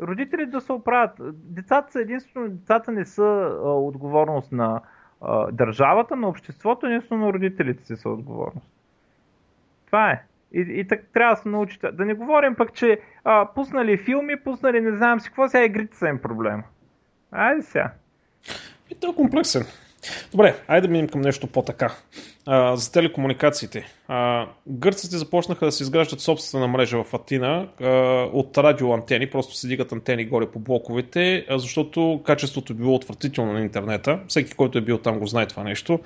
родителите 0.02 0.52
да 0.52 0.62
се 0.62 0.74
оправят. 0.74 1.12
Децата 1.34 1.91
са 1.91 2.02
единствено, 2.02 2.50
децата 2.50 2.91
не 2.91 3.06
са 3.06 3.24
а, 3.24 3.70
отговорност 3.70 4.52
на 4.52 4.82
а, 5.22 5.52
държавата, 5.52 6.16
на 6.16 6.28
обществото, 6.28 6.86
единствено 6.86 7.26
на 7.26 7.34
родителите 7.34 7.86
си 7.86 7.96
са 7.96 8.10
отговорност. 8.10 8.68
Това 9.86 10.12
е. 10.12 10.24
И, 10.54 10.60
и 10.60 10.88
так 10.88 11.04
трябва 11.14 11.36
да 11.36 11.41
се 11.41 11.50
научите. 11.50 11.91
Да 11.91 12.06
не 12.06 12.14
говорим 12.14 12.56
пък, 12.56 12.74
че 12.74 13.00
а, 13.24 13.48
пуснали 13.56 13.98
филми, 13.98 14.39
пуснали 14.43 14.82
не 14.82 14.98
знам 14.98 15.20
си 15.20 15.28
какво, 15.28 15.48
сега 15.48 15.64
игрите 15.64 15.98
са 15.98 16.08
им 16.08 16.22
проблема. 16.22 16.64
Айде 17.32 17.62
сега. 17.62 17.91
И 18.89 18.96
то 18.96 19.12
е 19.12 19.16
комплексен. 19.16 19.64
Добре, 20.32 20.56
айде 20.68 20.88
да 20.88 20.91
минем 20.91 21.10
към 21.10 21.22
нещо 21.22 21.48
по-така. 21.48 21.91
А, 22.48 22.76
за 22.76 22.91
телекомуникациите. 22.91 23.86
А, 24.08 24.48
гърците 24.68 25.18
започнаха 25.18 25.66
да 25.66 25.72
се 25.72 25.84
изграждат 25.84 26.20
собствена 26.20 26.68
мрежа 26.68 27.04
в 27.04 27.14
Атина 27.14 27.68
а, 27.82 27.88
от 28.34 28.58
радиоантени, 28.58 29.30
просто 29.30 29.56
се 29.56 29.68
дигат 29.68 29.91
антени 29.91 30.26
горе 30.26 30.52
по 30.52 30.60
блоковете, 30.60 31.46
а, 31.50 31.60
защото 31.60 32.22
качеството 32.26 32.74
е 32.74 32.76
било 32.76 32.96
отвратително 32.96 33.54
на 33.54 33.62
интернета. 33.62 34.20
Всеки, 34.28 34.54
който 34.54 34.78
е 34.78 34.82
бил 34.82 34.98
там, 34.98 35.20
го 35.20 35.28
знае 35.28 35.46
това 35.46 35.64
нещо. 35.64 36.00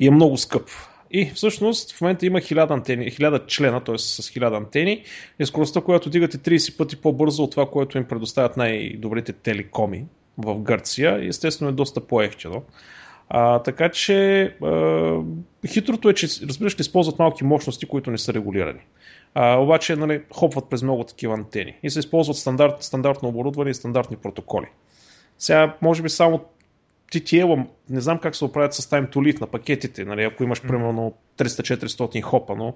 И 0.00 0.06
е 0.06 0.10
много 0.10 0.36
скъп. 0.36 0.68
И 1.10 1.30
всъщност 1.34 1.92
в 1.92 2.00
момента 2.00 2.26
има 2.26 2.38
1000, 2.38 2.70
антени, 2.70 3.10
1000 3.10 3.46
члена, 3.46 3.84
т.е. 3.84 3.98
с 3.98 4.22
1000 4.22 4.56
антени 4.56 5.02
и 5.38 5.46
скоростта, 5.46 5.80
която 5.80 6.10
дигате 6.10 6.38
30 6.38 6.76
пъти 6.76 6.96
по-бързо 6.96 7.42
от 7.42 7.50
това, 7.50 7.70
което 7.70 7.98
им 7.98 8.04
предоставят 8.04 8.56
най-добрите 8.56 9.32
телекоми 9.32 10.04
в 10.38 10.58
Гърция. 10.58 11.24
И 11.24 11.28
естествено 11.28 11.70
е 11.70 11.74
доста 11.74 12.00
по-ефтино. 12.00 12.62
А, 13.28 13.58
така 13.58 13.88
че 13.88 14.42
а, 14.44 15.20
хитрото 15.66 16.08
е, 16.08 16.14
че 16.14 16.26
разбираш 16.46 16.76
използват 16.80 17.18
малки 17.18 17.44
мощности, 17.44 17.86
които 17.86 18.10
не 18.10 18.18
са 18.18 18.34
регулирани. 18.34 18.80
А, 19.34 19.56
обаче 19.56 19.96
нали, 19.96 20.22
хопват 20.34 20.70
през 20.70 20.82
много 20.82 21.04
такива 21.04 21.34
антени 21.34 21.78
и 21.82 21.90
се 21.90 21.98
използват 21.98 22.36
стандарт, 22.36 22.82
стандартно 22.82 23.28
оборудване 23.28 23.70
и 23.70 23.74
стандартни 23.74 24.16
протоколи. 24.16 24.66
Сега, 25.38 25.76
може 25.82 26.02
би 26.02 26.08
само 26.08 26.44
TTL, 27.12 27.66
не 27.90 28.00
знам 28.00 28.18
как 28.18 28.36
се 28.36 28.44
оправят 28.44 28.74
с 28.74 28.90
time 28.90 29.12
to 29.12 29.16
lead 29.16 29.40
на 29.40 29.46
пакетите, 29.46 30.04
нали, 30.04 30.22
ако 30.22 30.42
имаш 30.42 30.62
примерно 30.62 31.14
300-400 31.38 32.20
хопа, 32.20 32.56
но 32.56 32.74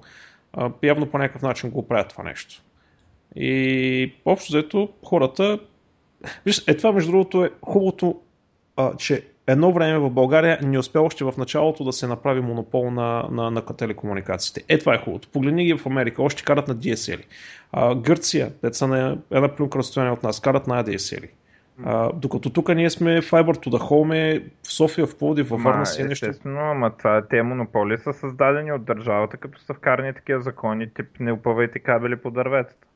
а, 0.53 0.70
явно 0.82 1.11
по 1.11 1.18
някакъв 1.18 1.42
начин 1.42 1.70
го 1.70 1.78
оправят 1.78 2.09
това 2.09 2.24
нещо. 2.24 2.62
И 3.36 4.12
общо 4.24 4.53
взето 4.53 4.88
хората... 5.05 5.59
Виж, 6.46 6.64
е 6.66 6.76
това 6.76 6.92
между 6.92 7.11
другото 7.11 7.44
е 7.44 7.51
хубавото, 7.62 8.20
а, 8.76 8.96
че 8.96 9.26
едно 9.51 9.72
време 9.72 9.98
в 9.98 10.11
България 10.11 10.59
не 10.62 10.78
успя 10.78 11.01
още 11.01 11.24
в 11.24 11.34
началото 11.38 11.84
да 11.84 11.92
се 11.92 12.07
направи 12.07 12.40
монопол 12.40 12.90
на, 12.90 13.28
на, 13.30 13.51
на 13.51 13.62
телекомуникациите. 13.62 14.64
Е, 14.68 14.78
това 14.78 14.94
е 14.94 14.98
хубавото. 14.98 15.28
Погледни 15.28 15.64
ги 15.64 15.74
в 15.74 15.86
Америка, 15.86 16.22
още 16.22 16.44
карат 16.44 16.68
на 16.68 16.76
DSL. 16.76 17.20
А, 17.72 17.94
Гърция, 17.94 18.53
деца 18.62 18.86
на 18.86 19.18
една 19.30 19.48
плюнка 19.48 19.78
разстояние 19.78 20.12
от 20.12 20.22
нас, 20.22 20.40
карат 20.40 20.66
на 20.66 20.84
ADSL. 20.84 21.28
А, 21.84 22.12
докато 22.12 22.51
тук 22.51 22.74
ние 22.74 22.90
сме 22.90 23.22
Fiber 23.22 23.66
to 23.66 23.70
the 23.70 23.90
Home 23.90 24.42
в 24.62 24.72
София, 24.72 25.07
в 25.07 25.18
Плоди, 25.18 25.42
във 25.42 25.62
Варна 25.62 25.86
си 25.86 26.03
е 26.03 26.05
нещо. 26.05 26.26
Естествено, 26.26 26.61
ама 26.61 26.90
това, 26.96 27.22
те 27.30 27.42
монополи 27.42 27.98
са 27.98 28.12
създадени 28.12 28.72
от 28.72 28.84
държавата, 28.84 29.36
като 29.36 29.61
са 29.61 29.74
вкарани 29.74 30.14
такива 30.14 30.40
закони, 30.40 30.90
тип 30.94 31.07
не 31.20 31.32
опъвайте 31.32 31.78
кабели 31.78 32.16
по 32.16 32.30
дърветата. 32.30 32.86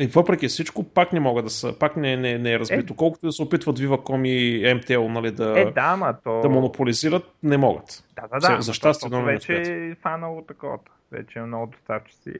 И 0.00 0.06
въпреки 0.06 0.48
всичко, 0.48 0.84
пак 0.84 1.12
не 1.12 1.20
могат 1.20 1.44
да 1.44 1.50
са, 1.50 1.78
пак 1.78 1.96
не, 1.96 2.16
не, 2.16 2.38
не 2.38 2.52
е 2.52 2.58
разбито. 2.58 2.92
Е, 2.92 2.96
Колкото 2.96 3.26
да 3.26 3.32
се 3.32 3.42
опитват 3.42 3.78
Viva.com 3.78 4.28
и 4.28 4.64
MTL 4.64 5.08
нали, 5.08 5.30
да, 5.30 5.60
е, 5.60 5.64
да, 5.64 5.96
ма, 5.96 6.14
то... 6.24 6.40
да 6.40 6.48
монополизират, 6.48 7.22
не 7.42 7.56
могат. 7.56 8.04
Да, 8.16 8.38
да, 8.38 8.56
да. 8.56 8.62
За 8.62 8.74
щастие, 8.74 9.08
но 9.12 9.22
вече 9.22 9.62
е 9.66 9.94
фанало 9.94 10.42
такова. 10.42 10.78
Вече 11.12 11.38
е 11.38 11.42
много 11.42 11.66
доставчици 11.66 12.32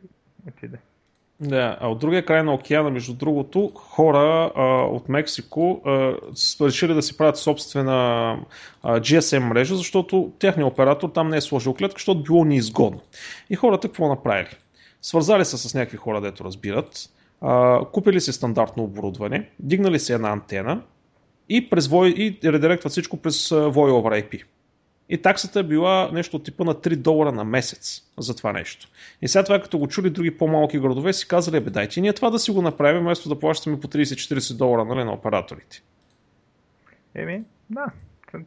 отиде. 0.49 0.79
Да, 1.41 1.79
а 1.81 1.89
от 1.89 1.99
другия 1.99 2.25
край 2.25 2.43
на 2.43 2.55
океана, 2.55 2.91
между 2.91 3.15
другото, 3.15 3.73
хора 3.75 4.53
а, 4.55 4.63
от 4.83 5.09
Мексико 5.09 5.83
а, 5.87 6.15
решили 6.61 6.95
да 6.95 7.03
си 7.03 7.17
правят 7.17 7.37
собствена 7.37 7.93
а, 8.83 9.01
GSM 9.01 9.39
мрежа, 9.39 9.77
защото 9.77 10.33
техният 10.39 10.73
оператор 10.73 11.09
там 11.09 11.29
не 11.29 11.37
е 11.37 11.41
сложил 11.41 11.75
клетка, 11.75 11.99
защото 11.99 12.23
било 12.23 12.45
неизгодно. 12.45 13.01
И 13.51 13.57
хората 13.57 13.89
какво 13.89 14.09
направили? 14.09 14.57
Свързали 15.03 15.45
се 15.45 15.59
с 15.59 15.75
някакви 15.75 15.97
хора, 15.97 16.21
дето 16.21 16.45
разбират, 16.45 17.11
а, 17.41 17.85
купили 17.93 18.21
си 18.21 18.33
стандартно 18.33 18.83
оборудване, 18.83 19.51
дигнали 19.59 19.99
си 19.99 20.13
една 20.13 20.31
антена 20.31 20.83
и, 21.49 21.71
през 21.71 21.87
и 21.93 22.39
редиректват 22.45 22.93
всичко 22.93 23.17
през 23.17 23.49
Voy 23.49 23.91
over 23.91 24.25
IP. 24.25 24.45
И 25.09 25.23
таксата 25.23 25.61
е 25.61 25.63
била 25.63 26.11
нещо 26.13 26.37
от 26.37 26.45
типа 26.45 26.65
на 26.65 26.75
3 26.75 26.97
долара 26.97 27.33
на 27.33 27.45
месец 27.45 28.03
за 28.19 28.37
това 28.37 28.53
нещо. 28.53 28.89
И 29.23 29.29
сега 29.29 29.45
това, 29.45 29.63
като 29.63 29.79
го 29.79 29.89
чули 29.89 30.11
други 30.11 30.37
по-малки 30.37 30.81
градове, 30.81 31.13
си 31.13 31.29
казали, 31.29 31.61
бе, 31.61 31.71
дайте 31.71 32.01
ние 32.01 32.13
това 32.13 32.31
да 32.31 32.39
си 32.39 32.51
го 32.51 32.63
направим, 32.63 33.03
вместо 33.03 33.29
да 33.29 33.39
плащаме 33.39 33.81
по 33.81 33.89
30-40 33.89 34.57
долара 34.57 34.85
нали, 34.85 35.05
на 35.05 35.13
операторите. 35.13 35.83
Еми, 37.15 37.45
да. 37.71 37.87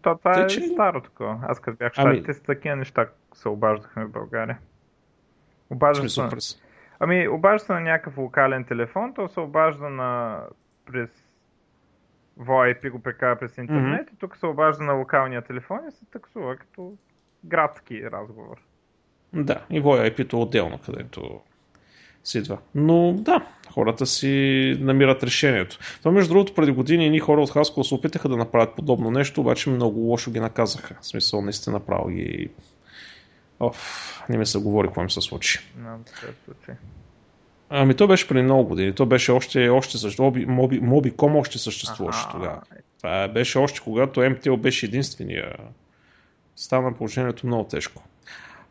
То, 0.02 0.18
това 0.18 0.42
е 0.42 0.48
че... 0.48 0.68
старо 0.68 1.02
такова. 1.02 1.40
Аз 1.44 1.60
като 1.60 1.78
бях 1.78 1.94
ами... 1.98 2.24
с 2.34 2.40
такива 2.40 2.76
неща 2.76 3.08
се 3.34 3.50
обаждахме 3.50 4.06
в 4.06 4.12
България. 4.12 4.58
Обаждам 5.70 6.10
се. 6.10 6.22
През... 6.30 6.62
Ами, 7.04 7.28
обажда 7.28 7.66
се 7.66 7.74
на 7.74 7.80
някакъв 7.80 8.18
локален 8.18 8.64
телефон, 8.64 9.14
то 9.14 9.28
се 9.28 9.40
обажда 9.40 9.90
на 9.90 10.40
през 10.86 11.10
VoIP 12.40 12.90
го 12.90 13.00
прекара 13.00 13.40
през 13.40 13.58
интернет 13.58 14.08
mm-hmm. 14.08 14.14
и 14.14 14.18
тук 14.18 14.38
се 14.38 14.46
обажда 14.46 14.84
на 14.84 14.94
локалния 14.94 15.42
телефон 15.42 15.80
и 15.90 15.92
се 15.92 16.06
таксува 16.06 16.56
като 16.56 16.94
градски 17.44 18.12
разговор. 18.12 18.58
Да, 19.34 19.66
и 19.70 19.82
VoIP-то 19.82 20.38
е 20.38 20.40
отделно, 20.40 20.80
където 20.86 21.42
си 22.24 22.38
идва. 22.38 22.58
Но 22.76 23.14
да, 23.14 23.46
хората 23.74 24.06
си 24.06 24.78
намират 24.80 25.24
решението. 25.24 25.78
Това 26.00 26.12
между 26.12 26.34
другото 26.34 26.56
преди 26.56 26.72
години 26.72 27.10
ни 27.10 27.20
хора 27.20 27.42
от 27.42 27.52
Хаскова 27.52 27.84
се 27.84 27.96
опитаха 27.96 28.30
да 28.30 28.38
направят 28.38 28.76
подобно 28.76 29.12
нещо, 29.12 29.42
обаче 29.42 29.70
много 29.70 30.00
лошо 30.00 30.32
ги 30.32 30.40
наказаха. 30.40 30.96
В 31.02 31.06
смисъл, 31.06 31.42
наистина 31.42 31.74
направо 31.74 32.10
ги... 32.10 32.50
Оф, 33.62 34.24
не 34.30 34.38
ми 34.38 34.46
се 34.46 34.60
говори 34.60 34.88
какво 34.88 35.02
им 35.02 35.10
се 35.10 35.22
случи. 35.22 35.60
Ами 37.70 37.96
то 37.96 38.08
беше 38.08 38.28
преди 38.28 38.42
много 38.42 38.66
години. 38.66 38.96
То 38.96 39.06
беше 39.06 39.32
още, 39.32 39.70
още. 39.70 40.22
Моби, 40.22 40.46
Моби, 40.46 40.80
Мобиком 40.80 41.36
още 41.36 41.58
съществуваше 41.58 42.24
ага. 42.24 42.32
тогава. 42.32 42.62
Това 42.98 43.28
беше 43.28 43.58
още 43.58 43.80
когато 43.84 44.30
МТО 44.30 44.58
беше 44.58 44.86
единствения. 44.86 45.56
Стана 46.56 46.94
положението 46.94 47.48
много 47.48 47.68
тежко. 47.68 48.04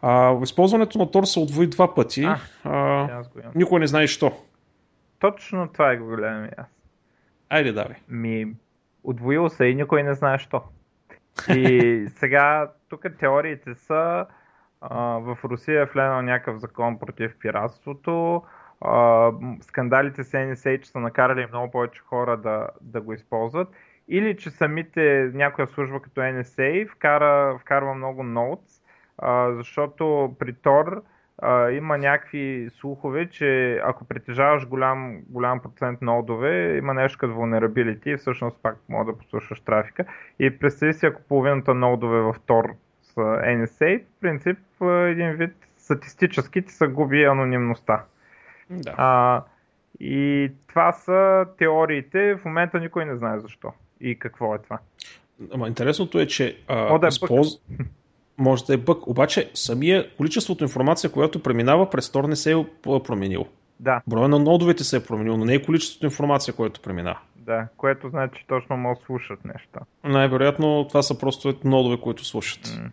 А, 0.03 0.43
използването 0.43 0.99
на 0.99 1.11
Тор 1.11 1.25
се 1.25 1.41
отвои 1.41 1.67
два 1.67 1.95
пъти. 1.95 2.25
А, 2.25 2.39
а, 2.65 3.25
никой 3.55 3.81
не 3.81 3.87
знае 3.87 4.07
що. 4.07 4.33
Точно 5.19 5.69
това 5.73 5.93
е 5.93 5.97
го 5.97 6.07
гледам 6.07 6.49
аз. 6.57 6.67
Айде, 7.49 7.73
давай. 7.73 7.97
Ми, 8.09 8.55
отвоил 9.05 9.49
се 9.49 9.65
и 9.65 9.75
никой 9.75 10.03
не 10.03 10.15
знае 10.15 10.39
що. 10.39 10.63
И 11.49 12.07
сега, 12.17 12.71
тук 12.89 13.07
теориите 13.19 13.75
са 13.75 14.27
в 15.21 15.39
Русия 15.45 15.83
е 15.83 15.85
влезнал 15.85 16.23
някакъв 16.23 16.59
закон 16.59 16.99
против 16.99 17.39
пиратството 17.39 18.43
скандалите 19.61 20.25
с 20.25 20.33
NSA, 20.33 20.81
че 20.81 20.91
са 20.91 21.01
накарали 21.01 21.47
много 21.47 21.71
повече 21.71 22.01
хора 22.01 22.37
да, 22.37 22.69
да 22.81 23.01
го 23.01 23.13
използват, 23.13 23.69
или 24.09 24.37
че 24.37 24.51
самите 24.51 25.31
някоя 25.35 25.69
служба 25.69 26.01
като 26.01 26.21
NSA 26.21 26.89
вкара, 26.89 27.59
вкарва 27.59 27.95
много 27.95 28.23
ноутс, 28.23 28.83
защото 29.57 30.35
при 30.39 30.53
а, 31.43 31.71
има 31.71 31.99
някакви 31.99 32.69
слухове, 32.73 33.29
че 33.29 33.81
ако 33.85 34.05
притежаваш 34.05 34.69
голям, 34.69 35.21
голям 35.29 35.61
процент 35.61 36.03
нодове, 36.03 36.77
има 36.77 36.95
нещо 36.95 37.19
като 37.19 37.33
vulnerability 37.33 38.07
и 38.07 38.17
всъщност 38.17 38.63
пак 38.63 38.77
може 38.89 39.07
да 39.07 39.19
послушаш 39.19 39.61
трафика. 39.61 40.05
И 40.39 40.59
представи 40.59 40.95
си, 40.95 41.07
ако 41.07 41.23
половината 41.23 41.75
нодове 41.75 42.21
в 42.21 42.37
са 42.47 42.75
NSA, 43.23 44.03
в 44.03 44.21
принцип 44.21 44.59
един 44.83 45.33
вид 45.33 45.55
статистически 45.79 46.63
ти 46.63 46.73
се 46.73 46.87
губи 46.87 47.25
анонимността. 47.25 48.05
Да. 48.71 48.95
А, 48.97 49.43
и 50.01 50.51
това 50.67 50.93
са 50.93 51.47
теориите. 51.59 52.35
В 52.35 52.45
момента 52.45 52.81
никой 52.81 53.05
не 53.05 53.17
знае 53.17 53.41
защо 53.41 53.73
и 54.01 54.19
какво 54.19 54.55
е 54.55 54.59
това. 54.59 54.79
Ама 55.55 55.69
интересното 55.69 56.21
е, 56.21 56.27
че 56.27 56.59
а, 56.69 56.99
да 56.99 57.07
е 57.07 57.09
използ... 57.09 57.49
може 58.39 58.65
да 58.65 58.75
е 58.75 58.77
бък, 58.77 59.07
обаче 59.07 59.51
самия 59.55 60.17
количеството 60.17 60.65
информация, 60.65 61.13
която 61.13 61.43
преминава 61.43 61.91
през 61.91 62.13
Тор 62.13 62.25
не 62.25 62.37
се 62.37 62.53
е 62.53 62.65
променил. 62.85 63.47
Да. 63.81 64.03
Броя 64.07 64.29
на 64.29 64.39
нодовете 64.39 64.85
се 64.85 64.97
е 64.97 65.05
променил, 65.05 65.37
но 65.37 65.45
не 65.45 65.55
е 65.55 65.63
количеството 65.63 66.07
информация, 66.07 66.55
което 66.55 66.81
преминава. 66.81 67.19
Да, 67.37 67.69
което 67.77 68.09
значи, 68.09 68.41
че 68.41 68.47
точно 68.47 68.77
могат 68.77 68.99
да 68.99 69.05
слушат 69.05 69.45
неща. 69.45 69.81
Най-вероятно 70.05 70.89
това 70.89 71.03
са 71.03 71.19
просто 71.19 71.55
нодове, 71.65 72.01
които 72.01 72.25
слушат. 72.25 72.67
Mm. 72.67 72.91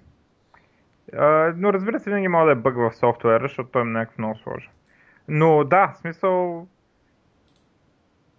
А, 1.13 1.53
но 1.57 1.73
разбира 1.73 1.99
се, 1.99 2.09
винаги 2.09 2.27
може 2.27 2.45
да 2.45 2.51
е 2.51 2.55
бъг 2.55 2.75
в 2.75 2.95
софтуера, 2.95 3.43
защото 3.43 3.69
той 3.69 3.81
е 3.81 3.85
някакъв 3.85 4.17
много 4.17 4.37
сложен. 4.37 4.71
Но 5.27 5.63
да, 5.63 5.87
в 5.87 5.97
смисъл, 5.97 6.67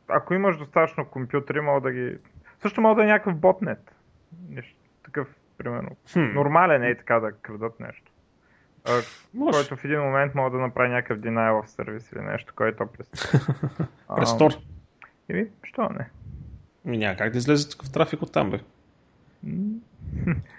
ако 0.08 0.34
имаш 0.34 0.56
достатъчно 0.56 1.04
компютри, 1.04 1.60
мога 1.60 1.80
да 1.80 1.92
ги... 1.92 2.18
Също 2.62 2.80
мога 2.80 2.94
да 2.94 3.02
е 3.02 3.12
някакъв 3.12 3.36
ботнет. 3.36 3.94
Нещо 4.48 4.76
такъв, 5.04 5.28
примерно. 5.58 5.96
Хм. 6.12 6.20
Нормален 6.34 6.82
е 6.82 6.96
така 6.96 7.20
да 7.20 7.32
крадат 7.32 7.80
нещо. 7.80 8.12
А, 8.84 9.00
който 9.52 9.76
в 9.76 9.84
един 9.84 10.00
момент 10.00 10.34
мога 10.34 10.50
да 10.50 10.58
направи 10.58 10.88
някакъв 10.88 11.18
denial 11.18 11.62
of 11.62 11.66
service 11.66 12.16
или 12.16 12.24
нещо, 12.24 12.52
което 12.56 12.86
през... 12.86 13.10
през 14.16 14.30
Tor. 14.30 14.60
Еми, 15.28 15.46
що 15.62 15.88
не? 15.88 16.10
Ми 16.84 16.98
няма 16.98 17.16
как 17.16 17.32
да 17.32 17.38
излезе 17.38 17.70
такъв 17.70 17.92
трафик 17.92 18.22
от 18.22 18.32
там, 18.32 18.50
бе. 18.50 18.58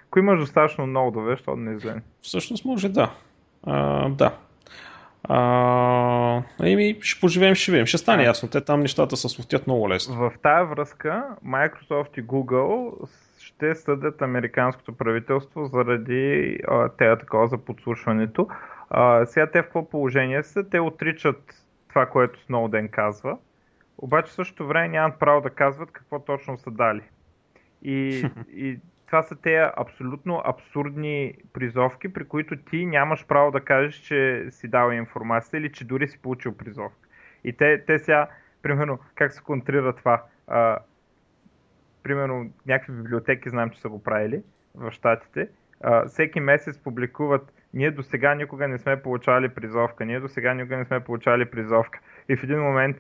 Ако 0.08 0.20
имаш 0.20 0.40
достатъчно 0.40 0.88
ноудове, 0.88 1.38
що 1.38 1.56
да 1.56 1.62
не 1.62 1.76
излезе? 1.76 2.02
Всъщност 2.22 2.66
може 2.66 2.90
да. 2.90 3.12
А, 3.64 4.10
да. 4.10 4.32
А, 5.24 6.42
еми, 6.64 6.98
ще 7.02 7.22
поживеем, 7.22 7.56
ще 7.56 7.72
видим. 7.72 7.86
Ще 7.86 7.98
стане 7.98 8.24
ясно. 8.24 8.50
Те 8.50 8.62
там 8.62 8.80
нещата 8.80 9.18
се 9.18 9.30
слутят 9.30 9.68
много 9.68 9.90
лесно. 9.90 10.16
В 10.16 10.32
тая 10.42 10.66
връзка 10.66 11.26
Microsoft 11.46 12.20
и 12.20 12.24
Google 12.24 12.92
ще 13.40 13.76
съдят 13.76 14.22
американското 14.22 14.94
правителство 14.94 15.66
заради 15.66 16.58
тея 16.98 17.18
такова 17.18 17.48
за 17.48 17.58
подслушването. 17.58 18.48
А, 18.90 19.26
сега 19.26 19.48
те 19.52 19.62
в 19.62 19.66
какво 19.66 19.90
положение 19.90 20.44
са? 20.44 20.70
Те 20.70 20.80
отричат 20.80 21.66
това, 21.90 22.06
което 22.06 22.46
Сноуден 22.46 22.90
казва, 22.90 23.38
обаче 23.98 24.32
в 24.32 24.36
същото 24.36 24.68
време 24.68 24.88
нямат 24.88 25.20
право 25.20 25.42
да 25.42 25.50
казват 25.50 25.92
какво 25.92 26.20
точно 26.20 26.58
са 26.58 26.72
дали. 26.72 27.02
И, 27.84 28.26
и 28.54 28.80
това 29.10 29.24
са 29.24 29.36
тези 29.36 29.72
абсолютно 29.78 30.42
абсурдни 30.46 31.34
призовки, 31.54 32.14
при 32.14 32.28
които 32.28 32.58
ти 32.58 32.86
нямаш 32.86 33.28
право 33.28 33.52
да 33.52 33.62
кажеш, 33.62 33.96
че 33.96 34.48
си 34.52 34.68
дал 34.68 34.92
информация 34.92 35.58
или 35.58 35.72
че 35.72 35.86
дори 35.86 36.08
си 36.08 36.22
получил 36.22 36.58
призовка. 36.58 37.10
И 37.44 37.54
те, 37.54 37.86
те 37.86 38.00
сега, 38.00 38.28
примерно, 38.62 39.00
как 39.16 39.34
се 39.34 39.42
контрира 39.42 39.96
това? 39.96 40.24
А, 40.48 40.78
примерно, 42.04 42.52
някакви 42.68 42.94
библиотеки 42.94 43.50
знам, 43.50 43.70
че 43.70 43.82
са 43.82 43.90
го 43.90 44.04
правили 44.04 44.44
в 44.76 44.92
Штатите. 44.92 45.50
А, 45.82 46.06
всеки 46.06 46.40
месец 46.40 46.78
публикуват 46.78 47.54
ние 47.74 47.92
до 47.92 48.04
сега 48.04 48.36
никога 48.36 48.68
не 48.68 48.78
сме 48.78 49.02
получавали 49.02 49.50
призовка, 49.50 50.06
ние 50.06 50.20
до 50.20 50.28
сега 50.28 50.54
никога 50.54 50.78
не 50.78 50.86
сме 50.86 51.00
получавали 51.00 51.46
призовка. 51.46 52.00
И 52.30 52.36
в 52.36 52.44
един 52.44 52.60
момент 52.60 52.98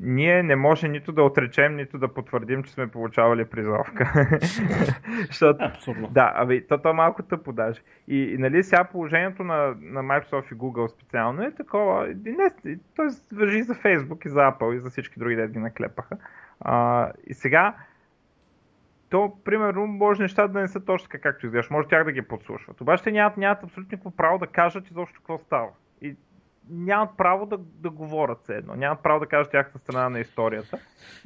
ние 0.00 0.42
не 0.42 0.56
може 0.56 0.88
нито 0.88 1.12
да 1.12 1.22
отречем, 1.22 1.76
нито 1.76 1.98
да 1.98 2.14
потвърдим, 2.14 2.62
че 2.62 2.72
сме 2.72 2.90
получавали 2.90 3.44
призовка. 3.44 4.28
Защото, 5.26 5.64
Абсурдно. 5.64 6.08
Да, 6.08 6.32
аби, 6.36 6.66
то, 6.66 6.78
то 6.78 6.88
е 6.88 6.92
малко 6.92 7.22
тъпо 7.22 7.52
даже. 7.52 7.80
И, 8.08 8.34
и 8.34 8.38
нали 8.38 8.62
сега 8.62 8.84
положението 8.84 9.44
на, 9.44 9.74
на 9.80 10.02
Microsoft 10.02 10.52
и 10.52 10.56
Google 10.56 10.86
специално 10.86 11.42
е 11.42 11.54
такова, 11.54 12.10
и 12.10 12.14
не, 12.14 12.76
то 12.96 13.02
въжи 13.32 13.62
за 13.62 13.74
Facebook, 13.74 14.26
и 14.26 14.28
за 14.28 14.38
Apple, 14.38 14.74
и 14.74 14.80
за 14.80 14.90
всички 14.90 15.18
други, 15.18 15.36
да 15.36 15.48
ги 15.48 15.58
наклепаха. 15.58 16.16
А, 16.60 17.08
и 17.26 17.34
сега, 17.34 17.74
то, 19.10 19.32
примерно, 19.44 19.86
може 19.86 20.22
нещата 20.22 20.52
да 20.52 20.60
не 20.60 20.68
са 20.68 20.80
точно 20.80 21.08
така, 21.08 21.30
както 21.30 21.46
изглеждаш. 21.46 21.70
Може 21.70 21.88
тях 21.88 22.04
да 22.04 22.12
ги 22.12 22.22
подслушват. 22.22 22.80
Обаче 22.80 23.04
те 23.04 23.12
нямат, 23.12 23.36
нямат 23.36 23.64
абсолютно 23.64 23.88
никакво 23.92 24.10
право 24.10 24.38
да 24.38 24.46
кажат 24.46 24.90
изобщо 24.90 25.20
какво 25.20 25.38
става. 25.38 25.68
Нямат 26.68 27.10
право 27.16 27.46
да, 27.46 27.58
да 27.58 27.90
говорят 27.90 28.38
все 28.42 28.54
едно. 28.54 28.74
Нямат 28.74 29.02
право 29.02 29.20
да 29.20 29.26
кажат 29.26 29.50
тяхната 29.50 29.78
страна 29.78 30.08
на 30.08 30.20
историята. 30.20 30.78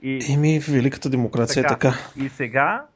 И, 0.03 0.33
Еми, 0.35 0.59
великата 0.59 1.11
демокрация 1.11 1.63
така, 1.63 1.89
е 1.89 1.91
така. 1.91 2.25
И 2.25 2.29
сега 2.29 2.87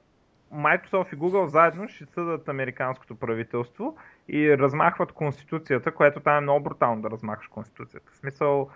Microsoft 0.55 1.15
и 1.15 1.19
Google 1.19 1.47
заедно 1.47 1.89
ще 1.89 2.07
съдат 2.07 2.49
американското 2.49 3.15
правителство 3.15 3.97
и 4.29 4.59
размахват 4.59 5.13
конституцията, 5.13 5.95
което 5.95 6.21
там 6.21 6.37
е 6.37 6.41
много 6.41 6.65
брутално 6.65 7.03
да 7.03 7.11
размахваш 7.11 7.49
конституцията. 7.49 8.11
В 8.13 8.17
смисъл, 8.17 8.69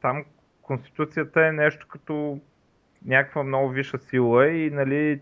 там 0.00 0.24
конституцията 0.62 1.46
е 1.46 1.52
нещо 1.52 1.86
като 1.88 2.40
някаква 3.04 3.42
много 3.42 3.68
висша 3.68 3.98
сила 3.98 4.48
и 4.48 4.70
нали... 4.70 5.20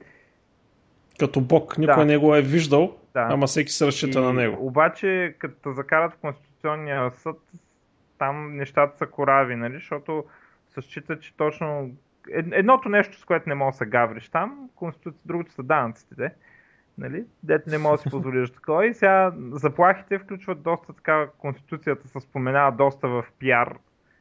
Като 1.18 1.40
Бог, 1.40 1.78
никой 1.78 1.94
да. 1.96 2.04
не 2.04 2.16
го 2.16 2.34
е 2.34 2.42
виждал, 2.42 2.96
да. 3.12 3.26
ама 3.30 3.46
всеки 3.46 3.72
се 3.72 3.86
разчита 3.86 4.18
и, 4.18 4.22
на 4.22 4.32
него. 4.32 4.66
Обаче, 4.66 5.34
като 5.38 5.72
закарат 5.72 6.12
в 6.12 6.16
Конституционния 6.16 7.10
съд, 7.10 7.36
там 8.18 8.56
нещата 8.56 8.96
са 8.96 9.06
корави, 9.06 9.56
нали? 9.56 9.74
защото 9.74 10.24
се 10.68 10.80
счита, 10.80 11.18
че 11.18 11.36
точно 11.36 11.90
едното 12.32 12.88
нещо, 12.88 13.18
с 13.18 13.24
което 13.24 13.48
не 13.48 13.54
мога 13.54 13.72
да 13.72 13.76
се 13.76 13.86
гавриш 13.86 14.28
там, 14.28 14.70
конституция, 14.74 15.20
другото 15.24 15.52
са 15.52 15.62
данъците, 15.62 16.34
нали? 16.98 17.24
дето 17.42 17.70
не 17.70 17.78
мога 17.78 17.96
да 17.96 18.02
си 18.02 18.10
позволиш 18.10 18.50
такова. 18.50 18.86
И 18.86 18.94
сега 18.94 19.32
заплахите 19.52 20.18
включват 20.18 20.62
доста 20.62 20.92
така, 20.92 21.28
конституцията 21.38 22.08
се 22.08 22.20
споменава 22.20 22.72
доста 22.72 23.08
в 23.08 23.24
пиар 23.38 23.78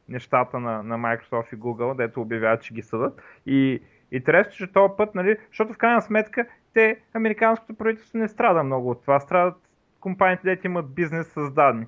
нещата 0.08 0.60
на, 0.60 0.82
на 0.82 0.98
Microsoft 0.98 1.54
и 1.54 1.58
Google, 1.58 1.96
дето 1.96 2.20
обявяват, 2.20 2.62
че 2.62 2.74
ги 2.74 2.82
съдат. 2.82 3.22
И 3.46 3.80
интересно, 4.12 4.52
че 4.52 4.72
този 4.72 4.92
път, 4.96 5.14
нали, 5.14 5.36
защото 5.48 5.72
в 5.72 5.78
крайна 5.78 6.02
сметка 6.02 6.46
те, 6.74 7.00
американското 7.14 7.74
правителство 7.74 8.18
не 8.18 8.28
страда 8.28 8.62
много 8.62 8.90
от 8.90 9.02
това. 9.02 9.20
Страдат 9.20 9.56
компаниите, 10.00 10.42
дето 10.44 10.66
имат 10.66 10.94
бизнес 10.94 11.26
с 11.26 11.50
данни. 11.50 11.86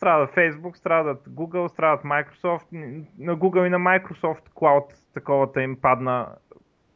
Страда 0.00 0.26
Facebook, 0.26 0.76
страдат 0.76 1.28
Google, 1.28 1.68
страдат 1.68 2.04
Microsoft. 2.04 2.66
На 3.18 3.36
Google 3.36 3.66
и 3.66 3.70
на 3.70 3.78
Microsoft 3.78 4.48
Cloud 4.54 4.84
таковата 5.14 5.62
им 5.62 5.76
падна, 5.76 6.26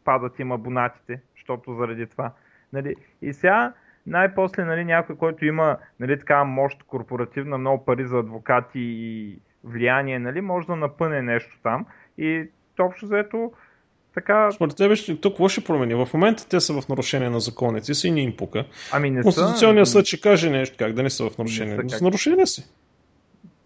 падат 0.05 0.39
им 0.39 0.53
абонатите, 0.53 1.21
защото 1.37 1.75
заради 1.75 2.07
това. 2.07 2.33
Нали? 2.73 2.95
И 3.23 3.33
сега 3.33 3.73
най-после 4.07 4.65
нали, 4.65 4.85
някой, 4.85 5.17
който 5.17 5.45
има 5.45 5.77
нали, 6.01 6.19
такава 6.19 6.45
мощ 6.45 6.83
корпоративна, 6.83 7.59
много 7.59 7.85
пари 7.85 8.07
за 8.07 8.19
адвокати 8.19 8.81
и 8.81 9.39
влияние, 9.65 10.19
нали, 10.19 10.41
може 10.41 10.67
да 10.67 10.77
напъне 10.77 11.23
нещо 11.23 11.59
там. 11.63 11.87
И 12.19 12.49
общо 12.81 13.07
заето 13.07 13.53
така... 14.15 14.53
Според 14.53 14.77
тебе 14.77 14.97
ще, 14.97 15.21
тук 15.21 15.33
какво 15.33 15.49
ще 15.49 15.65
промени? 15.65 15.95
В 15.95 16.09
момента 16.15 16.49
те 16.49 16.61
са 16.61 16.81
в 16.81 16.89
нарушение 16.89 17.31
на 17.31 17.41
законите 17.41 17.95
си 17.95 18.09
и 18.09 18.11
не 18.11 18.21
им 18.21 18.37
пука. 18.37 18.65
Ами 18.93 19.11
не 19.11 19.23
Конституционният 19.23 19.89
съд 19.89 20.07
ще 20.07 20.21
каже 20.21 20.51
нещо 20.51 20.77
как 20.79 20.93
да 20.93 21.03
не 21.03 21.11
са 21.11 21.31
в 21.31 21.39
нарушение. 21.39 21.77
Не 21.77 21.89
са, 21.89 21.97
как... 21.97 22.03
нарушение 22.03 22.47
си. 22.47 22.71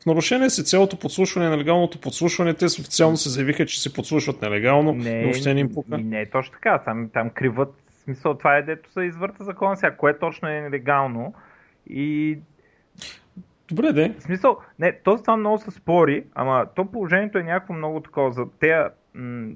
В 0.03 0.07
нарушение 0.07 0.51
си 0.51 0.65
цялото 0.65 0.99
подслушване, 0.99 1.51
нелегалното 1.51 2.01
подслушване, 2.01 2.55
те 2.55 2.65
официално 2.65 3.17
се 3.17 3.29
заявиха, 3.29 3.67
че 3.67 3.83
се 3.83 3.93
подслушват 3.93 4.43
нелегално, 4.43 4.93
не, 4.93 5.23
въобще 5.23 5.55
не 5.55 5.61
им 5.61 5.75
пука. 5.75 5.99
Не 5.99 6.21
е 6.21 6.31
точно 6.31 6.53
така, 6.53 6.79
там, 6.79 7.11
там 7.13 7.31
криват, 7.31 7.75
смисъл 8.05 8.35
това 8.35 8.57
е 8.57 8.63
дето 8.63 8.93
се 8.93 9.03
извърта 9.03 9.45
закон 9.45 9.77
сега, 9.77 9.97
кое 9.97 10.19
точно 10.19 10.49
е 10.49 10.61
нелегално 10.61 11.35
и 11.91 12.39
Добре, 13.69 13.93
де. 13.93 14.15
В 14.19 14.23
смисъл, 14.23 14.59
не, 14.79 14.93
то 14.93 15.17
това 15.17 15.37
много 15.37 15.59
се 15.59 15.71
спори, 15.71 16.25
ама 16.35 16.67
то 16.75 16.85
положението 16.85 17.39
е 17.39 17.43
някакво 17.43 17.75
много 17.75 18.01
такова. 18.01 18.33
За 18.33 18.47
тея, 18.61 18.91
м- 19.15 19.53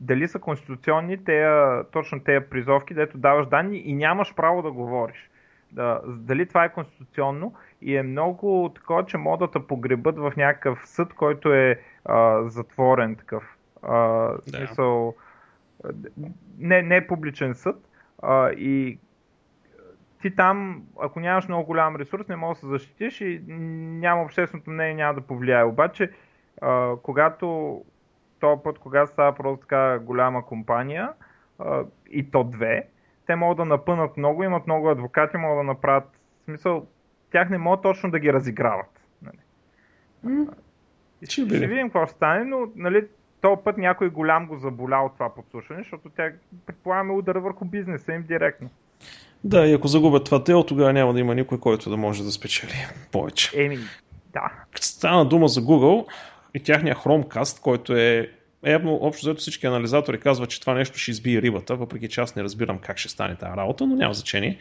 дали 0.00 0.28
са 0.28 0.38
конституционни, 0.38 1.24
тея, 1.24 1.84
точно 1.92 2.20
тези 2.20 2.46
призовки, 2.50 2.94
дето 2.94 3.18
даваш 3.18 3.46
данни 3.46 3.78
и 3.78 3.94
нямаш 3.94 4.34
право 4.34 4.62
да 4.62 4.70
говориш. 4.70 5.30
Да, 5.72 6.00
дали 6.06 6.46
това 6.46 6.64
е 6.64 6.72
конституционно 6.72 7.54
и 7.82 7.96
е 7.96 8.02
много 8.02 8.72
такова, 8.74 9.06
че 9.06 9.16
могат 9.16 9.52
да 9.52 9.66
погребат 9.66 10.18
в 10.18 10.32
някакъв 10.36 10.88
съд, 10.88 11.14
който 11.14 11.52
е 11.52 11.80
а, 12.04 12.48
затворен 12.48 13.16
такъв. 13.16 13.56
А, 13.82 13.98
да. 13.98 14.38
смисъл, 14.46 15.14
не, 16.58 16.82
не 16.82 16.96
е 16.96 17.06
публичен 17.06 17.54
съд. 17.54 17.76
А, 18.22 18.50
и 18.50 18.98
ти 20.22 20.36
там, 20.36 20.82
ако 21.00 21.20
нямаш 21.20 21.48
много 21.48 21.66
голям 21.66 21.96
ресурс, 21.96 22.28
не 22.28 22.36
можеш 22.36 22.60
да 22.60 22.66
се 22.66 22.70
защитиш 22.70 23.20
и 23.20 23.42
няма 23.48 24.22
общественото 24.22 24.70
мнение, 24.70 24.94
няма 24.94 25.14
да 25.14 25.20
повлияе. 25.20 25.64
Обаче, 25.64 26.10
а, 26.60 26.96
когато 27.02 27.78
този 28.40 28.62
път, 28.64 28.78
когато 28.78 29.12
става 29.12 29.34
просто 29.34 29.60
така 29.60 29.98
голяма 29.98 30.46
компания, 30.46 31.12
а, 31.58 31.84
и 32.10 32.30
то 32.30 32.44
две, 32.44 32.88
те 33.32 33.36
могат 33.36 33.56
да 33.56 33.64
напънат 33.64 34.16
много, 34.16 34.42
имат 34.42 34.66
много 34.66 34.90
адвокати, 34.90 35.36
могат 35.36 35.58
да 35.58 35.62
направят, 35.62 36.04
в 36.04 36.44
смисъл, 36.44 36.86
тях 37.30 37.50
не 37.50 37.58
могат 37.58 37.82
точно 37.82 38.10
да 38.10 38.18
ги 38.18 38.32
разиграват. 38.32 39.00
Нали. 39.22 39.38
Mm. 40.26 40.48
Ще, 41.22 41.46
ще 41.46 41.66
видим 41.66 41.86
какво 41.86 42.06
ще 42.06 42.14
стане, 42.14 42.44
но 42.44 42.68
нали, 42.76 43.06
този 43.40 43.60
път 43.64 43.78
някой 43.78 44.08
голям 44.08 44.46
го 44.46 44.56
заболя 44.56 44.96
от 44.96 45.12
това 45.14 45.34
подслушване, 45.34 45.82
защото 45.82 46.08
тя 46.16 46.32
предполагаме 46.66 47.12
удара 47.12 47.40
върху 47.40 47.64
бизнеса 47.64 48.12
им 48.12 48.22
директно. 48.22 48.70
Да, 49.44 49.66
и 49.66 49.72
ако 49.72 49.88
загубят 49.88 50.24
това 50.24 50.38
дело, 50.38 50.66
тогава 50.66 50.92
няма 50.92 51.12
да 51.12 51.20
има 51.20 51.34
никой, 51.34 51.60
който 51.60 51.90
да 51.90 51.96
може 51.96 52.24
да 52.24 52.30
спечели 52.30 52.86
повече. 53.12 53.64
Еми, 53.64 53.78
да. 54.32 54.52
Стана 54.80 55.28
дума 55.28 55.48
за 55.48 55.60
Google 55.60 56.06
и 56.54 56.62
тяхния 56.62 56.96
Chromecast, 56.96 57.62
който 57.62 57.96
е 57.96 58.30
Явно, 58.66 58.98
общо 59.02 59.26
взето 59.26 59.40
всички 59.40 59.66
анализатори 59.66 60.20
казват, 60.20 60.50
че 60.50 60.60
това 60.60 60.74
нещо 60.74 60.98
ще 60.98 61.10
избие 61.10 61.42
рибата, 61.42 61.76
въпреки 61.76 62.08
че 62.08 62.20
аз 62.20 62.36
не 62.36 62.42
разбирам 62.42 62.78
как 62.78 62.98
ще 62.98 63.08
стане 63.08 63.36
тази 63.36 63.56
работа, 63.56 63.86
но 63.86 63.96
няма 63.96 64.14
значение. 64.14 64.58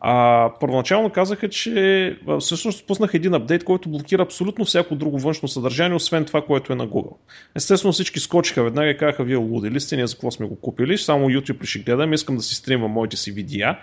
А, 0.00 0.50
първоначално 0.60 1.10
казаха, 1.10 1.48
че 1.48 2.18
всъщност 2.40 2.86
пуснах 2.86 3.14
един 3.14 3.34
апдейт, 3.34 3.64
който 3.64 3.88
блокира 3.88 4.22
абсолютно 4.22 4.64
всяко 4.64 4.94
друго 4.94 5.18
външно 5.18 5.48
съдържание, 5.48 5.96
освен 5.96 6.24
това, 6.24 6.42
което 6.42 6.72
е 6.72 6.76
на 6.76 6.88
Google. 6.88 7.16
Естествено 7.54 7.92
всички 7.92 8.20
скочиха 8.20 8.62
веднага 8.62 8.90
и 8.90 8.96
казаха, 8.96 9.24
вие 9.24 9.36
лудили 9.36 9.80
сте, 9.80 9.96
ние 9.96 10.06
за 10.06 10.14
какво 10.14 10.30
сме 10.30 10.46
го 10.46 10.60
купили, 10.60 10.98
само 10.98 11.28
YouTube 11.28 11.64
ще 11.64 11.78
гледам, 11.78 12.12
искам 12.12 12.36
да 12.36 12.42
си 12.42 12.54
стримвам 12.54 12.90
моите 12.90 13.16
си 13.16 13.32
видеа 13.32 13.78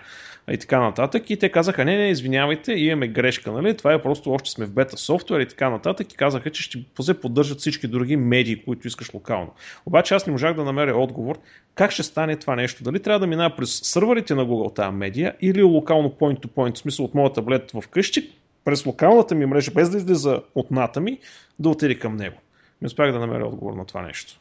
и 0.50 0.58
така 0.58 0.80
нататък. 0.80 1.30
И 1.30 1.38
те 1.38 1.48
казаха, 1.48 1.84
не, 1.84 1.96
не, 1.96 2.10
извинявайте, 2.10 2.72
имаме 2.72 3.08
грешка, 3.08 3.52
нали? 3.52 3.76
Това 3.76 3.92
е 3.92 4.02
просто 4.02 4.32
още 4.32 4.50
сме 4.50 4.66
в 4.66 4.72
бета 4.72 4.96
софтуер 4.96 5.40
и 5.40 5.48
така 5.48 5.70
нататък. 5.70 6.12
И 6.12 6.16
казаха, 6.16 6.50
че 6.50 6.62
ще 6.62 6.84
позе 6.94 7.20
поддържат 7.20 7.58
всички 7.58 7.86
други 7.86 8.16
медии, 8.16 8.64
които 8.64 8.88
искаш 8.88 9.14
локално. 9.14 9.52
Обаче 9.86 10.14
аз 10.14 10.26
не 10.26 10.32
можах 10.32 10.54
да 10.54 10.64
намеря 10.64 10.96
отговор 10.96 11.38
как 11.74 11.90
ще 11.90 12.02
стане 12.02 12.36
това 12.36 12.56
нещо. 12.56 12.84
Дали 12.84 13.02
трябва 13.02 13.20
да 13.20 13.26
минава 13.26 13.56
през 13.56 13.80
сървърите 13.82 14.34
на 14.34 14.46
Google 14.46 14.76
тази 14.76 14.96
медия 14.96 15.36
или 15.40 15.62
локално 15.62 16.10
point-to-point, 16.10 16.74
в 16.74 16.78
смисъл 16.78 17.04
от 17.04 17.14
моя 17.14 17.32
таблет 17.32 17.70
в 17.70 17.88
къщи, 17.90 18.30
през 18.64 18.86
локалната 18.86 19.34
ми 19.34 19.46
мрежа, 19.46 19.70
без 19.70 19.90
да 19.90 19.96
излиза 19.96 20.42
от 20.54 20.70
ната 20.70 21.00
ми, 21.00 21.18
да 21.58 21.68
отиде 21.68 21.98
към 21.98 22.16
него. 22.16 22.36
Не 22.82 22.86
успях 22.86 23.12
да 23.12 23.18
намеря 23.18 23.46
отговор 23.46 23.74
на 23.74 23.84
това 23.84 24.02
нещо. 24.02 24.40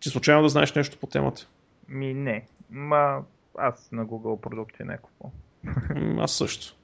Ти 0.00 0.08
случайно 0.08 0.42
да 0.42 0.48
знаеш 0.48 0.74
нещо 0.74 0.98
по 1.00 1.06
темата? 1.06 1.46
Ми 1.88 2.14
не. 2.14 2.44
Ма 2.70 3.22
аз 3.58 3.88
на 3.92 4.06
Google 4.06 4.40
продукти 4.40 4.84
не 4.84 4.98
купувам. 4.98 5.32
Аз 6.20 6.32
също. 6.32 6.76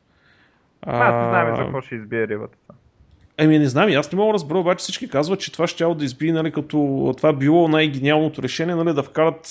А... 0.83 1.05
Аз 1.05 1.15
не 1.15 1.31
знам 1.31 1.57
за 1.57 1.63
какво 1.63 1.81
ще 1.81 1.95
избие 1.95 2.29
рибата. 2.29 2.57
Еми 3.39 3.59
не 3.59 3.67
знам, 3.67 3.89
аз 3.89 4.13
не 4.13 4.17
мога 4.17 4.29
да 4.29 4.35
разбера, 4.35 4.59
обаче 4.59 4.83
всички 4.83 5.09
казват, 5.09 5.41
че 5.41 5.53
това 5.53 5.67
ще 5.67 5.85
да 5.85 6.05
избие, 6.05 6.33
нали, 6.33 6.53
като 6.53 7.15
това 7.17 7.33
било 7.33 7.69
най-гениалното 7.69 8.43
решение, 8.43 8.75
нали, 8.75 8.95
да 8.95 9.03
вкарат 9.03 9.47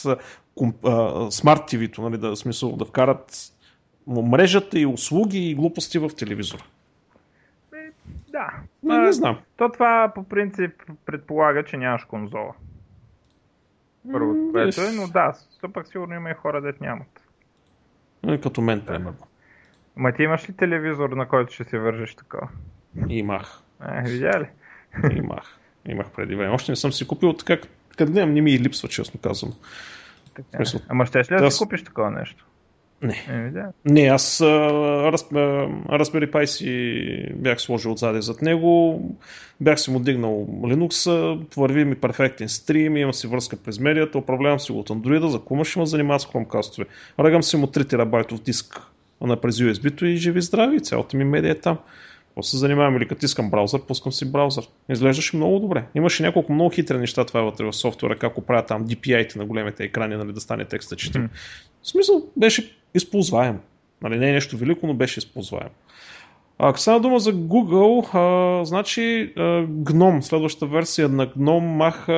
смарт 1.29 1.61
TV-то, 1.61 2.01
нали, 2.01 2.17
да, 2.17 2.35
смисъл, 2.35 2.75
да 2.75 2.85
вкарат 2.85 3.51
мрежата 4.07 4.79
и 4.79 4.85
услуги 4.85 5.49
и 5.49 5.55
глупости 5.55 5.99
в 5.99 6.09
телевизора. 6.09 6.63
Е, 7.75 7.91
да. 8.29 8.49
Не, 8.83 8.97
не 8.97 9.11
знам. 9.11 9.37
То 9.57 9.69
това 9.69 10.11
по 10.15 10.23
принцип 10.23 10.71
предполага, 11.05 11.63
че 11.63 11.77
нямаш 11.77 12.03
конзола. 12.03 12.53
Първото, 14.11 14.49
което 14.51 14.81
е, 14.81 14.91
но 14.91 15.07
да, 15.07 15.33
то 15.61 15.73
пък 15.73 15.87
сигурно 15.87 16.15
има 16.15 16.29
и 16.29 16.33
хора, 16.33 16.61
дет 16.61 16.81
нямат. 16.81 17.27
Нали, 18.23 18.41
като 18.41 18.61
мен, 18.61 18.81
примерно. 18.85 19.27
Ма 19.95 20.13
ти 20.13 20.23
имаш 20.23 20.49
ли 20.49 20.53
телевизор, 20.53 21.09
на 21.09 21.27
който 21.27 21.53
ще 21.53 21.63
си 21.63 21.77
вържеш 21.77 22.15
такова? 22.15 22.49
Имах. 23.09 23.61
Е, 23.89 24.01
видя 24.09 24.39
ли? 24.39 24.49
Имах. 25.17 25.57
Имах 25.85 26.11
преди 26.11 26.35
време. 26.35 26.53
Още 26.53 26.71
не 26.71 26.75
съм 26.75 26.93
си 26.93 27.07
купил, 27.07 27.33
така 27.33 27.57
като 27.97 28.11
гледам, 28.11 28.33
не 28.33 28.41
ми 28.41 28.51
и 28.51 28.59
липсва, 28.59 28.89
честно 28.89 29.19
казвам. 29.19 29.53
Така. 30.35 30.63
Ама 30.89 31.05
ще 31.05 31.19
ли 31.19 31.23
да, 31.29 31.37
да 31.37 31.51
си 31.51 31.63
купиш 31.63 31.83
такова 31.83 32.11
нещо? 32.11 32.45
Не. 33.01 33.25
Е, 33.29 33.63
Не, 33.85 34.01
аз 34.01 34.39
Raspberry 34.39 36.31
Pi 36.31 36.45
си 36.45 37.33
бях 37.35 37.61
сложил 37.61 37.91
отзади 37.91 38.21
зад 38.21 38.41
него, 38.41 39.01
бях 39.61 39.79
си 39.79 39.91
му 39.91 39.99
дигнал 39.99 40.47
Linux, 40.63 41.09
върви 41.57 41.85
ми 41.85 41.95
перфектен 41.95 42.49
стрим, 42.49 42.97
имам 42.97 43.13
си 43.13 43.27
връзка 43.27 43.57
през 43.57 43.79
медията, 43.79 44.17
управлявам 44.17 44.59
си 44.59 44.71
го 44.71 44.79
от 44.79 44.89
Android, 44.89 45.27
за 45.27 45.39
кума 45.39 45.65
ще 45.65 45.79
ме 45.79 45.85
занимава 45.85 46.19
с 46.19 46.25
Chromecast-ове. 46.25 46.85
Ръгам 47.19 47.43
си 47.43 47.57
му 47.57 47.65
3 47.65 47.89
терабайтов 47.89 48.41
диск 48.41 48.81
на 49.21 49.41
през 49.41 49.55
USB-то 49.55 50.05
и 50.05 50.17
живи 50.17 50.41
здрави, 50.41 50.81
цялата 50.81 51.17
ми 51.17 51.23
медия 51.23 51.51
е 51.51 51.55
там. 51.55 51.77
Какво 52.27 52.43
се 52.43 52.57
занимавам 52.57 52.97
или 52.97 53.07
като 53.07 53.25
искам 53.25 53.49
браузър, 53.49 53.81
пускам 53.81 54.11
си 54.11 54.31
браузър. 54.31 54.67
Изглеждаше 54.89 55.35
много 55.35 55.59
добре. 55.59 55.83
Имаше 55.95 56.23
няколко 56.23 56.53
много 56.53 56.69
хитри 56.69 56.97
неща 56.97 57.25
това 57.25 57.41
вътре 57.41 57.65
в 57.65 57.73
софтуера, 57.73 58.17
как 58.17 58.37
оправя 58.37 58.65
там 58.65 58.87
DPI-те 58.87 59.39
на 59.39 59.45
големите 59.45 59.83
екрани, 59.83 60.15
нали, 60.15 60.33
да 60.33 60.41
стане 60.41 60.65
текста 60.65 60.95
четим. 60.95 61.21
Mm. 61.23 61.29
В 61.83 61.87
смисъл, 61.87 62.27
беше 62.37 62.80
използваем. 62.93 63.59
Нали, 64.01 64.17
не 64.17 64.29
е 64.29 64.33
нещо 64.33 64.57
велико, 64.57 64.87
но 64.87 64.93
беше 64.93 65.19
използваем. 65.19 65.69
Ако 66.57 66.79
стана 66.79 66.99
дума 66.99 67.19
за 67.19 67.33
Google, 67.33 68.15
а, 68.15 68.65
значи 68.65 69.33
а, 69.37 69.41
GNOME, 69.67 70.21
следващата 70.21 70.65
версия 70.65 71.09
на 71.09 71.27
GNOME 71.27 71.75
маха 71.75 72.11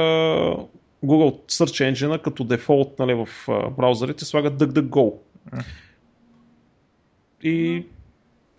Google 1.06 1.52
Search 1.52 1.94
Engine 1.94 2.22
като 2.22 2.44
дефолт 2.44 3.00
нали, 3.00 3.14
в 3.14 3.28
а, 3.48 3.70
браузърите, 3.70 4.26
слага 4.26 4.52
DuckDuckGo. 4.52 5.14
И 7.44 7.86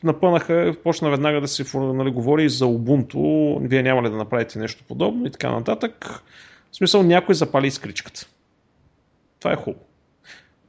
напънаха, 0.05 0.77
почна 0.85 1.11
веднага 1.11 1.41
да 1.41 1.49
се 1.49 1.79
нали, 1.79 2.11
говори 2.11 2.49
за 2.49 2.65
Ubuntu, 2.65 3.59
вие 3.69 3.83
няма 3.83 4.03
ли 4.03 4.11
да 4.11 4.17
направите 4.17 4.59
нещо 4.59 4.85
подобно 4.89 5.27
и 5.27 5.31
така 5.31 5.51
нататък. 5.51 6.23
В 6.73 6.77
смисъл 6.77 7.03
някой 7.03 7.35
запали 7.35 7.67
изкричката. 7.67 8.27
Това 9.41 9.53
е 9.53 9.57
хубаво. 9.57 9.85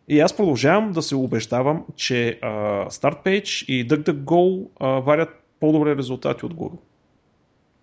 И 0.07 0.19
аз 0.19 0.37
продължавам 0.37 0.91
да 0.91 1.01
се 1.01 1.15
убеждавам, 1.15 1.85
че 1.95 2.39
uh, 2.43 2.87
StartPage 2.87 3.65
и 3.65 3.87
DuckDuckGo 3.87 4.67
uh, 4.69 5.03
варят 5.03 5.43
по-добри 5.59 5.95
резултати 5.95 6.45
от 6.45 6.53
Google. 6.53 6.79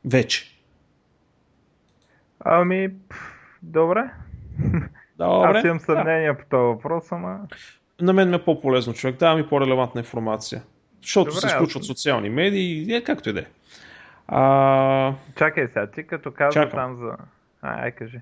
Вече. 0.04 0.58
Ами, 2.40 2.90
добре. 3.62 4.10
Добре. 5.18 5.58
Аз 5.58 5.64
имам 5.64 5.80
съмнение 5.80 6.32
да. 6.32 6.38
по 6.38 6.44
този 6.44 6.62
въпрос, 6.62 7.12
ама... 7.12 7.40
На 8.00 8.12
мен 8.12 8.30
ме 8.30 8.36
е 8.36 8.44
по-полезно 8.44 8.94
човек, 8.94 9.16
дава 9.16 9.36
ми 9.36 9.46
по-релевантна 9.46 10.00
информация. 10.00 10.62
Защото 11.02 11.30
Добре, 11.30 11.40
се 11.40 11.46
изключват 11.46 11.80
аз... 11.80 11.86
социални 11.86 12.30
медии, 12.30 12.94
е 12.94 13.04
както 13.04 13.28
и 13.30 13.32
да 13.32 13.40
е. 13.40 13.44
А... 14.28 15.14
Чакай 15.38 15.66
сега, 15.66 15.86
ти 15.86 16.06
като 16.06 16.32
каза 16.32 16.52
Чакам. 16.52 16.70
там 16.70 16.96
за... 16.96 17.16
А, 17.62 17.82
ай, 17.82 17.92
кажи. 17.92 18.20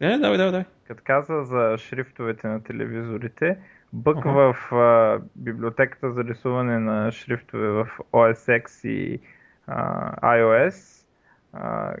Не, 0.00 0.18
давай, 0.18 0.38
давай, 0.38 0.52
давай. 0.52 0.64
Като 0.86 1.02
каза 1.06 1.44
за 1.44 1.78
шрифтовете 1.78 2.48
на 2.48 2.62
телевизорите, 2.62 3.58
бък 3.92 4.16
uh-huh. 4.16 4.52
в 4.52 4.74
а, 4.74 5.20
библиотеката 5.36 6.12
за 6.12 6.24
рисуване 6.24 6.78
на 6.78 7.12
шрифтове 7.12 7.68
в 7.68 7.88
OS 8.12 8.62
X 8.62 8.88
и 8.88 9.20
а, 9.66 10.36
iOS, 10.36 11.06
а, 11.52 11.94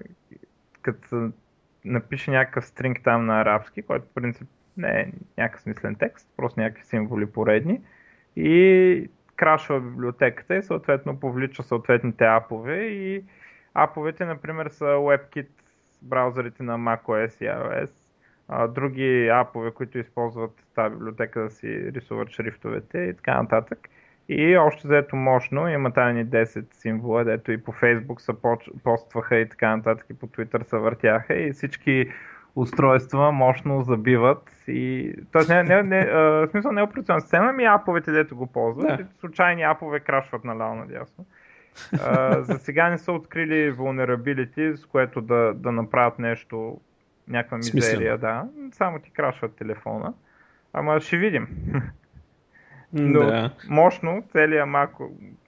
като 0.82 1.30
напише 1.84 2.30
някакъв 2.30 2.66
стринг 2.66 2.98
там 3.04 3.26
на 3.26 3.40
арабски, 3.40 3.82
който 3.82 4.06
в 4.06 4.14
принцип 4.14 4.48
не 4.76 5.00
е 5.00 5.12
някакъв 5.38 5.62
смислен 5.62 5.94
текст, 5.94 6.28
просто 6.36 6.60
някакви 6.60 6.84
символи 6.84 7.26
поредни 7.26 7.80
и 8.36 9.10
крашва 9.36 9.80
библиотеката 9.80 10.56
и 10.56 10.62
съответно 10.62 11.20
повлича 11.20 11.62
съответните 11.62 12.24
апове 12.24 12.76
и 12.76 13.24
аповете, 13.74 14.24
например, 14.24 14.68
са 14.68 14.84
WebKit 14.84 15.48
браузърите 16.02 16.62
на 16.62 16.78
macOS 16.78 17.44
и 17.44 17.48
iOS, 17.48 17.90
а, 18.48 18.66
други 18.66 19.28
апове, 19.28 19.70
които 19.70 19.98
използват 19.98 20.50
тази 20.74 20.94
библиотека 20.94 21.40
да 21.40 21.50
си 21.50 21.92
рисуват 21.92 22.30
шрифтовете 22.30 22.98
и 22.98 23.14
така 23.16 23.42
нататък. 23.42 23.78
И 24.28 24.56
още 24.56 24.88
заето 24.88 25.16
мощно, 25.16 25.68
има 25.68 25.92
тайни 25.92 26.26
10 26.26 26.74
символа, 26.74 27.24
дето 27.24 27.52
и 27.52 27.58
по 27.58 27.72
Facebook 27.72 28.20
са 28.20 28.34
постваха 28.84 29.36
и 29.36 29.48
така 29.48 29.76
нататък, 29.76 30.06
и 30.10 30.14
по 30.14 30.26
Twitter 30.26 30.62
са 30.62 30.78
въртяха 30.78 31.34
и 31.34 31.52
всички 31.52 32.10
устройства 32.56 33.32
мощно 33.32 33.82
забиват 33.82 34.52
и... 34.68 35.14
Тоест, 35.32 35.48
не, 35.48 35.62
не, 35.62 35.82
не, 35.82 35.96
а, 35.96 36.20
в 36.20 36.48
смисъл 36.50 36.72
не 36.72 36.80
е 36.80 36.84
операционна 36.84 37.20
система, 37.20 37.52
ми 37.52 37.64
аповете, 37.64 38.12
дето 38.12 38.36
го 38.36 38.46
ползват. 38.46 38.86
Да. 38.86 39.06
Случайни 39.20 39.62
апове 39.62 40.00
крашват 40.00 40.44
наляво 40.44 40.74
надясно. 40.74 41.26
А, 42.04 42.42
за 42.42 42.58
сега 42.58 42.90
не 42.90 42.98
са 42.98 43.12
открили 43.12 43.72
vulnerability, 43.72 44.74
с 44.74 44.86
което 44.86 45.20
да, 45.20 45.52
да 45.54 45.72
направят 45.72 46.18
нещо, 46.18 46.80
някаква 47.28 47.56
мизерия, 47.56 48.18
да. 48.18 48.44
Само 48.72 48.98
ти 48.98 49.10
крашват 49.10 49.56
телефона. 49.56 50.12
Ама 50.72 51.00
ще 51.00 51.16
видим. 51.16 51.48
Но 52.92 53.26
да. 53.26 53.50
мощно 53.68 54.22
целият 54.32 54.68
Mac, 54.68 54.90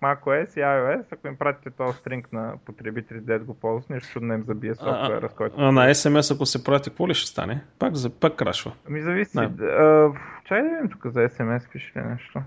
macOS 0.03 0.57
и 0.57 0.61
iOS, 0.61 1.05
ако 1.11 1.29
им 1.29 1.37
пратите 1.37 1.71
този 1.71 1.99
стринг 1.99 2.33
на 2.33 2.55
потребителите, 2.65 3.39
да 3.39 3.45
го 3.45 3.55
ползват, 3.55 3.91
нищо 3.91 4.13
чудно 4.13 4.35
им 4.35 4.43
забие 4.43 4.75
софтуера, 4.75 5.29
с 5.29 5.35
който... 5.35 5.55
А, 5.59 5.73
на 5.73 5.89
SMS, 5.89 6.35
ако 6.35 6.47
се 6.47 6.65
прати, 6.65 6.91
какво 6.91 7.09
ли 7.09 7.15
ще 7.15 7.31
стане? 7.31 7.65
Пак, 7.79 7.95
за, 7.95 8.11
пак 8.11 8.37
крашва. 8.37 8.73
Ами 8.89 9.01
зависи. 9.01 9.39
А, 9.39 10.11
чай 10.45 10.63
да 10.63 10.69
видим 10.69 10.91
тук 10.91 11.07
за 11.07 11.21
SMS, 11.21 11.71
пише 11.71 11.99
ли 11.99 12.03
нещо. 12.05 12.43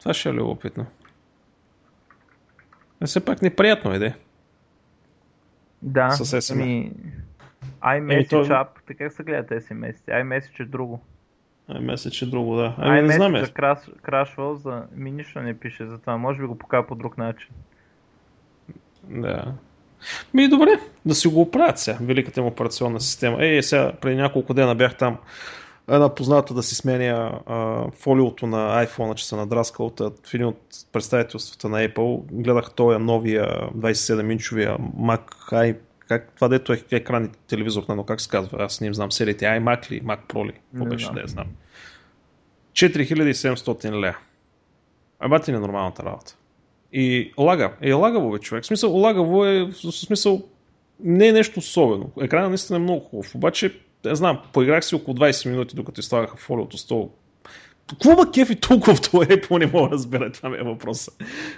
Това 0.00 0.14
ще 0.14 0.28
е 0.28 0.32
любопитно. 0.32 0.86
Но 3.04 3.08
все 3.08 3.24
пак 3.24 3.42
неприятно 3.42 3.92
е, 3.94 3.98
де. 3.98 4.14
Да, 5.82 6.10
с 6.10 6.40
SMS. 6.40 6.52
Ами, 6.52 6.92
iMessage 8.00 8.30
то... 8.30 8.44
app, 8.44 8.68
така 8.86 9.10
се 9.10 9.22
гледат 9.22 9.50
SMS. 9.50 9.96
iMessage 10.08 10.60
е 10.60 10.64
друго. 10.64 11.00
iMessage 11.70 12.26
е 12.26 12.30
друго, 12.30 12.56
да. 12.56 12.74
Ами 12.78 13.02
не 13.02 13.12
знам. 13.12 13.34
Е 13.34 13.46
краш, 13.46 13.78
крашвал, 14.02 14.54
за... 14.54 14.82
ми 14.94 15.10
нищо 15.10 15.40
не 15.40 15.58
пише 15.58 15.86
за 15.86 15.98
това. 15.98 16.16
Може 16.16 16.40
би 16.40 16.46
го 16.46 16.58
покажа 16.58 16.86
по 16.86 16.94
друг 16.94 17.18
начин. 17.18 17.48
Да. 19.02 19.54
Ми 20.34 20.48
добре, 20.48 20.70
да 21.06 21.14
си 21.14 21.28
го 21.28 21.40
оправят 21.40 21.78
сега, 21.78 21.98
великата 22.00 22.40
им 22.40 22.46
операционна 22.46 23.00
система. 23.00 23.44
Ей, 23.44 23.62
сега, 23.62 23.92
преди 24.00 24.16
няколко 24.16 24.54
дена 24.54 24.74
бях 24.74 24.96
там 24.96 25.18
една 25.88 26.14
позната 26.14 26.54
да 26.54 26.62
си 26.62 26.74
сменя 26.74 27.40
а, 27.46 27.90
фолиото 27.90 28.46
на 28.46 28.86
iPhone, 28.86 29.14
че 29.14 29.26
се 29.26 29.36
надраскал 29.36 29.86
от, 29.86 30.00
в 30.00 30.34
един 30.34 30.46
от 30.46 30.60
представителствата 30.92 31.68
на 31.68 31.88
Apple. 31.88 32.22
Гледах 32.32 32.70
този 32.70 32.98
новия 32.98 33.46
27-инчовия 33.76 34.78
Mac 34.78 35.52
i, 35.52 35.76
как, 36.08 36.32
това 36.34 36.48
дето 36.48 36.72
е 36.72 36.82
екран 36.90 37.24
и 37.24 37.28
телевизор, 37.48 37.82
но 37.88 38.04
как 38.04 38.20
се 38.20 38.28
казва? 38.28 38.64
Аз 38.64 38.80
не 38.80 38.86
им 38.86 38.94
знам 38.94 39.12
сериите. 39.12 39.44
iMac 39.44 39.90
ли? 39.90 40.02
Mac 40.02 40.18
Pro 40.28 40.46
ли? 40.46 40.52
Какво 40.52 40.84
беше 40.84 41.12
да 41.12 41.20
я 41.20 41.26
знам. 41.26 41.46
4700 42.72 44.00
лея. 44.00 44.18
А 45.20 45.38
ти 45.38 45.52
не 45.52 45.58
нормалната 45.58 46.02
работа. 46.02 46.36
И 46.92 47.32
лага. 47.38 47.72
Е, 47.80 47.92
лагаво 47.92 48.30
бе, 48.30 48.38
човек. 48.38 48.64
В 48.64 48.66
смисъл, 48.66 48.96
лагаво 48.96 49.44
е, 49.44 49.64
в 49.64 49.92
смисъл, 49.92 50.42
не 51.00 51.28
е 51.28 51.32
нещо 51.32 51.58
особено. 51.58 52.10
Екранът 52.20 52.48
наистина 52.48 52.76
е 52.76 52.82
много 52.82 53.00
хубав. 53.00 53.34
Обаче 53.34 53.80
не 54.04 54.14
знам, 54.14 54.42
поиграх 54.52 54.84
си 54.84 54.94
около 54.94 55.16
20 55.16 55.50
минути, 55.50 55.76
докато 55.76 56.00
излагаха 56.00 56.36
фолиото 56.36 56.78
стол. 56.78 57.10
Какво 57.90 58.16
ба 58.16 58.30
кефи 58.30 58.56
толкова 58.56 58.94
в 58.94 59.00
това 59.00 59.24
Apple, 59.24 59.58
не 59.58 59.66
мога 59.66 59.88
да 59.88 59.94
разбера, 59.94 60.32
това 60.32 60.48
ми 60.48 60.56
е 60.56 60.62
въпроса. 60.62 61.12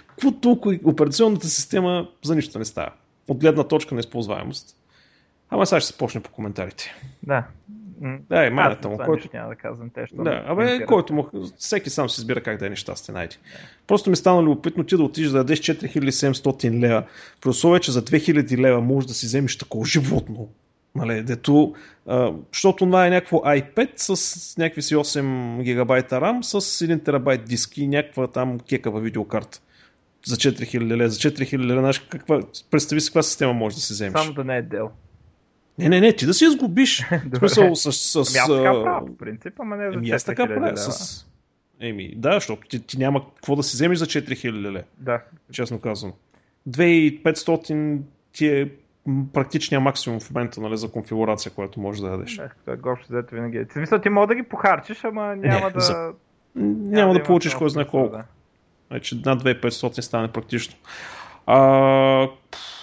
Какво 0.06 0.32
толкова 0.32 0.78
операционната 0.84 1.48
система 1.48 2.08
за 2.24 2.34
нищо 2.34 2.58
не 2.58 2.64
става? 2.64 2.92
От 3.28 3.38
гледна 3.38 3.64
точка 3.64 3.94
на 3.94 4.00
използваемост. 4.00 4.76
Ама 5.50 5.66
сега 5.66 5.80
ще 5.80 5.92
се 5.92 5.98
почне 5.98 6.20
по 6.22 6.30
коментарите. 6.30 6.94
Да. 7.22 7.44
Да, 8.00 8.46
е 8.46 8.50
манята 8.50 8.88
му. 8.88 8.98
Който... 8.98 9.28
Няма 9.34 9.48
да 9.48 9.54
казвам 9.54 9.90
те, 9.90 10.06
Да, 10.12 10.44
абе, 10.46 10.86
който 10.86 11.12
му... 11.12 11.28
Всеки 11.56 11.90
сам 11.90 12.10
си 12.10 12.20
избира 12.20 12.42
как 12.42 12.58
да 12.58 12.66
е 12.66 12.70
нещастен, 12.70 13.14
найде. 13.14 13.36
Да. 13.36 13.58
Просто 13.86 14.10
ми 14.10 14.16
стана 14.16 14.42
любопитно 14.42 14.84
ти 14.84 14.96
да 14.96 15.02
отидеш 15.02 15.30
да 15.30 15.38
дадеш 15.38 15.60
4700 15.60 16.80
лева, 16.80 17.04
при 17.40 17.48
условие, 17.48 17.80
че 17.80 17.92
за 17.92 18.02
2000 18.02 18.58
лева 18.58 18.80
можеш 18.80 19.08
да 19.08 19.14
си 19.14 19.26
вземеш 19.26 19.58
такова 19.58 19.86
животно. 19.86 20.48
Нали, 20.96 21.22
дето, 21.22 21.74
а, 22.06 22.32
защото 22.52 22.84
това 22.84 23.06
е 23.06 23.10
някакво 23.10 23.36
iPad 23.36 23.90
с 23.96 24.56
някакви 24.56 24.82
си 24.82 24.96
8 24.96 25.62
гигабайта 25.62 26.20
RAM 26.20 26.42
с 26.42 26.60
1 26.60 27.04
терабайт 27.04 27.44
диск 27.44 27.78
и 27.78 27.88
някаква 27.88 28.26
там 28.26 28.60
кекава 28.60 29.00
видеокарта 29.00 29.60
за 30.26 30.36
4000 30.36 30.96
лева. 30.96 31.08
За 31.08 31.18
4000 31.18 31.58
лева, 31.58 31.80
знаеш, 31.80 31.98
каква, 31.98 32.40
представи 32.70 33.00
си 33.00 33.08
каква 33.08 33.22
система 33.22 33.52
може 33.52 33.76
да 33.76 33.82
си 33.82 33.92
вземеш. 33.92 34.20
Само 34.20 34.34
да 34.34 34.44
не 34.44 34.56
е 34.56 34.62
дел. 34.62 34.90
Не, 35.78 35.88
не, 35.88 36.00
не, 36.00 36.12
ти 36.12 36.26
да 36.26 36.34
си 36.34 36.44
изгубиш. 36.44 37.04
В 37.32 37.38
смисъл 37.38 37.74
с... 37.74 37.92
с, 37.92 38.16
ами 38.16 38.38
аз 38.38 38.48
така 38.48 38.82
правя, 38.82 39.06
в 39.06 39.16
принцип, 39.18 39.52
ама 39.58 39.76
не 39.76 39.90
за 39.90 39.98
4000 39.98 39.98
ами 39.98 40.36
така 40.36 40.46
правя, 40.46 40.76
с... 40.76 41.26
Еми, 41.80 42.14
да, 42.16 42.32
защото 42.32 42.68
ти, 42.68 42.80
ти 42.80 42.98
няма 42.98 43.34
какво 43.34 43.56
да 43.56 43.62
си 43.62 43.76
вземеш 43.76 43.98
за 43.98 44.06
4000 44.06 44.62
лева. 44.62 44.82
Да. 44.98 45.22
Честно 45.52 45.78
казвам. 45.78 46.12
2500 46.68 48.00
ти 48.32 48.46
е 48.46 48.70
практичния 49.32 49.80
максимум 49.80 50.20
в 50.20 50.30
момента 50.30 50.60
нали, 50.60 50.76
за 50.76 50.90
конфигурация, 50.90 51.52
която 51.52 51.80
можеш 51.80 52.00
да 52.00 52.10
дадеш. 52.10 52.38
Не, 52.38 52.48
това 52.64 52.90
е 52.90 52.92
общо 52.92 53.06
взето 53.12 53.34
винаги. 53.34 53.64
В 53.64 53.72
смисъл 53.72 53.98
ти 53.98 54.08
мога 54.08 54.26
да 54.26 54.34
ги 54.34 54.42
похарчиш, 54.42 55.04
ама 55.04 55.36
няма 55.36 55.66
не, 55.66 55.70
да... 55.70 55.80
За... 55.80 56.12
Няма, 56.54 56.96
няма 57.00 57.12
да, 57.12 57.18
да 57.18 57.24
получиш 57.24 57.54
кой 57.54 57.70
знае 57.70 57.86
колко. 57.86 58.16
Да. 58.16 58.24
Вече 58.90 59.16
над 59.26 59.42
2500 59.42 60.00
стане 60.00 60.28
практично. 60.28 60.76
А, 61.46 62.28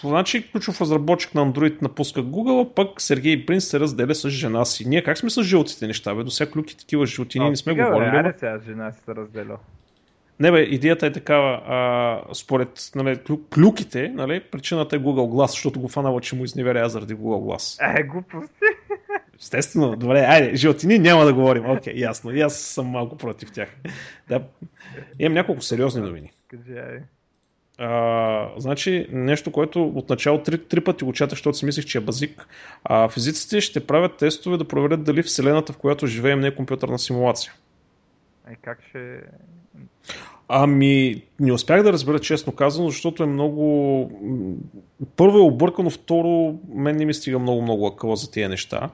значи 0.03 0.51
ключов 0.51 0.81
разработчик 0.81 1.35
на 1.35 1.51
Android 1.51 1.81
напуска 1.81 2.23
Google, 2.23 2.67
а 2.67 2.75
пък 2.75 3.01
Сергей 3.01 3.45
Принц 3.45 3.63
се 3.63 3.79
разделя 3.79 4.15
с 4.15 4.29
жена 4.29 4.65
си. 4.65 4.89
Ние 4.89 5.03
как 5.03 5.17
сме 5.17 5.29
с 5.29 5.43
жълтите 5.43 5.87
неща, 5.87 6.15
бе? 6.15 6.23
До 6.23 6.31
сега 6.31 6.51
клюки 6.51 6.77
такива 6.77 7.05
жълтини 7.05 7.49
не 7.49 7.55
сме 7.55 7.73
говорили. 7.73 8.15
Айде 8.15 8.33
сега 8.39 8.59
жена 8.65 8.91
си 8.91 8.99
се 9.05 9.15
разделя. 9.15 9.57
Не 10.39 10.51
бе, 10.51 10.61
идеята 10.61 11.05
е 11.05 11.11
такава, 11.11 11.61
а, 11.67 12.33
според 12.33 12.91
нали, 12.95 13.19
клюките, 13.55 14.11
нали, 14.15 14.43
причината 14.51 14.95
е 14.95 14.99
Google 14.99 15.33
Glass, 15.33 15.51
защото 15.51 15.79
го 15.79 15.87
фанава, 15.87 16.21
че 16.21 16.35
му 16.35 16.43
изневеря 16.43 16.89
заради 16.89 17.15
Google 17.15 17.55
Glass. 17.55 17.99
Е, 17.99 18.03
глупости. 18.03 18.55
Естествено, 19.39 19.95
добре, 19.95 20.19
айде, 20.19 20.55
животини 20.55 20.99
няма 20.99 21.25
да 21.25 21.33
говорим, 21.33 21.69
окей, 21.69 21.93
okay, 21.93 21.99
ясно, 21.99 22.35
и 22.35 22.41
аз 22.41 22.59
съм 22.59 22.85
малко 22.85 23.17
против 23.17 23.51
тях. 23.51 23.69
Да, 24.27 24.43
имам 25.19 25.33
няколко 25.33 25.61
сериозни 25.61 26.01
новини. 26.01 26.31
Кажи, 26.47 26.71
айде. 26.71 27.03
А, 27.77 28.49
значи 28.57 29.07
нещо, 29.11 29.51
което 29.51 29.87
отначало 29.87 30.43
три, 30.43 30.63
три 30.63 30.81
пъти 30.81 31.05
го 31.05 31.13
чатах, 31.13 31.31
защото 31.31 31.57
си 31.57 31.65
мислех, 31.65 31.85
че 31.85 31.97
е 31.97 32.01
базик. 32.01 32.47
А, 32.83 33.09
физиците 33.09 33.61
ще 33.61 33.87
правят 33.87 34.17
тестове 34.17 34.57
да 34.57 34.67
проверят 34.67 35.03
дали 35.03 35.23
Вселената, 35.23 35.73
в 35.73 35.77
която 35.77 36.07
живеем, 36.07 36.39
не 36.39 36.47
е 36.47 36.55
компютърна 36.55 36.99
симулация. 36.99 37.53
Е, 38.51 38.55
как 38.55 38.79
ще... 38.89 39.21
Ами, 40.55 41.21
не 41.39 41.53
успях 41.53 41.83
да 41.83 41.93
разбера 41.93 42.19
честно 42.19 42.53
казано, 42.53 42.89
защото 42.89 43.23
е 43.23 43.27
много... 43.27 44.11
Първо 45.15 45.37
е 45.37 45.41
объркано, 45.41 45.89
второ, 45.89 46.55
мен 46.73 46.95
не 46.95 47.05
ми 47.05 47.13
стига 47.13 47.39
много-много 47.39 47.87
акъла 47.87 48.15
за 48.15 48.31
тия 48.31 48.49
неща. 48.49 48.89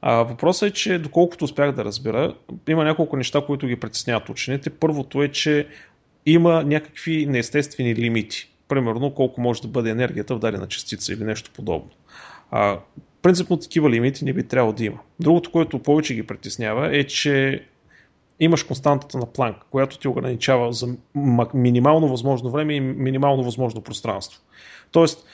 А, 0.00 0.14
въпросът 0.22 0.70
е, 0.70 0.72
че 0.72 0.98
доколкото 0.98 1.44
успях 1.44 1.72
да 1.72 1.84
разбера, 1.84 2.34
има 2.68 2.84
няколко 2.84 3.16
неща, 3.16 3.40
които 3.46 3.66
ги 3.66 3.76
притесняват 3.76 4.28
учените. 4.28 4.70
Първото 4.70 5.22
е, 5.22 5.28
че 5.28 5.66
има 6.26 6.64
някакви 6.64 7.26
неестествени 7.26 7.94
лимити. 7.94 8.50
Примерно 8.68 9.14
колко 9.14 9.40
може 9.40 9.62
да 9.62 9.68
бъде 9.68 9.90
енергията 9.90 10.34
в 10.34 10.38
дадена 10.38 10.68
частица 10.68 11.12
или 11.12 11.24
нещо 11.24 11.50
подобно. 11.54 11.90
А, 12.50 12.78
принципно 13.22 13.56
такива 13.56 13.90
лимити 13.90 14.24
не 14.24 14.32
би 14.32 14.42
трябвало 14.42 14.72
да 14.72 14.84
има. 14.84 14.98
Другото, 15.20 15.52
което 15.52 15.78
повече 15.78 16.14
ги 16.14 16.26
притеснява 16.26 16.96
е, 16.96 17.04
че 17.04 17.64
имаш 18.40 18.62
константата 18.62 19.18
на 19.18 19.26
Планк, 19.26 19.56
която 19.70 19.98
ти 19.98 20.08
ограничава 20.08 20.72
за 20.72 20.96
минимално 21.54 22.08
възможно 22.08 22.50
време 22.50 22.74
и 22.74 22.80
минимално 22.80 23.42
възможно 23.42 23.80
пространство. 23.80 24.42
Тоест, 24.90 25.26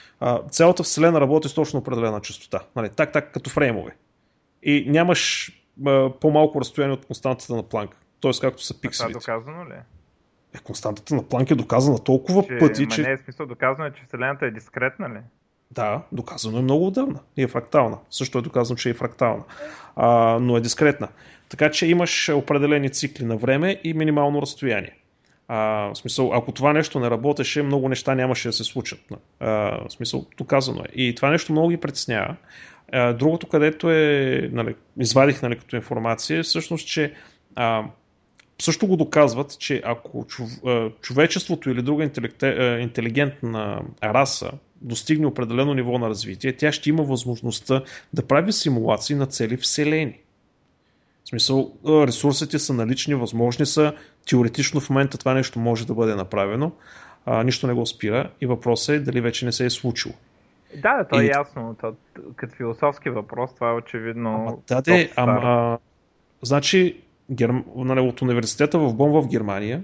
цялата 0.49 0.83
Вселена 0.83 1.21
работи 1.21 1.49
с 1.49 1.53
точно 1.53 1.79
определена 1.79 2.21
частота. 2.21 2.59
Нали, 2.75 2.89
так, 2.89 3.11
так, 3.11 3.33
като 3.33 3.49
фреймове. 3.49 3.95
И 4.63 4.85
нямаш 4.87 5.51
по-малко 6.21 6.61
разстояние 6.61 6.93
от 6.93 7.05
константата 7.05 7.55
на 7.55 7.63
Планк. 7.63 7.97
Тоест, 8.19 8.41
както 8.41 8.63
са 8.63 8.81
пикселите. 8.81 9.19
Това 9.19 9.35
доказано 9.35 9.65
ли? 9.65 9.73
Е, 10.55 10.57
константата 10.63 11.15
на 11.15 11.23
Планк 11.23 11.51
е 11.51 11.55
доказана 11.55 12.03
толкова 12.03 12.43
че, 12.43 12.57
пъти, 12.59 12.87
че... 12.87 13.01
Не 13.01 13.11
е 13.11 13.17
смисъл 13.17 13.45
доказано, 13.45 13.87
е, 13.87 13.91
че 13.91 14.05
Вселената 14.07 14.45
е 14.45 14.51
дискретна 14.51 15.09
ли? 15.09 15.19
Да, 15.71 16.01
доказано 16.11 16.57
е 16.57 16.61
много 16.61 16.87
отдавна. 16.87 17.19
И 17.37 17.43
е 17.43 17.47
фрактална. 17.47 17.97
Също 18.09 18.37
е 18.37 18.41
доказано, 18.41 18.77
че 18.77 18.89
е 18.89 18.93
фрактална. 18.93 19.43
А, 19.95 20.39
но 20.41 20.57
е 20.57 20.61
дискретна. 20.61 21.07
Така 21.49 21.71
че 21.71 21.87
имаш 21.87 22.29
определени 22.29 22.89
цикли 22.89 23.25
на 23.25 23.37
време 23.37 23.81
и 23.83 23.93
минимално 23.93 24.41
разстояние. 24.41 24.95
А, 25.47 25.57
в 25.93 25.95
смисъл, 25.95 26.33
ако 26.33 26.51
това 26.51 26.73
нещо 26.73 26.99
не 26.99 27.09
работеше, 27.09 27.63
много 27.63 27.89
неща 27.89 28.15
нямаше 28.15 28.47
да 28.47 28.53
се 28.53 28.63
случат. 28.63 28.99
А, 29.39 29.47
в 29.49 29.89
смисъл, 29.89 30.25
доказано 30.37 30.81
е. 30.81 31.01
И 31.01 31.15
това 31.15 31.29
нещо 31.29 31.51
много 31.51 31.69
ги 31.69 31.77
притеснява. 31.77 32.35
Другото, 33.13 33.47
където 33.47 33.91
е, 33.91 34.49
нали, 34.51 34.75
извадих 34.99 35.41
нали, 35.41 35.59
като 35.59 35.75
информация, 35.75 36.39
е 36.39 36.43
всъщност, 36.43 36.87
че 36.87 37.13
а, 37.55 37.83
също 38.61 38.87
го 38.87 38.97
доказват, 38.97 39.59
че 39.59 39.81
ако 39.85 40.25
човечеството 41.01 41.69
или 41.69 41.81
друга 41.81 42.09
интелигентна 42.79 43.81
раса 44.03 44.51
достигне 44.85 45.27
определено 45.27 45.73
ниво 45.73 45.97
на 45.97 46.09
развитие, 46.09 46.53
тя 46.53 46.71
ще 46.71 46.89
има 46.89 47.03
възможността 47.03 47.83
да 48.13 48.27
прави 48.27 48.51
симулации 48.51 49.15
на 49.15 49.25
цели 49.25 49.57
вселени. 49.57 50.19
В 51.23 51.29
смисъл, 51.29 51.71
ресурсите 51.87 52.59
са 52.59 52.73
налични, 52.73 53.15
възможни 53.15 53.65
са. 53.65 53.93
Теоретично 54.29 54.79
в 54.79 54.89
момента 54.89 55.17
това 55.17 55.33
нещо 55.33 55.59
може 55.59 55.87
да 55.87 55.93
бъде 55.93 56.15
направено. 56.15 56.71
А, 57.25 57.43
нищо 57.43 57.67
не 57.67 57.73
го 57.73 57.85
спира 57.85 58.29
и 58.41 58.45
въпросът 58.45 58.95
е 58.95 58.99
дали 58.99 59.21
вече 59.21 59.45
не 59.45 59.51
се 59.51 59.65
е 59.65 59.69
случило. 59.69 60.13
Да, 60.75 60.97
да, 60.97 61.07
то 61.07 61.19
е 61.19 61.25
ясно. 61.25 61.75
То, 61.81 61.95
като 62.35 62.55
философски 62.55 63.09
въпрос, 63.09 63.55
това 63.55 63.69
е 63.69 63.73
очевидно. 63.73 64.29
Ама, 64.29 64.57
да, 64.67 64.81
де, 64.81 65.11
ама, 65.15 65.77
значи, 66.41 67.01
Герм... 67.31 67.63
нали, 67.75 67.99
от 67.99 68.21
университета 68.21 68.79
в 68.79 68.93
Бон 68.93 69.11
в 69.11 69.27
Германия 69.27 69.83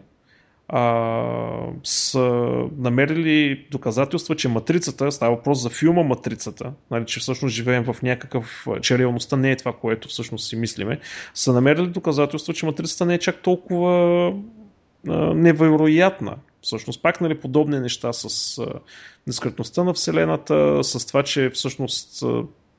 а, 0.72 1.67
са 1.84 2.19
намерили 2.78 3.65
доказателства, 3.72 4.36
че 4.36 4.47
матрицата, 4.47 5.11
става 5.11 5.36
въпрос 5.36 5.61
за 5.61 5.69
филма 5.69 6.03
Матрицата, 6.03 6.74
нали, 6.91 7.05
че 7.05 7.19
всъщност 7.19 7.55
живеем 7.55 7.84
в 7.84 8.01
някакъв, 8.01 8.67
че 8.82 8.97
реалността 8.97 9.38
не 9.38 9.51
е 9.51 9.55
това, 9.55 9.74
което 9.74 10.07
всъщност 10.07 10.49
си 10.49 10.55
мислиме, 10.55 10.99
са 11.34 11.53
намерили 11.53 11.88
доказателства, 11.88 12.53
че 12.53 12.65
матрицата 12.65 13.05
не 13.05 13.13
е 13.13 13.19
чак 13.19 13.41
толкова 13.41 14.34
а, 15.07 15.34
невероятна. 15.34 16.36
Всъщност 16.61 17.01
пак 17.01 17.22
нали, 17.22 17.39
подобни 17.39 17.80
неща 17.80 18.13
с 18.13 18.57
а, 18.57 18.65
дискретността 19.28 19.84
на 19.84 19.93
Вселената, 19.93 20.84
с 20.84 21.05
това, 21.05 21.24
че 21.24 21.49
всъщност 21.49 22.24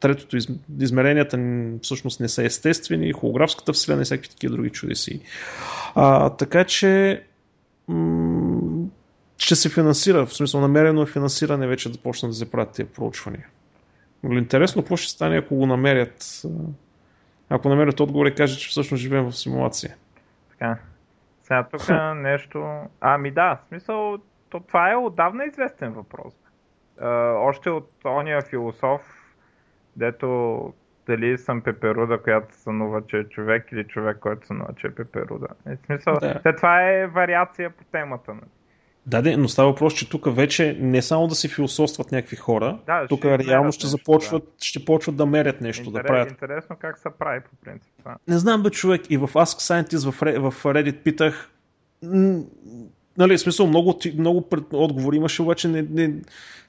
третото 0.00 0.36
из, 0.36 0.48
измеренията 0.80 1.38
всъщност 1.82 2.20
не 2.20 2.28
са 2.28 2.44
естествени, 2.44 3.12
холографската 3.12 3.72
вселена 3.72 4.02
и 4.02 4.04
всякакви 4.04 4.30
такива 4.30 4.56
други 4.56 4.70
чудеси. 4.70 5.20
А, 5.94 6.30
така 6.30 6.64
че 6.64 7.22
ще 9.38 9.56
се 9.56 9.70
финансира, 9.70 10.26
в 10.26 10.34
смисъл 10.34 10.60
намерено 10.60 11.02
е 11.02 11.06
финансиране 11.06 11.66
вече 11.66 11.92
да 11.92 11.98
почнат 11.98 12.30
да 12.30 12.36
се 12.36 12.50
правят 12.50 12.72
тези 12.72 12.88
проучвания. 12.88 13.46
Но 14.22 14.38
интересно 14.38 14.82
какво 14.82 14.96
ще 14.96 15.12
стане, 15.12 15.36
ако 15.36 15.56
го 15.56 15.66
намерят, 15.66 16.42
ако 17.48 17.68
намерят 17.68 18.00
отговор 18.00 18.26
и 18.26 18.34
кажат, 18.34 18.60
че 18.60 18.68
всъщност 18.68 19.02
живеем 19.02 19.24
в 19.24 19.36
симулация. 19.36 19.94
Така. 20.50 20.78
Сега 21.42 21.62
тук 21.62 21.88
нещо... 22.16 22.80
Ами 23.00 23.30
да, 23.30 23.54
в 23.54 23.68
смисъл, 23.68 24.18
то, 24.48 24.60
това 24.60 24.92
е 24.92 24.96
отдавна 24.96 25.44
известен 25.44 25.92
въпрос. 25.92 26.34
А, 27.00 27.08
още 27.32 27.70
от 27.70 27.90
ония 28.04 28.42
философ, 28.42 29.00
дето 29.96 30.72
дали 31.06 31.38
съм 31.38 31.60
пеперуда, 31.60 32.18
която 32.18 32.54
сънува, 32.54 33.02
че 33.06 33.18
е 33.18 33.24
човек 33.24 33.72
или 33.72 33.84
човек, 33.84 34.18
който 34.20 34.46
сънува, 34.46 34.74
че 34.76 34.86
е 34.86 34.90
пеперуда. 34.90 35.46
Е, 35.66 35.76
смисъл, 35.86 36.14
да. 36.20 36.56
това 36.56 36.90
е 36.90 37.06
вариация 37.06 37.70
по 37.70 37.84
темата. 37.84 38.34
Нали? 38.34 38.46
Да, 39.06 39.22
де, 39.22 39.36
но 39.36 39.48
става 39.48 39.68
въпрос, 39.68 39.94
че 39.94 40.10
тук 40.10 40.36
вече 40.36 40.76
не 40.80 41.02
само 41.02 41.26
да 41.26 41.34
се 41.34 41.48
философстват 41.48 42.12
някакви 42.12 42.36
хора, 42.36 42.78
да, 42.86 43.06
тук 43.08 43.24
реално 43.24 43.72
ще 43.72 43.86
започват, 43.86 44.42
да. 44.42 44.64
ще 44.64 44.84
почват 44.84 45.16
да 45.16 45.26
мерят 45.26 45.60
нещо, 45.60 45.82
Интерес, 45.82 46.02
да 46.02 46.06
правят. 46.06 46.30
Интересно 46.30 46.76
как 46.80 46.98
се 46.98 47.08
прави 47.18 47.40
по 47.40 47.50
принцип 47.64 47.92
това. 47.98 48.16
Не 48.28 48.38
знам 48.38 48.62
бе 48.62 48.70
човек, 48.70 49.10
и 49.10 49.16
в 49.16 49.28
Ask 49.28 49.84
Scientist 49.86 50.10
в, 50.10 50.50
в 50.50 50.64
Reddit 50.64 50.96
питах, 51.02 51.50
нали, 53.18 53.38
смисъл, 53.38 53.66
много, 53.66 53.98
много 54.18 54.48
отговори 54.72 55.16
имаше, 55.16 55.42
обаче 55.42 55.68
не, 55.68 55.82
не, 55.90 56.14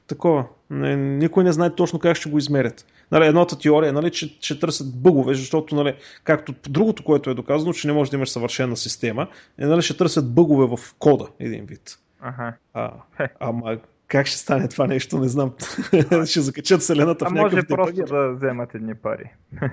такова. 0.08 0.46
Не, 0.70 0.96
никой 0.96 1.44
не 1.44 1.52
знае 1.52 1.76
точно 1.76 2.00
как 2.00 2.18
ще 2.18 2.30
го 2.30 2.38
измерят. 2.38 2.86
Нали, 3.12 3.26
едната 3.26 3.60
теория 3.60 3.90
е, 3.90 3.92
нали, 3.92 4.12
че 4.12 4.38
ще 4.42 4.60
търсят 4.60 5.02
бъгове, 5.02 5.34
защото, 5.34 5.76
нали, 5.76 5.96
както 6.24 6.54
другото, 6.70 7.04
което 7.04 7.30
е 7.30 7.34
доказано, 7.34 7.74
че 7.74 7.88
не 7.88 7.94
може 7.94 8.12
да 8.12 8.18
имаш 8.18 8.30
съвършена 8.30 8.78
система, 8.78 9.28
е, 9.58 9.66
нали, 9.66 9.82
ще 9.82 9.98
търсят 9.98 10.34
бъгове 10.34 10.78
в 10.78 10.80
кода, 11.00 11.28
един 11.40 11.66
вид. 11.66 11.98
Ага. 12.22 12.54
А, 12.74 12.92
ама 13.40 13.78
как 14.08 14.28
ще 14.28 14.38
стане 14.38 14.68
това 14.68 14.88
нещо, 14.88 15.20
не 15.20 15.28
знам. 15.28 15.54
ще 16.26 16.42
закачат 16.42 16.82
вселената 16.82 17.26
а 17.26 17.30
в 17.30 17.34
някакъв 17.34 17.56
може 17.56 17.68
просто 17.68 18.06
да 18.06 18.34
вземат 18.34 18.76
едни 18.76 18.96
пари. 18.96 19.32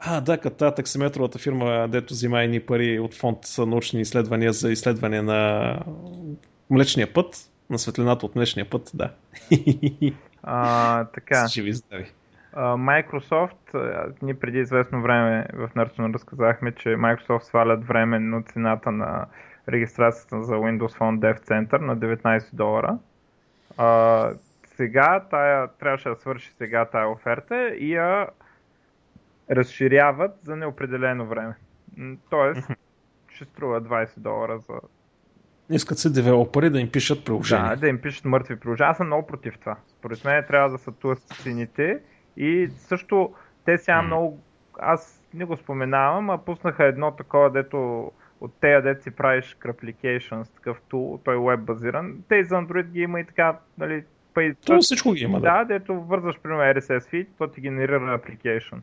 А, 0.00 0.20
да, 0.20 0.38
като 0.38 0.56
тази 0.56 0.74
таксиметровата 0.74 1.38
фирма, 1.38 1.88
дето 1.88 2.14
взима 2.14 2.42
едни 2.42 2.60
пари 2.60 2.98
от 2.98 3.14
фонд 3.14 3.38
научни 3.58 4.00
изследвания 4.00 4.52
за 4.52 4.72
изследване 4.72 5.22
на 5.22 5.78
Млечния 6.70 7.12
път, 7.12 7.50
на 7.70 7.78
светлината 7.78 8.26
от 8.26 8.36
Млечния 8.36 8.70
път, 8.70 8.90
да. 8.94 9.10
А, 10.42 11.04
така. 11.04 11.46
Живи 11.46 11.72
здрави. 11.72 12.12
Microsoft, 12.56 14.12
ние 14.22 14.34
преди 14.34 14.58
известно 14.58 15.02
време 15.02 15.46
в 15.54 15.70
Нърсено 15.74 16.14
разказахме, 16.14 16.72
че 16.72 16.88
Microsoft 16.88 17.42
свалят 17.42 17.84
временно 17.84 18.44
цената 18.52 18.90
на 18.90 19.26
регистрацията 19.68 20.42
за 20.42 20.54
Windows 20.54 20.98
Phone 20.98 21.18
Dev 21.18 21.48
Center 21.48 21.80
на 21.80 21.98
19 21.98 22.54
долара. 22.54 22.98
А, 23.76 24.30
сега 24.64 25.24
тая, 25.30 25.68
трябваше 25.68 26.08
да 26.08 26.16
свърши 26.16 26.52
сега 26.58 26.84
тая 26.84 27.08
оферта 27.08 27.68
и 27.68 27.94
я 27.94 28.26
разширяват 29.50 30.38
за 30.42 30.56
неопределено 30.56 31.26
време. 31.26 31.54
Тоест, 32.30 32.70
ще 33.28 33.44
струва 33.44 33.82
20 33.82 34.18
долара 34.18 34.58
за 34.58 34.74
Искат 35.70 35.98
се 35.98 36.10
девелопери 36.10 36.70
да 36.70 36.80
им 36.80 36.90
пишат 36.90 37.24
приложения. 37.24 37.68
Да, 37.68 37.76
да 37.76 37.88
им 37.88 38.00
пишат 38.00 38.24
мъртви 38.24 38.56
приложения. 38.56 38.90
Аз 38.90 38.96
съм 38.96 39.06
много 39.06 39.26
против 39.26 39.58
това. 39.58 39.76
Според 39.86 40.24
мен 40.24 40.44
трябва 40.48 40.70
да 40.70 40.78
са 40.78 40.92
тлъсти 40.92 41.42
цените 41.42 41.98
и 42.36 42.68
също 42.76 43.32
те 43.64 43.78
сега 43.78 44.00
mm. 44.02 44.06
много... 44.06 44.40
Аз 44.80 45.22
не 45.34 45.44
го 45.44 45.56
споменавам, 45.56 46.30
а 46.30 46.38
пуснаха 46.38 46.84
едно 46.84 47.10
такова, 47.10 47.50
дето 47.50 48.10
от 48.40 48.54
тея 48.60 48.82
дет 48.82 49.02
си 49.02 49.10
правиш 49.10 49.56
с 50.44 50.50
такъв 50.54 50.80
тул, 50.88 51.20
той 51.24 51.34
е 51.34 51.38
веб 51.38 51.60
базиран. 51.60 52.16
Те 52.28 52.44
за 52.44 52.54
Android 52.54 52.86
ги 52.86 53.00
има 53.00 53.20
и 53.20 53.24
така, 53.24 53.58
нали, 53.78 54.04
пай, 54.34 54.54
То 54.66 54.78
всичко 54.78 55.12
ги 55.12 55.24
има, 55.24 55.40
да. 55.40 55.58
Да, 55.58 55.64
дето 55.64 56.00
вързваш, 56.00 56.38
примерно, 56.38 56.62
RSS 56.62 57.00
feed, 57.00 57.26
то 57.38 57.48
ти 57.48 57.60
генерира 57.60 58.18
application. 58.18 58.78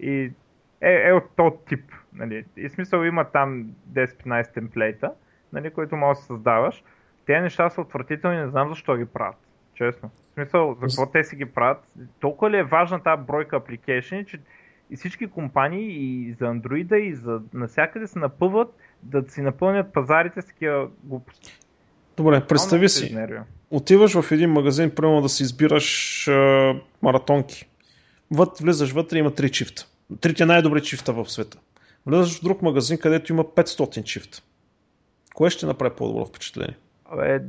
И 0.00 0.32
е, 0.80 1.08
е 1.08 1.12
от 1.12 1.24
този 1.36 1.56
тип. 1.68 1.92
Нали. 2.12 2.44
И 2.56 2.68
смисъл 2.68 3.04
има 3.04 3.24
там 3.24 3.66
10-15 3.92 4.52
темплейта, 4.52 5.12
нали, 5.52 5.70
които 5.70 5.96
можеш 5.96 6.20
да 6.20 6.26
създаваш. 6.26 6.84
Те 7.26 7.40
неща 7.40 7.70
са 7.70 7.80
отвратителни, 7.80 8.36
не 8.36 8.48
знам 8.48 8.68
защо 8.68 8.96
ги 8.96 9.04
правят. 9.04 9.36
Честно. 9.74 10.10
В 10.30 10.34
смисъл, 10.34 10.76
за 10.80 10.86
какво 10.86 11.06
те 11.12 11.24
си 11.24 11.36
ги 11.36 11.44
правят? 11.44 11.78
Толкова 12.20 12.50
ли 12.50 12.56
е 12.56 12.64
важна 12.64 13.02
тази 13.02 13.22
бройка 13.22 13.56
апликейшни, 13.56 14.24
че 14.26 14.40
и 14.90 14.96
всички 14.96 15.26
компании 15.26 15.86
и 15.88 16.32
за 16.32 16.44
Android 16.44 16.96
и 16.96 17.14
за 17.14 17.40
навсякъде 17.54 18.06
се 18.06 18.18
напъват 18.18 18.68
да 19.02 19.24
си 19.30 19.40
напълнят 19.40 19.92
пазарите 19.92 20.42
с 20.42 20.46
такива 20.46 20.88
глупости. 21.04 21.58
Добре, 22.16 22.46
представи 22.46 22.88
си. 22.88 23.18
Отиваш 23.70 24.20
в 24.20 24.32
един 24.32 24.50
магазин, 24.50 24.90
примерно 24.94 25.20
да 25.20 25.28
си 25.28 25.42
избираш 25.42 26.28
а, 26.28 26.74
маратонки. 27.02 27.68
Вът, 28.30 28.58
влизаш 28.58 28.92
вътре, 28.92 29.18
има 29.18 29.34
три 29.34 29.50
чифта. 29.50 29.86
Трите 30.20 30.46
най-добри 30.46 30.82
чифта 30.82 31.12
в 31.12 31.30
света. 31.30 31.58
Влизаш 32.06 32.40
в 32.40 32.44
друг 32.44 32.62
магазин, 32.62 32.98
където 32.98 33.32
има 33.32 33.44
500 33.44 34.02
чифта. 34.02 34.42
Кое 35.36 35.50
ще 35.50 35.66
направи 35.66 35.94
по-добро 35.96 36.24
впечатление? 36.24 36.76
Абе, 37.04 37.40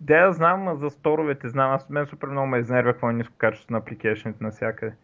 да 0.00 0.32
знам 0.32 0.76
за 0.76 0.90
сторовете, 0.90 1.48
знам, 1.48 1.70
аз 1.70 1.88
мен 1.90 2.06
супер 2.06 2.28
много 2.28 2.46
ме 2.46 2.58
изнервя 2.58 2.92
какво 2.92 3.10
е 3.10 3.12
ниско 3.12 3.34
качество 3.38 3.72
на 3.72 3.78
апликейшните 3.78 4.44
навсякъде. 4.44 4.94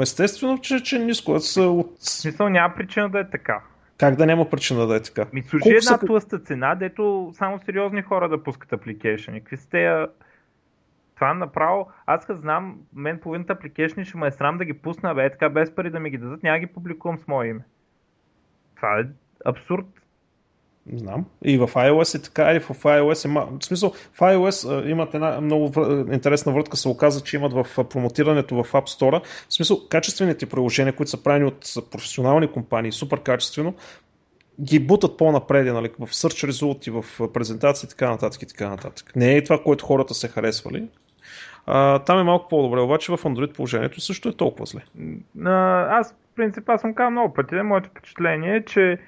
Естествено, 0.00 0.58
че, 0.58 0.82
че 0.82 0.98
ниско. 0.98 1.40
Са 1.40 1.62
от... 1.62 1.96
Смисъл 2.00 2.48
няма 2.48 2.74
причина 2.74 3.10
да 3.10 3.20
е 3.20 3.30
така. 3.30 3.60
Как 3.98 4.16
да 4.16 4.26
няма 4.26 4.50
причина 4.50 4.86
да 4.86 4.96
е 4.96 5.02
така? 5.02 5.26
Ми 5.32 5.42
служи 5.42 5.68
една 5.68 5.80
са... 5.80 5.98
тлъста 5.98 6.38
цена, 6.38 6.74
дето 6.74 7.32
само 7.34 7.58
сериозни 7.58 8.02
хора 8.02 8.28
да 8.28 8.42
пускат 8.42 8.72
апликейшни. 8.72 9.40
Какви 9.40 9.56
сте 9.56 10.06
това 11.14 11.34
направо, 11.34 11.90
аз 12.06 12.26
като 12.26 12.40
знам, 12.40 12.78
мен 12.94 13.18
половината 13.18 13.52
апликейшни 13.52 14.04
ще 14.04 14.18
ме 14.18 14.26
е 14.26 14.30
срам 14.30 14.58
да 14.58 14.64
ги 14.64 14.72
пусна, 14.72 15.14
бе, 15.14 15.30
така 15.30 15.48
без 15.48 15.74
пари 15.74 15.90
да 15.90 16.00
ми 16.00 16.10
ги 16.10 16.18
дадат, 16.18 16.42
няма 16.42 16.58
ги 16.58 16.66
публикувам 16.66 17.18
с 17.18 17.28
мое 17.28 17.46
име. 17.46 17.64
Това 18.76 18.98
е 18.98 19.04
абсурд. 19.44 19.86
Знам. 20.94 21.24
И 21.44 21.58
в 21.58 21.66
iOS 21.66 22.18
е 22.18 22.22
така, 22.22 22.54
и 22.54 22.60
в 22.60 22.68
iOS 22.68 23.24
е... 23.24 23.56
В 23.58 23.64
смисъл, 23.64 23.92
в 24.12 24.18
iOS 24.20 24.86
имат 24.88 25.14
една 25.14 25.40
много 25.40 25.72
интересна 26.12 26.52
вратка, 26.52 26.76
се 26.76 26.88
оказа, 26.88 27.20
че 27.20 27.36
имат 27.36 27.52
в 27.52 27.84
промотирането 27.84 28.54
в 28.54 28.72
App 28.72 29.00
Store. 29.00 29.22
В 29.48 29.54
смисъл, 29.54 29.88
качествените 29.88 30.46
приложения, 30.46 30.92
които 30.92 31.10
са 31.10 31.22
правени 31.22 31.44
от 31.44 31.90
професионални 31.90 32.52
компании, 32.52 32.92
супер 32.92 33.20
качествено, 33.20 33.74
ги 34.60 34.78
бутат 34.78 35.16
по-напред, 35.16 35.74
нали, 35.74 35.90
в 35.98 36.06
search 36.06 36.50
result 36.50 37.00
в 37.00 37.32
презентации 37.32 37.86
и 37.86 37.90
така 37.90 38.10
нататък 38.10 38.42
и 38.42 38.46
така 38.46 38.68
нататък. 38.68 39.12
Не 39.16 39.36
е 39.36 39.44
това, 39.44 39.62
което 39.62 39.86
хората 39.86 40.14
са 40.14 40.28
харесвали. 40.28 40.88
А, 41.66 41.98
там 41.98 42.18
е 42.18 42.22
малко 42.22 42.48
по-добре, 42.48 42.80
обаче 42.80 43.12
в 43.12 43.22
Android 43.22 43.54
положението 43.54 44.00
също 44.00 44.28
е 44.28 44.36
толкова 44.36 44.66
зле. 44.66 44.80
Аз, 45.90 46.12
в 46.12 46.36
принцип, 46.36 46.68
аз 46.68 46.80
съм 46.80 46.94
казал 46.94 47.10
много 47.10 47.34
пъти. 47.34 47.54
Моето 47.54 47.88
впечатление 47.88 48.56
е, 48.56 48.64
че 48.64 48.98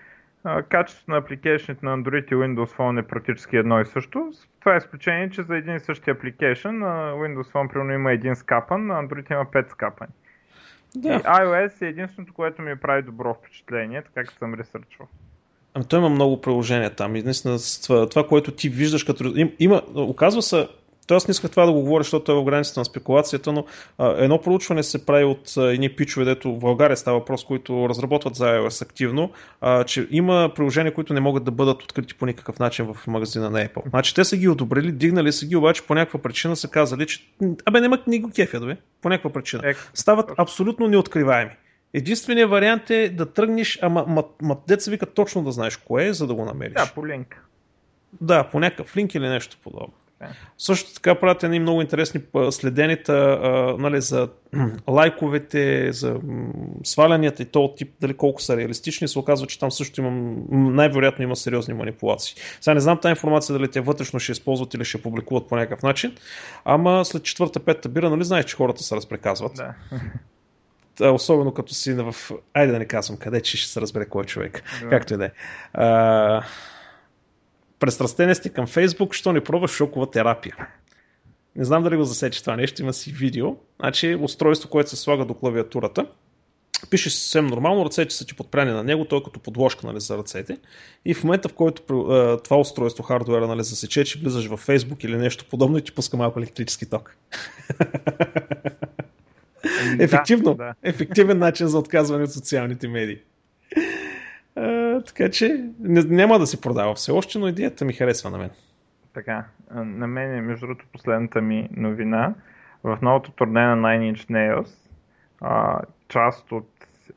качеството 0.69 1.11
на 1.11 1.17
апликейшните 1.17 1.87
на 1.87 1.99
Android 1.99 2.33
и 2.33 2.35
Windows 2.35 2.77
Phone 2.77 3.01
е 3.01 3.07
практически 3.07 3.57
едно 3.57 3.81
и 3.81 3.85
също. 3.85 4.33
Това 4.61 4.75
е 4.75 4.79
изключение, 4.79 5.31
че 5.31 5.43
за 5.43 5.57
един 5.57 5.77
и 5.77 5.81
същи 5.81 6.11
апликейшн 6.11 6.69
на 6.69 7.13
Windows 7.13 7.53
Phone 7.53 7.73
примерно 7.73 7.93
има 7.93 8.13
един 8.13 8.37
скапан, 8.37 8.87
на 8.87 8.95
Android 8.95 9.33
има 9.33 9.45
5 9.45 9.71
скапани. 9.71 10.13
Да. 10.97 11.09
И 11.09 11.19
iOS 11.19 11.83
е 11.83 11.89
единственото, 11.89 12.35
което 12.35 12.63
ми 12.63 12.77
прави 12.77 13.03
добро 13.03 13.35
впечатление, 13.35 14.03
така 14.03 14.25
като 14.25 14.39
съм 14.39 14.55
ресърчвал. 14.55 15.09
Ами 15.75 15.85
той 15.89 15.99
има 15.99 16.09
много 16.09 16.41
приложения 16.41 16.95
там 16.95 17.17
и 17.17 17.23
наистина 17.23 17.57
това, 17.83 18.09
това, 18.09 18.27
което 18.27 18.53
ти 18.53 18.69
виждаш 18.69 19.05
като... 19.05 19.35
Има, 19.59 19.83
оказва 19.95 20.43
се, 20.43 20.69
аз 21.11 21.29
не 21.29 21.33
исках 21.33 21.51
това 21.51 21.67
да 21.67 21.73
го 21.73 21.81
говоря, 21.81 22.03
защото 22.03 22.33
е 22.33 22.35
в 22.35 22.45
границата 22.45 22.81
на 22.81 22.85
спекулацията, 22.85 23.53
но 23.53 23.65
а, 23.99 24.15
едно 24.19 24.41
проучване 24.41 24.83
се 24.83 25.07
прави 25.07 25.25
от 25.25 25.57
а, 25.57 25.73
едни 25.73 25.89
пичове, 25.89 26.25
дето 26.25 26.55
в 26.55 26.59
България 26.59 26.97
става 26.97 27.19
въпрос, 27.19 27.45
които 27.45 27.89
разработват 27.89 28.35
за 28.35 28.45
iOS 28.45 28.83
активно, 28.83 29.31
а, 29.61 29.85
че 29.85 30.09
има 30.11 30.53
приложения, 30.55 30.95
които 30.95 31.15
не 31.15 31.21
могат 31.21 31.45
да 31.45 31.51
бъдат 31.51 31.83
открити 31.83 32.15
по 32.15 32.27
никакъв 32.27 32.59
начин 32.59 32.95
в 32.95 33.07
магазина 33.07 33.51
на 33.51 33.69
Apple. 33.69 33.89
Значи 33.89 34.15
те 34.15 34.25
са 34.25 34.37
ги 34.37 34.49
одобрили, 34.49 34.93
дигнали 34.93 35.33
са 35.33 35.47
ги, 35.47 35.57
обаче 35.57 35.87
по 35.87 35.95
някаква 35.95 36.23
причина 36.23 36.57
са 36.57 36.69
казали, 36.69 37.07
че 37.07 37.27
абе 37.65 37.81
няма 37.81 37.99
ни 38.07 38.21
го 38.21 38.31
кефя, 38.31 38.61
да 38.61 38.67
бе, 38.67 38.77
по 39.03 39.09
някаква 39.09 39.33
причина. 39.33 39.63
Е, 39.71 39.75
Стават 39.95 40.31
абсолютно 40.39 40.89
неоткриваеми. 40.89 41.51
Единственият 41.95 42.51
вариант 42.51 42.91
е 42.91 43.09
да 43.09 43.33
тръгнеш, 43.33 43.79
ама 43.83 44.05
ма, 44.09 44.25
ма, 44.43 44.57
деца 44.69 44.91
вика 44.91 45.07
точно 45.07 45.45
да 45.45 45.53
знаеш 45.53 45.77
кое 45.77 46.07
е, 46.07 46.13
за 46.13 46.27
да 46.27 46.35
го 46.35 46.45
намериш. 46.45 46.75
Да, 46.75 46.91
по 46.95 47.07
линк. 47.07 47.45
Да, 48.21 48.45
по 48.45 48.61
някакъв 48.61 48.97
линк 48.97 49.15
или 49.15 49.29
нещо 49.29 49.57
подобно. 49.65 49.93
Също 50.59 50.95
така 50.95 51.15
правят 51.15 51.43
едни 51.43 51.61
много 51.61 51.81
интересни 51.81 52.21
следенията 52.51 53.37
нали, 53.79 54.01
за 54.01 54.29
лайковете, 54.89 55.93
за 55.93 56.17
свалянията 56.85 57.43
и 57.43 57.47
то 57.47 57.75
тип, 57.77 57.95
дали 58.01 58.15
колко 58.15 58.43
са 58.43 58.57
реалистични. 58.57 59.09
Се 59.09 59.19
оказва, 59.19 59.47
че 59.47 59.59
там 59.59 59.71
също 59.71 60.01
има, 60.01 60.11
най-вероятно 60.51 61.25
има 61.25 61.37
сериозни 61.37 61.75
манипулации. 61.75 62.37
Сега 62.61 62.75
не 62.75 62.81
знам 62.81 63.01
тази 63.01 63.11
информация 63.11 63.59
дали 63.59 63.71
те 63.71 63.81
вътрешно 63.81 64.21
ще 64.21 64.33
използват 64.33 64.75
или 64.75 64.85
ще 64.85 65.03
публикуват 65.03 65.49
по 65.49 65.57
някакъв 65.57 65.83
начин, 65.83 66.17
ама 66.65 67.05
след 67.05 67.23
четвърта, 67.23 67.61
петта 67.61 67.89
бира, 67.89 68.11
нали 68.11 68.25
знаеш, 68.25 68.45
че 68.45 68.57
хората 68.57 68.83
се 68.83 68.97
разпреказват. 68.97 69.53
Да. 69.55 69.75
Особено 71.13 71.53
като 71.55 71.75
си 71.75 71.95
в... 71.95 72.15
Айде 72.55 72.73
да 72.73 72.79
не 72.79 72.85
казвам 72.85 73.19
къде, 73.19 73.41
че 73.41 73.57
ще 73.57 73.69
се 73.69 73.81
разбере 73.81 74.07
кой 74.07 74.23
е 74.23 74.27
човек. 74.27 74.63
Да. 74.83 74.89
Както 74.91 75.15
и 75.15 75.17
да 75.17 75.25
е 75.25 75.31
пристрастени 77.83 78.35
сте 78.35 78.49
към 78.49 78.67
Фейсбук, 78.67 79.15
що 79.15 79.33
не 79.33 79.45
пробваш 79.45 79.71
шокова 79.71 80.11
терапия. 80.11 80.57
Не 81.57 81.65
знам 81.65 81.83
дали 81.83 81.97
го 81.97 82.05
засече 82.05 82.41
това 82.41 82.57
нещо, 82.57 82.83
има 82.83 82.93
си 82.93 83.13
видео. 83.13 83.57
Значи 83.81 84.19
устройство, 84.21 84.71
което 84.71 84.91
се 84.91 84.97
слага 84.97 85.25
до 85.25 85.35
клавиатурата. 85.35 86.07
Пише 86.91 87.11
съвсем 87.11 87.47
нормално, 87.47 87.85
ръцете 87.85 88.15
са 88.15 88.27
ти 88.27 88.35
подпряни 88.35 88.71
на 88.71 88.85
него, 88.85 89.05
той 89.05 89.19
е 89.19 89.23
като 89.23 89.41
подложка 89.41 89.87
нали, 89.87 90.01
за 90.01 90.19
ръцете. 90.19 90.59
И 91.05 91.15
в 91.15 91.25
момента, 91.25 91.49
в 91.49 91.53
който 91.53 91.83
това 92.45 92.57
устройство, 92.57 93.03
хардуера, 93.03 93.47
нали, 93.47 93.65
засече, 93.65 94.05
че 94.05 94.19
влизаш 94.19 94.47
във 94.47 94.67
Facebook 94.67 95.05
или 95.05 95.17
нещо 95.17 95.45
подобно 95.51 95.79
и 95.79 95.83
ти 95.83 95.93
пуска 95.93 96.17
малко 96.17 96.39
електрически 96.39 96.87
ток. 96.87 97.17
Ефективно. 99.99 100.55
Да, 100.55 100.65
да. 100.65 100.75
Ефективен 100.83 101.39
начин 101.39 101.69
за 101.69 101.79
отказване 101.79 102.25
от 102.25 102.33
социалните 102.33 102.89
медии. 102.89 103.19
А, 104.57 105.01
така 105.03 105.31
че 105.31 105.65
няма 105.81 106.39
да 106.39 106.47
се 106.47 106.61
продава 106.61 106.95
все 106.95 107.13
още, 107.13 107.39
но 107.39 107.49
идеята 107.49 107.85
ми 107.85 107.93
харесва 107.93 108.31
на 108.31 108.39
мен. 108.39 108.51
Така, 109.15 109.45
на 109.75 110.07
мен 110.07 110.35
е 110.35 110.41
между 110.41 110.67
другото 110.67 110.87
последната 110.93 111.41
ми 111.43 111.69
новина. 111.77 112.35
В 112.85 112.99
новото 113.03 113.31
турне 113.31 113.67
на 113.67 113.77
Nine 113.77 114.13
Inch 114.13 114.31
Nails 114.31 114.91
а, 115.41 115.81
част 116.09 116.53
от 116.53 116.69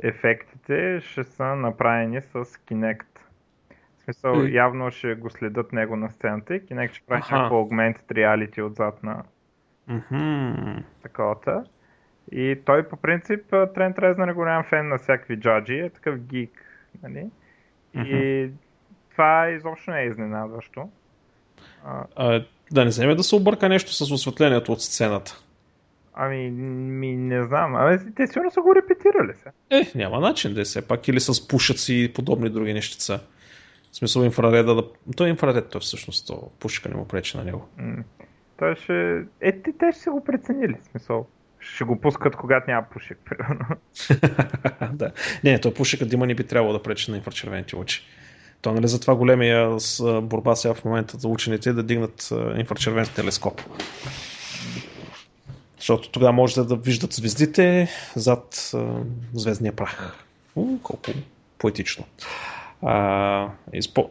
ефектите 0.03 1.01
ще 1.01 1.23
са 1.23 1.55
направени 1.55 2.21
с 2.21 2.45
Kinect. 2.45 3.05
В 3.99 4.03
смисъл, 4.03 4.43
и... 4.43 4.55
явно 4.55 4.91
ще 4.91 5.15
го 5.15 5.29
следят 5.29 5.73
него 5.73 5.95
на 5.95 6.11
сцената 6.11 6.55
и 6.55 6.61
Kinect 6.61 6.93
ще 6.93 7.05
прави 7.07 7.21
някакво 7.31 7.55
augmented 7.55 8.11
reality 8.11 8.61
отзад 8.65 9.03
на 9.03 9.23
mm-hmm. 9.89 10.83
таковата. 11.03 11.63
И 12.31 12.59
той 12.65 12.89
по 12.89 12.97
принцип, 12.97 13.45
Трент 13.49 13.99
Резнер 13.99 14.27
е 14.27 14.33
голям 14.33 14.63
фен 14.63 14.87
на 14.87 14.97
всякакви 14.97 15.39
джаджи, 15.39 15.79
е 15.79 15.89
такъв 15.89 16.19
гик 16.19 16.64
Нали? 17.03 17.29
Mm-hmm. 17.95 18.05
И 18.05 18.51
това 19.11 19.49
изобщо 19.49 19.91
не 19.91 20.01
е 20.01 20.05
изненадващо. 20.05 20.89
А, 21.85 22.03
а, 22.15 22.45
да 22.71 22.83
не 22.83 22.89
вземе 22.89 23.15
да 23.15 23.23
се 23.23 23.35
обърка 23.35 23.69
нещо 23.69 23.93
с 23.93 24.11
осветлението 24.11 24.71
от 24.71 24.81
сцената. 24.81 25.41
Ами, 26.13 26.49
ми, 26.49 27.15
не 27.15 27.43
знам. 27.43 27.75
Абе, 27.75 27.99
те 28.15 28.27
сигурно 28.27 28.51
са 28.51 28.61
го 28.61 28.75
репетирали 28.75 29.33
се. 29.33 29.49
Е, 29.69 29.91
няма 29.95 30.19
начин 30.19 30.53
да 30.53 30.61
е 30.61 30.63
все 30.63 30.87
пак. 30.87 31.07
Или 31.07 31.19
с 31.19 31.47
пушаци 31.47 31.93
и 31.93 32.13
подобни 32.13 32.49
други 32.49 32.73
нещица. 32.73 33.19
В 33.91 33.95
смисъл 33.95 34.23
инфрареда 34.23 34.75
да... 34.75 34.83
Той 35.17 35.27
е 35.27 35.29
инфраред, 35.29 35.69
той 35.69 35.81
всъщност 35.81 36.27
то 36.27 36.51
пушка 36.59 36.89
не 36.89 36.95
му 36.95 37.07
пречи 37.07 37.37
на 37.37 37.43
него. 37.43 37.67
М- 37.77 38.03
той 38.57 38.75
ще... 38.75 39.25
Е, 39.41 39.61
те, 39.61 39.73
те 39.79 39.91
ще 39.91 40.01
се 40.01 40.09
го 40.09 40.23
преценили. 40.23 40.75
В 40.81 40.85
смисъл 40.85 41.27
ще 41.73 41.83
го 41.83 42.01
пускат, 42.01 42.35
когато 42.35 42.71
няма 42.71 42.85
пушек, 42.91 43.19
примерно. 43.25 43.65
да. 44.93 45.11
Не, 45.43 45.61
то 45.61 45.73
пушекът 45.73 46.09
дима 46.09 46.27
не 46.27 46.35
би 46.35 46.43
трябвало 46.43 46.73
да 46.73 46.83
пречи 46.83 47.11
на 47.11 47.17
инфрачервените 47.17 47.75
лъчи. 47.75 48.05
То 48.61 48.73
нали 48.73 48.87
за 48.87 49.01
това 49.01 49.15
големия 49.15 49.77
борба 50.21 50.55
сега 50.55 50.73
в 50.73 50.85
момента 50.85 51.17
за 51.17 51.27
учените 51.27 51.69
е 51.69 51.73
да 51.73 51.83
дигнат 51.83 52.33
инфрачервен 52.57 53.05
телескоп. 53.15 53.61
Защото 55.77 56.09
тогава 56.09 56.31
може 56.31 56.63
да 56.63 56.75
виждат 56.75 57.13
звездите 57.13 57.89
зад 58.15 58.71
а, 58.73 58.85
звездния 59.33 59.75
прах. 59.75 60.25
У, 60.55 60.79
колко 60.83 61.11
поетично. 61.57 62.05
А, 62.81 63.49
изпо... 63.73 64.09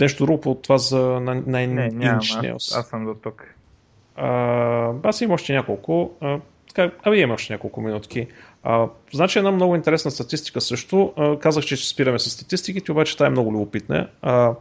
Нещо 0.00 0.26
друго 0.26 0.40
по 0.40 0.54
това 0.54 0.78
за 0.78 1.20
най-инч 1.46 2.30
аз, 2.30 2.74
аз 2.76 2.88
съм 2.88 3.04
до 3.04 3.14
тук. 3.14 3.54
Аз 5.02 5.20
имам 5.20 5.34
още 5.34 5.52
няколко. 5.52 6.10
А, 6.20 6.40
така, 6.74 7.16
имам 7.16 7.34
още 7.34 7.52
няколко 7.52 7.80
минутки. 7.80 8.26
А, 8.62 8.88
значи 9.12 9.38
една 9.38 9.50
много 9.50 9.76
интересна 9.76 10.10
статистика 10.10 10.60
също. 10.60 11.12
А, 11.16 11.38
казах, 11.38 11.64
че 11.64 11.76
ще 11.76 11.88
спираме 11.88 12.18
с 12.18 12.30
статистиките, 12.30 12.92
обаче 12.92 13.16
тая 13.16 13.26
е 13.26 13.30
много 13.30 13.52
любопитна. 13.52 14.08
А, 14.22 14.54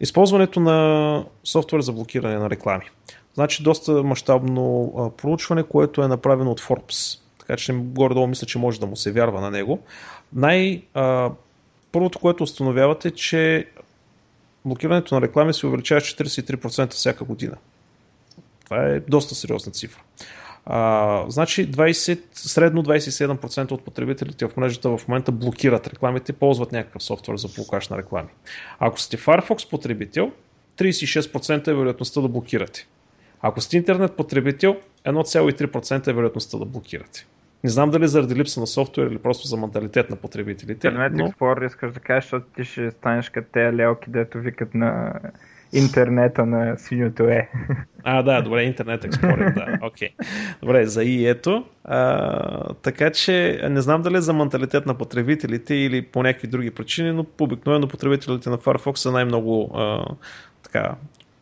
използването 0.00 0.60
на 0.60 1.24
софтуер 1.44 1.80
за 1.80 1.92
блокиране 1.92 2.38
на 2.38 2.50
реклами. 2.50 2.84
Значи 3.34 3.62
доста 3.62 3.92
мащабно 4.02 4.92
проучване, 5.16 5.62
което 5.62 6.02
е 6.02 6.08
направено 6.08 6.50
от 6.50 6.60
Forbes. 6.60 7.20
Така 7.38 7.56
че 7.56 7.72
горе-долу 7.72 8.26
мисля, 8.26 8.46
че 8.46 8.58
може 8.58 8.80
да 8.80 8.86
му 8.86 8.96
се 8.96 9.12
вярва 9.12 9.40
на 9.40 9.50
него. 9.50 9.78
Най- 10.32 10.82
а, 10.94 11.30
първото, 11.92 12.18
което 12.18 12.42
установявате, 12.42 13.10
че 13.10 13.66
блокирането 14.64 15.14
на 15.14 15.20
реклами 15.20 15.54
се 15.54 15.66
увеличава 15.66 16.00
43% 16.00 16.90
всяка 16.90 17.24
година. 17.24 17.56
Това 18.68 18.86
е 18.86 19.00
доста 19.00 19.34
сериозна 19.34 19.72
цифра. 19.72 20.02
А, 20.66 21.24
значи 21.28 21.70
20, 21.70 22.20
средно 22.32 22.84
27% 22.84 23.72
от 23.72 23.84
потребителите 23.84 24.48
в 24.48 24.56
мрежата 24.56 24.96
в 24.96 25.08
момента 25.08 25.32
блокират 25.32 25.86
рекламите, 25.86 26.32
ползват 26.32 26.72
някакъв 26.72 27.02
софтуер 27.02 27.36
за 27.36 27.48
блокаж 27.48 27.88
на 27.88 27.98
реклами. 27.98 28.28
Ако 28.78 29.00
сте 29.00 29.18
Firefox 29.18 29.70
потребител, 29.70 30.32
36% 30.78 31.68
е 31.68 31.74
вероятността 31.74 32.20
да 32.20 32.28
блокирате. 32.28 32.86
Ако 33.40 33.60
сте 33.60 33.76
интернет 33.76 34.16
потребител, 34.16 34.76
1,3% 35.06 36.08
е 36.08 36.12
вероятността 36.12 36.58
да 36.58 36.64
блокирате. 36.64 37.26
Не 37.64 37.70
знам 37.70 37.90
дали 37.90 38.08
заради 38.08 38.34
липса 38.34 38.60
на 38.60 38.66
софтуер 38.66 39.06
или 39.06 39.18
просто 39.18 39.48
за 39.48 39.56
менталитет 39.56 40.10
на 40.10 40.16
потребителите. 40.16 40.88
Internet 40.88 41.10
но... 41.12 41.28
Explorer 41.28 41.66
искаш 41.66 41.92
да 41.92 42.00
кажеш, 42.00 42.24
защото 42.24 42.46
ти 42.56 42.64
ще 42.64 42.90
станеш 42.90 43.30
като 43.30 43.48
тези 43.52 43.76
лелки, 43.76 44.10
дето 44.10 44.38
викат 44.38 44.74
на 44.74 45.12
интернета 45.72 46.46
на 46.46 46.78
синьото 46.78 47.22
е. 47.22 47.48
А, 48.02 48.22
да, 48.22 48.42
добре, 48.42 48.62
интернет 48.62 49.02
Explorer, 49.02 49.54
да, 49.54 49.78
окей. 49.86 50.08
Okay. 50.08 50.24
Добре, 50.60 50.86
за 50.86 51.04
и 51.04 51.26
ето. 51.26 51.64
А, 51.84 52.74
така 52.74 53.10
че 53.10 53.60
не 53.70 53.80
знам 53.80 54.02
дали 54.02 54.16
е 54.16 54.20
за 54.20 54.32
менталитет 54.32 54.86
на 54.86 54.94
потребителите 54.94 55.74
или 55.74 56.02
по 56.02 56.22
някакви 56.22 56.48
други 56.48 56.70
причини, 56.70 57.12
но 57.12 57.26
обикновено 57.40 57.88
потребителите 57.88 58.50
на 58.50 58.58
Firefox 58.58 58.94
са 58.96 59.12
най-много 59.12 59.70
а, 59.74 60.04
така, 60.62 60.94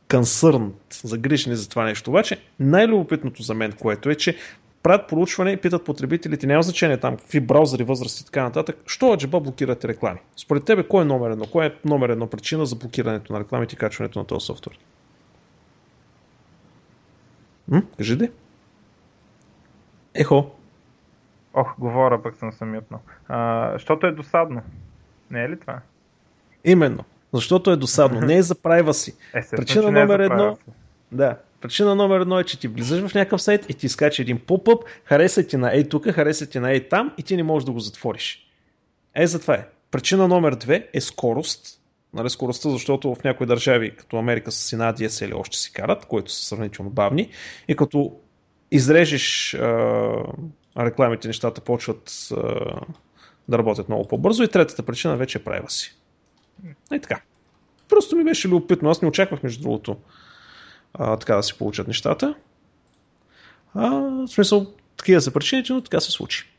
concerned, 0.08 0.72
загрижени 1.04 1.56
за 1.56 1.68
това 1.68 1.84
нещо. 1.84 2.10
Обаче 2.10 2.38
най-любопитното 2.60 3.42
за 3.42 3.54
мен, 3.54 3.72
което 3.72 4.10
е, 4.10 4.14
че 4.14 4.36
правят 4.87 5.09
проучване 5.09 5.51
и 5.51 5.57
питат 5.57 5.84
потребителите, 5.84 6.47
няма 6.47 6.62
значение 6.62 7.01
там 7.01 7.16
какви 7.16 7.41
браузъри, 7.41 7.84
възрасти 7.84 8.22
и 8.22 8.24
така 8.26 8.43
нататък, 8.43 8.76
що 8.87 9.12
аджеба 9.12 9.41
блокирате 9.41 9.89
реклами? 9.89 10.18
Според 10.37 10.64
тебе, 10.64 10.89
кой 10.89 11.03
е 11.03 11.05
номер 11.05 11.30
едно? 11.30 11.47
Кой 11.53 11.66
е 11.66 11.74
номер 11.84 12.09
едно 12.09 12.26
причина 12.26 12.66
за 12.66 12.76
блокирането 12.76 13.32
на 13.32 13.41
рекламите 13.41 13.74
и 13.74 13.78
качването 13.78 14.18
на 14.18 14.24
този 14.24 14.47
софтуер? 14.47 14.78
М? 17.68 17.82
Кажи 17.97 18.16
де. 18.16 18.32
Ехо. 20.14 20.51
Ох, 21.55 21.78
говоря, 21.78 22.22
пък 22.22 22.37
съм 22.37 22.53
самютно. 22.53 23.01
А, 23.28 23.70
защото 23.72 24.07
е 24.07 24.12
досадно. 24.12 24.62
Не 25.30 25.45
е 25.45 25.49
ли 25.49 25.61
това? 25.61 25.80
Именно. 26.64 27.05
Защото 27.32 27.70
е 27.70 27.76
досадно. 27.76 28.20
Не 28.20 28.37
е 28.37 28.43
за 28.43 28.55
си. 28.93 29.14
Е, 29.34 29.43
Причина 29.57 29.91
номер 29.91 30.20
е 30.20 30.24
едно. 30.24 30.59
Да. 31.12 31.37
Причина 31.66 31.94
номер 31.94 32.20
едно 32.20 32.40
е, 32.40 32.44
че 32.44 32.60
ти 32.60 32.68
влизаш 32.68 33.10
в 33.10 33.14
някакъв 33.14 33.42
сайт 33.42 33.66
и 33.70 33.74
ти 33.74 33.86
изкача 33.86 34.22
един 34.22 34.38
поп-ъп, 34.38 34.84
хареса 35.04 35.46
ти 35.46 35.56
на 35.56 35.74
ей 35.74 35.88
тук, 35.88 36.10
хареса 36.10 36.46
ти 36.46 36.58
на 36.58 36.70
ей 36.72 36.88
там 36.88 37.12
и 37.18 37.22
ти 37.22 37.36
не 37.36 37.42
можеш 37.42 37.64
да 37.64 37.72
го 37.72 37.80
затвориш. 37.80 38.48
Е, 39.14 39.26
затова 39.26 39.54
е. 39.54 39.66
Причина 39.90 40.28
номер 40.28 40.54
две 40.54 40.88
е 40.92 41.00
скорост. 41.00 41.80
Нали, 42.14 42.30
скоростта, 42.30 42.70
защото 42.70 43.14
в 43.14 43.24
някои 43.24 43.46
държави, 43.46 43.96
като 43.96 44.16
Америка 44.16 44.52
с 44.52 44.56
си 44.56 44.76
на 44.76 44.94
DSL 44.94 45.36
още 45.36 45.56
си 45.56 45.72
карат, 45.72 46.04
които 46.04 46.32
са 46.32 46.44
сравнително 46.44 46.90
бавни. 46.90 47.30
И 47.68 47.76
като 47.76 48.12
изрежеш 48.70 49.54
а, 49.54 50.24
рекламите, 50.78 51.28
нещата 51.28 51.60
почват 51.60 52.28
а, 52.32 52.36
да 53.48 53.58
работят 53.58 53.88
много 53.88 54.08
по-бързо. 54.08 54.42
И 54.42 54.48
третата 54.48 54.82
причина 54.82 55.16
вече 55.16 55.38
е 55.38 55.44
права 55.44 55.70
си. 55.70 55.96
И 56.92 57.00
така. 57.00 57.20
Просто 57.88 58.16
ми 58.16 58.24
беше 58.24 58.48
любопитно. 58.48 58.90
Аз 58.90 59.02
не 59.02 59.08
очаквах, 59.08 59.42
между 59.42 59.62
другото, 59.62 59.96
а, 60.99 61.16
така 61.16 61.36
да 61.36 61.42
се 61.42 61.59
получат 61.59 61.86
нещата. 61.86 62.34
А, 63.74 63.90
в 63.90 64.28
смисъл, 64.28 64.66
такива 64.97 65.20
са 65.20 65.30
причините, 65.30 65.72
но 65.72 65.80
така 65.80 66.01
се 66.01 66.11
случи. 66.11 66.51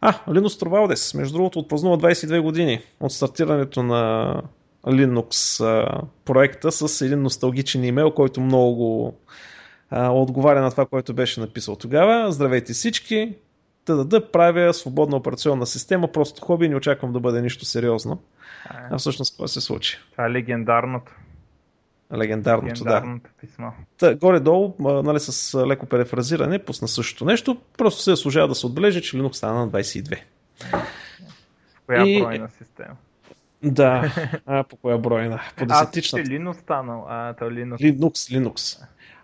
А, 0.00 0.14
Линус 0.32 0.58
Торвалдес, 0.58 1.14
между 1.14 1.34
другото, 1.34 1.58
отпразнува 1.58 1.98
22 1.98 2.40
години 2.40 2.80
от 3.00 3.12
стартирането 3.12 3.82
на 3.82 4.42
Linux 4.86 5.64
а, 5.64 6.00
проекта 6.24 6.72
с 6.72 7.00
един 7.00 7.22
носталгичен 7.22 7.84
имейл, 7.84 8.10
който 8.10 8.40
много 8.40 9.14
а, 9.90 10.10
отговаря 10.10 10.60
на 10.60 10.70
това, 10.70 10.86
което 10.86 11.14
беше 11.14 11.40
написал 11.40 11.76
тогава. 11.76 12.32
Здравейте 12.32 12.72
всички! 12.72 13.34
Да, 13.86 14.04
да, 14.04 14.30
правя 14.30 14.74
свободна 14.74 15.16
операционна 15.16 15.66
система, 15.66 16.12
просто 16.12 16.44
хоби, 16.44 16.68
не 16.68 16.76
очаквам 16.76 17.12
да 17.12 17.20
бъде 17.20 17.42
нищо 17.42 17.64
сериозно. 17.64 18.22
А 18.90 18.98
всъщност 18.98 19.32
какво 19.32 19.48
се 19.48 19.60
случи? 19.60 19.98
Това 20.12 20.26
е 20.26 20.30
легендарното. 20.30 21.12
Легендарното, 22.18 22.84
Легендарното 22.84 23.30
да. 23.30 23.46
писмо. 23.46 23.70
Та, 23.98 24.14
горе-долу, 24.14 24.74
нали, 24.78 25.20
с 25.20 25.58
леко 25.66 25.86
перефразиране, 25.86 26.58
пусна 26.58 26.88
същото 26.88 27.24
нещо, 27.24 27.56
просто 27.78 28.02
се 28.02 28.16
служава 28.16 28.48
да 28.48 28.54
се 28.54 28.66
отбележи, 28.66 29.02
че 29.02 29.16
Linux 29.16 29.32
стана 29.32 29.60
на 29.60 29.68
22. 29.68 30.18
В 30.60 31.86
коя 31.86 32.06
и... 32.06 32.20
бройна 32.20 32.48
система? 32.58 32.96
Да, 33.62 34.12
а, 34.46 34.64
по 34.64 34.76
коя 34.76 34.98
бройна? 34.98 35.40
По 35.56 35.66
десетичната. 35.66 36.22
Аз 36.22 36.28
Linux 36.28 36.60
станал, 36.60 37.06
а 37.08 37.32
то 37.32 37.44
Linux. 37.44 37.76
Linux, 37.76 38.40
Linux. 38.40 38.82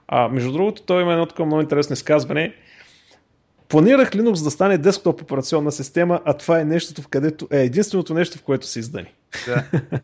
А, 0.08 0.28
между 0.28 0.52
другото, 0.52 0.82
той 0.82 1.02
има 1.02 1.12
едно 1.12 1.26
такова 1.26 1.46
много 1.46 1.62
интересно 1.62 1.92
изказване. 1.92 2.54
Планирах 3.68 4.10
Linux 4.10 4.44
да 4.44 4.50
стане 4.50 4.78
десктоп 4.78 5.22
операционна 5.22 5.72
система, 5.72 6.20
а 6.24 6.32
това 6.32 6.60
е 6.60 6.64
нещото, 6.64 7.02
в 7.02 7.08
където 7.08 7.48
е 7.50 7.62
единственото 7.62 8.14
нещо, 8.14 8.38
в 8.38 8.42
което 8.42 8.66
се 8.66 8.78
издани. 8.78 9.14
Да. 9.46 9.64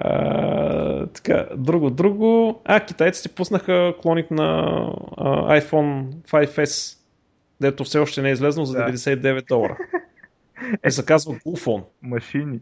а, 0.00 1.06
така, 1.06 1.46
друго, 1.56 1.90
друго. 1.90 2.60
А, 2.64 2.80
китайците 2.80 3.28
пуснаха 3.28 3.94
клоник 4.02 4.30
на 4.30 4.44
а, 5.16 5.60
iPhone 5.60 6.04
5S, 6.06 6.98
дето 7.60 7.84
все 7.84 7.98
още 7.98 8.22
не 8.22 8.28
е 8.28 8.32
излезнал 8.32 8.64
за 8.64 8.78
99 8.78 9.48
долара. 9.48 9.78
Е, 10.82 10.90
се 10.90 11.04
казва 11.04 11.34
Gufon. 11.34 11.84
Машини. 12.02 12.60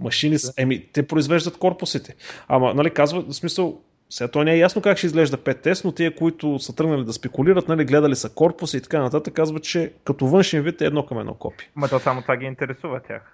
Машини, 0.00 0.36
еми, 0.56 0.86
те 0.92 1.06
произвеждат 1.06 1.58
корпусите. 1.58 2.14
Ама, 2.48 2.74
нали, 2.74 2.90
казва, 2.90 3.22
в 3.22 3.32
смисъл, 3.32 3.80
сега 4.10 4.28
то 4.28 4.44
не 4.44 4.52
е 4.52 4.58
ясно 4.58 4.82
как 4.82 4.98
ще 4.98 5.06
изглежда 5.06 5.36
5S, 5.36 5.84
но 5.84 5.92
тия, 5.92 6.14
които 6.14 6.58
са 6.58 6.76
тръгнали 6.76 7.04
да 7.04 7.12
спекулират, 7.12 7.68
нали, 7.68 7.84
гледали 7.84 8.16
са 8.16 8.28
корпуса 8.28 8.76
и 8.76 8.80
така 8.80 9.02
нататък, 9.02 9.34
казват, 9.34 9.62
че 9.62 9.92
като 10.04 10.26
външен 10.26 10.62
вид 10.62 10.80
е 10.80 10.84
едно 10.84 11.06
към 11.06 11.18
едно 11.18 11.34
копи. 11.34 11.70
Ма 11.74 11.88
то 11.88 11.98
само 11.98 12.22
това 12.22 12.36
ги 12.36 12.46
интересува 12.46 13.00
тях. 13.00 13.33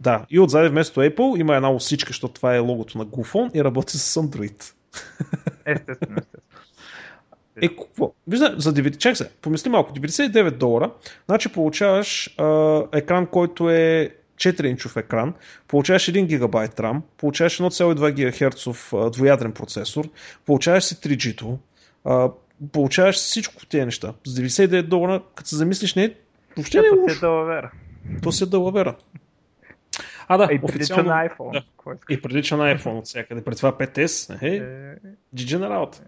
Да, 0.00 0.26
и 0.30 0.40
отзади 0.40 0.68
вместо 0.68 1.00
Apple 1.00 1.40
има 1.40 1.56
една 1.56 1.70
усичка, 1.70 2.08
защото 2.08 2.34
това 2.34 2.54
е 2.54 2.58
логото 2.58 2.98
на 2.98 3.06
GoPhone 3.06 3.50
и 3.54 3.64
работи 3.64 3.98
с 3.98 4.22
Android. 4.22 4.72
Естествено, 5.66 6.16
естествено. 6.18 6.56
Е, 7.62 7.68
какво? 7.68 8.12
Вижда, 8.26 8.54
за 8.58 8.74
9, 8.74 8.96
чак 8.96 9.16
се, 9.16 9.30
помисли 9.30 9.70
малко, 9.70 9.92
99 9.92 10.50
долара, 10.50 10.90
значи 11.26 11.48
получаваш 11.48 12.34
а, 12.38 12.82
екран, 12.92 13.26
който 13.26 13.70
е 13.70 14.14
4-инчов 14.36 14.96
екран, 15.00 15.34
получаваш 15.68 16.06
1 16.06 16.26
гигабайт 16.26 16.74
RAM, 16.74 17.00
получаваш 17.16 17.58
1,2 17.58 18.12
ГГц 18.12 19.16
двоядрен 19.16 19.52
процесор, 19.52 20.04
получаваш 20.46 20.84
си 20.84 20.96
3G-то, 20.96 21.58
а, 22.04 22.30
получаваш 22.72 23.16
всичко 23.16 23.66
тези 23.66 23.84
неща. 23.84 24.14
За 24.26 24.42
99 24.42 24.82
долара, 24.82 25.22
като 25.34 25.48
се 25.48 25.56
замислиш, 25.56 25.94
не 25.94 26.04
е 26.04 26.14
въобще 26.56 26.80
не 26.80 26.86
е 26.86 26.90
лошо. 26.90 27.20
То 27.20 27.26
далавера. 27.26 27.70
То 28.22 28.32
си 28.32 28.44
е 28.44 28.46
далавера. 28.46 28.96
А, 30.28 30.36
да, 30.36 30.48
и 30.52 30.60
официално. 30.62 31.08
на 31.08 31.28
iPhone. 31.28 31.52
Да. 31.52 31.94
И 32.10 32.22
прилича 32.22 32.56
на 32.56 32.76
iPhone 32.76 32.98
от 32.98 33.06
всякъде. 33.06 33.44
При 33.44 33.56
това 33.56 33.72
5S. 33.72 34.42
Е, 34.42 34.56
е... 34.56 34.60
GG 35.36 35.58
на 35.58 35.70
работа. 35.70 36.02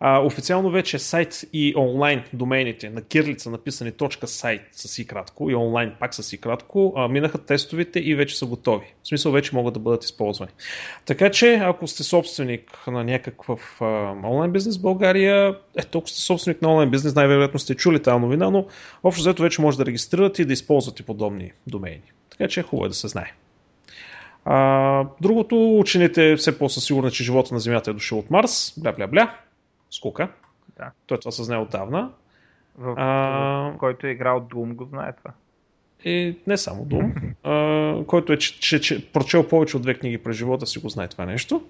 А, 0.00 0.20
официално 0.20 0.70
вече 0.70 0.98
сайт 0.98 1.44
и 1.52 1.74
онлайн 1.76 2.22
домените 2.32 2.90
на 2.90 3.02
кирлица 3.02 3.50
написани 3.50 3.92
точка 3.92 4.26
сайт 4.26 4.62
с 4.72 4.98
и 4.98 5.06
кратко 5.06 5.50
и 5.50 5.54
онлайн 5.54 5.92
пак 6.00 6.14
с 6.14 6.32
и 6.32 6.38
кратко 6.38 6.92
а, 6.96 7.08
минаха 7.08 7.38
тестовите 7.38 8.00
и 8.00 8.14
вече 8.14 8.38
са 8.38 8.46
готови. 8.46 8.94
В 9.02 9.08
смисъл 9.08 9.32
вече 9.32 9.54
могат 9.54 9.74
да 9.74 9.80
бъдат 9.80 10.04
използвани. 10.04 10.50
Така 11.04 11.30
че 11.30 11.54
ако 11.54 11.86
сте 11.86 12.02
собственик 12.02 12.86
на 12.86 13.04
някакъв 13.04 13.78
а, 13.80 13.84
онлайн 14.24 14.52
бизнес 14.52 14.78
в 14.78 14.82
България, 14.82 15.58
е 15.78 15.82
толкова 15.82 16.10
сте 16.10 16.20
собственик 16.20 16.62
на 16.62 16.70
онлайн 16.70 16.90
бизнес, 16.90 17.14
най-вероятно 17.14 17.58
сте 17.58 17.74
чули 17.74 18.02
тази 18.02 18.20
новина, 18.20 18.50
но 18.50 18.66
общо 19.02 19.20
взето 19.20 19.42
вече 19.42 19.62
може 19.62 19.78
да 19.78 19.86
регистрирате 19.86 20.42
и 20.42 20.44
да 20.44 20.52
използвате 20.52 21.02
подобни 21.02 21.52
домени. 21.66 22.12
Така 22.38 22.48
че 22.48 22.60
е 22.60 22.62
хубаво 22.62 22.86
е 22.86 22.88
да 22.88 22.94
се 22.94 23.08
знае. 23.08 23.32
А, 24.44 25.04
другото, 25.20 25.78
учените 25.78 26.36
все 26.36 26.58
по-са 26.58 26.80
сигурни, 26.80 27.10
че 27.10 27.24
живота 27.24 27.54
на 27.54 27.60
Земята 27.60 27.90
е 27.90 27.94
дошъл 27.94 28.18
от 28.18 28.30
Марс. 28.30 28.74
Бля-бля-бля 28.80 29.30
скука. 29.90 30.28
Да. 30.78 30.90
Той 31.06 31.18
това 31.18 31.30
се 31.30 31.42
знае 31.42 31.58
отдавна. 31.58 32.10
В, 32.78 32.94
а, 32.96 33.78
който 33.78 34.06
е 34.06 34.10
играл 34.10 34.40
Doom, 34.40 34.74
го 34.74 34.84
знае 34.84 35.12
това. 35.12 35.30
И 36.04 36.36
не 36.46 36.56
само 36.56 36.84
Doom, 36.84 37.12
а, 37.42 38.04
който 38.04 38.32
е 38.32 38.38
че, 38.38 38.80
че, 38.80 39.12
прочел 39.12 39.48
повече 39.48 39.76
от 39.76 39.82
две 39.82 39.94
книги 39.94 40.18
през 40.18 40.36
живота 40.36 40.66
си, 40.66 40.78
го 40.78 40.88
знае 40.88 41.08
това 41.08 41.26
нещо. 41.26 41.62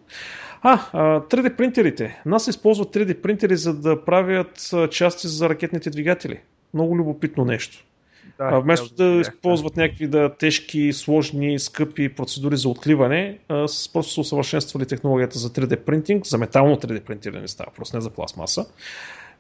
А, 0.63 0.79
3D 1.21 1.57
принтерите. 1.57 2.23
Нас 2.27 2.49
използват 2.49 2.95
3D 2.95 3.21
принтери, 3.21 3.57
за 3.57 3.81
да 3.81 4.05
правят 4.05 4.75
части 4.91 5.29
за 5.29 5.49
ракетните 5.49 5.91
двигатели. 5.91 6.41
Много 6.75 6.97
любопитно 6.97 7.45
нещо. 7.45 7.85
Да, 8.39 8.45
а, 8.45 8.59
вместо 8.61 8.95
да, 8.95 9.05
да 9.05 9.21
използват 9.21 9.77
някакви 9.77 10.07
да, 10.07 10.35
тежки, 10.35 10.93
сложни, 10.93 11.59
скъпи 11.59 12.09
процедури 12.09 12.57
за 12.57 12.69
отливане, 12.69 13.39
а, 13.49 13.67
просто 13.93 14.13
са 14.13 14.21
усъвършенствали 14.21 14.87
технологията 14.87 15.39
за 15.39 15.51
3D 15.51 15.77
принтинг, 15.77 16.27
за 16.27 16.39
метално 16.39 16.77
3D 16.77 17.01
принтиране 17.01 17.49
става, 17.49 17.71
просто 17.77 17.97
не 17.97 18.01
за 18.01 18.11
пластмаса. 18.11 18.67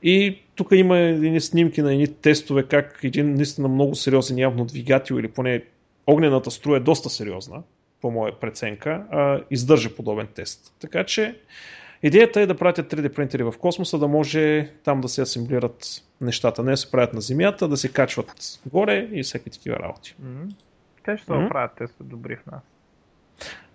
И 0.02 0.38
тук 0.54 0.68
има 0.72 0.98
едни 0.98 1.40
снимки 1.40 1.82
на 1.82 1.92
едни 1.92 2.06
тестове, 2.06 2.62
как 2.62 3.00
един 3.02 3.34
наистина 3.34 3.68
много 3.68 3.94
сериозен 3.94 4.38
явно 4.38 4.64
двигател 4.64 5.14
или 5.14 5.28
поне 5.28 5.62
огнената 6.06 6.50
струя 6.50 6.76
е 6.76 6.80
доста 6.80 7.10
сериозна, 7.10 7.62
по 8.00 8.10
моя 8.10 8.40
преценка, 8.40 9.04
а, 9.10 9.40
издържа 9.50 9.94
подобен 9.94 10.26
тест. 10.34 10.74
Така 10.80 11.04
че 11.04 11.34
Идеята 12.02 12.40
е 12.40 12.46
да 12.46 12.56
пратят 12.56 12.92
3D 12.92 13.14
принтери 13.14 13.42
в 13.42 13.54
космоса, 13.58 13.98
да 13.98 14.08
може 14.08 14.70
там 14.84 15.00
да 15.00 15.08
се 15.08 15.22
асимблират 15.22 16.02
нещата. 16.20 16.62
Не 16.62 16.70
да 16.70 16.76
се 16.76 16.90
правят 16.90 17.12
на 17.12 17.20
Земята, 17.20 17.68
да 17.68 17.76
се 17.76 17.92
качват 17.92 18.60
горе 18.66 19.08
и 19.12 19.22
всеки 19.22 19.50
такива 19.50 19.78
работи. 19.78 20.14
Mm-hmm. 20.22 20.54
Те 21.04 21.16
ще 21.16 21.32
mm-hmm. 21.32 21.48
правят, 21.48 21.72
те 21.78 21.86
са 21.86 22.04
добри 22.04 22.36
в 22.36 22.46
нас. 22.46 22.62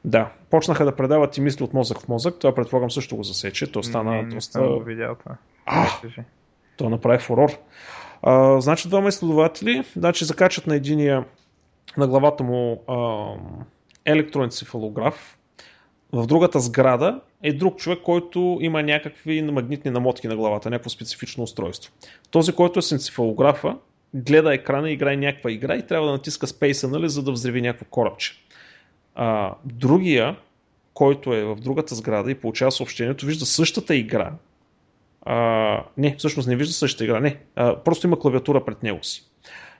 Да, 0.06 0.32
почнаха 0.50 0.86
да 0.86 0.96
предават 0.96 1.38
и 1.38 1.42
мисли 1.42 1.64
от 1.64 1.74
мозък 1.74 2.00
в 2.00 2.08
мозък. 2.08 2.40
Това 2.40 2.56
предполагам 2.56 2.92
също 2.92 3.16
го 3.16 3.24
засече. 3.24 3.72
То 3.72 3.84
стана 3.84 4.12
не, 4.12 4.24
доста... 4.24 4.62
Не 4.62 4.68
го 4.68 4.84
видял 4.84 5.16
това. 5.16 5.36
А, 5.66 5.88
то 6.78 6.90
направи 6.90 7.20
фурор. 7.20 7.52
А, 8.22 8.62
значи 8.62 8.88
двама 8.88 9.10
изследователи, 9.10 9.84
значи 9.96 10.26
закачат 10.26 10.68
на 10.68 10.76
единия 10.76 11.26
на 11.98 12.08
главата 12.08 12.44
му 12.44 12.84
а, 12.88 13.28
електроенцефалограф, 14.06 15.38
в 16.12 16.28
другата 16.28 16.60
сграда 16.60 17.22
е 17.44 17.54
друг 17.54 17.78
човек, 17.78 18.00
който 18.04 18.58
има 18.62 18.84
някакви 18.84 19.42
магнитни 19.42 19.92
намотки 19.92 20.28
на 20.28 20.36
главата, 20.36 20.70
някакво 20.70 20.90
специфично 20.90 21.44
устройство. 21.44 21.94
Този, 22.32 22.54
който 22.54 22.80
е 22.80 22.82
с 22.82 23.12
гледа 24.14 24.54
екрана 24.54 24.92
играе 24.92 25.18
някаква 25.18 25.52
игра 25.52 25.76
и 25.76 25.88
трябва 25.88 26.08
да 26.08 26.14
натиска 26.14 26.48
спейса, 26.48 26.88
нали, 26.88 27.10
за 27.10 27.24
да 27.24 27.32
взреви 27.32 27.62
някакво 27.62 27.86
корабче. 27.86 28.34
А, 29.16 29.54
другия, 29.66 30.36
който 30.94 31.34
е 31.34 31.44
в 31.44 31.56
другата 31.56 31.96
сграда 31.96 32.32
и 32.32 32.36
получава 32.36 32.72
съобщението, 32.72 33.26
вижда 33.26 33.46
същата 33.46 33.96
игра. 33.96 34.34
А, 35.22 35.84
не, 35.98 36.16
всъщност 36.18 36.48
не 36.48 36.56
вижда 36.56 36.74
същата 36.74 37.04
игра, 37.04 37.20
не. 37.20 37.38
А, 37.56 37.76
просто 37.76 38.08
има 38.08 38.20
клавиатура 38.20 38.66
пред 38.66 38.84
него 38.84 39.04
си. 39.04 39.24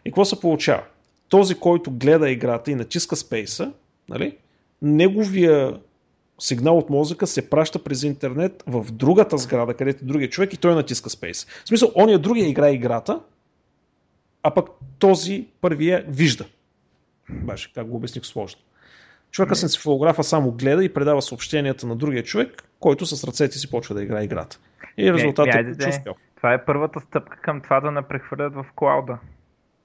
И 0.06 0.12
какво 0.12 0.26
се 0.26 0.40
получава? 0.40 0.84
Този, 1.30 1.56
който 1.56 1.92
гледа 1.92 2.30
играта 2.30 2.72
и 2.72 2.76
натиска 2.76 3.16
спейса, 3.16 3.72
нали, 4.10 4.38
неговия 4.82 5.80
сигнал 6.42 6.78
от 6.78 6.90
мозъка 6.90 7.28
се 7.28 7.50
праща 7.50 7.84
през 7.84 8.04
интернет 8.04 8.64
в 8.68 8.92
другата 8.92 9.38
сграда, 9.38 9.74
където 9.74 10.04
е 10.04 10.08
другия 10.08 10.30
човек 10.30 10.54
и 10.54 10.58
той 10.58 10.76
натиска 10.76 11.10
спейс. 11.10 11.46
В 11.46 11.68
смисъл, 11.68 11.92
ония 11.96 12.20
другия 12.20 12.48
играе 12.48 12.72
играта, 12.72 13.22
а 14.44 14.54
пък 14.54 14.70
този 15.00 15.48
първия 15.62 16.06
вижда. 16.08 16.46
Баше, 17.30 17.74
как 17.74 17.88
го 17.88 17.96
обясних 17.96 18.26
сложно. 18.26 18.62
Човека 19.32 19.56
с 19.56 19.64
енцефалографа 19.64 20.24
само 20.24 20.52
гледа 20.52 20.84
и 20.84 20.94
предава 20.94 21.22
съобщенията 21.22 21.88
на 21.88 21.96
другия 21.96 22.24
човек, 22.24 22.64
който 22.80 23.06
с 23.06 23.24
ръцете 23.24 23.58
си 23.58 23.70
почва 23.70 23.96
да 23.96 24.04
играе 24.04 24.24
играта. 24.24 24.60
И 24.98 25.14
резултатът 25.14 25.56
е 25.56 25.72
почувствал. 25.72 26.16
Това 26.38 26.54
е 26.54 26.66
първата 26.66 27.00
стъпка 27.00 27.38
към 27.42 27.62
това 27.62 27.80
да 27.80 27.92
не 27.92 28.02
прехвърлят 28.02 28.54
в 28.54 28.66
клауда. 28.76 29.18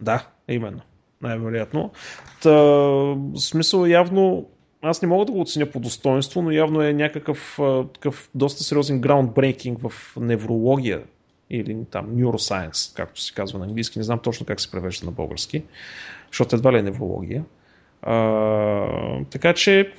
Да, 0.01 0.27
именно. 0.49 0.81
Най-вероятно. 1.23 1.93
Та, 2.43 3.17
смисъл 3.37 3.87
явно 3.87 4.51
аз 4.83 5.03
не 5.03 5.09
мога 5.09 5.25
да 5.25 5.33
го 5.33 5.41
оценя 5.41 5.67
по 5.67 5.81
достоинство, 5.81 6.43
но 6.43 6.51
явно 6.51 6.83
е 6.83 6.93
някакъв 6.93 7.59
такъв 7.95 8.31
доста 8.35 8.65
сериозен 8.65 9.01
groundbreaking 9.01 9.89
в 9.89 10.17
неврология 10.21 11.03
или 11.51 11.79
там 11.91 12.07
neuroscience, 12.07 12.97
както 12.97 13.21
се 13.21 13.35
казва 13.35 13.59
на 13.59 13.65
английски. 13.65 13.99
Не 13.99 14.05
знам 14.05 14.19
точно 14.19 14.47
как 14.47 14.61
се 14.61 14.71
превежда 14.71 15.07
на 15.07 15.13
български, 15.13 15.63
защото 16.31 16.57
едва 16.57 16.73
ли 16.73 16.79
е 16.79 16.83
неврология. 16.83 17.45
А, 18.03 19.25
така 19.31 19.55
че 19.55 19.93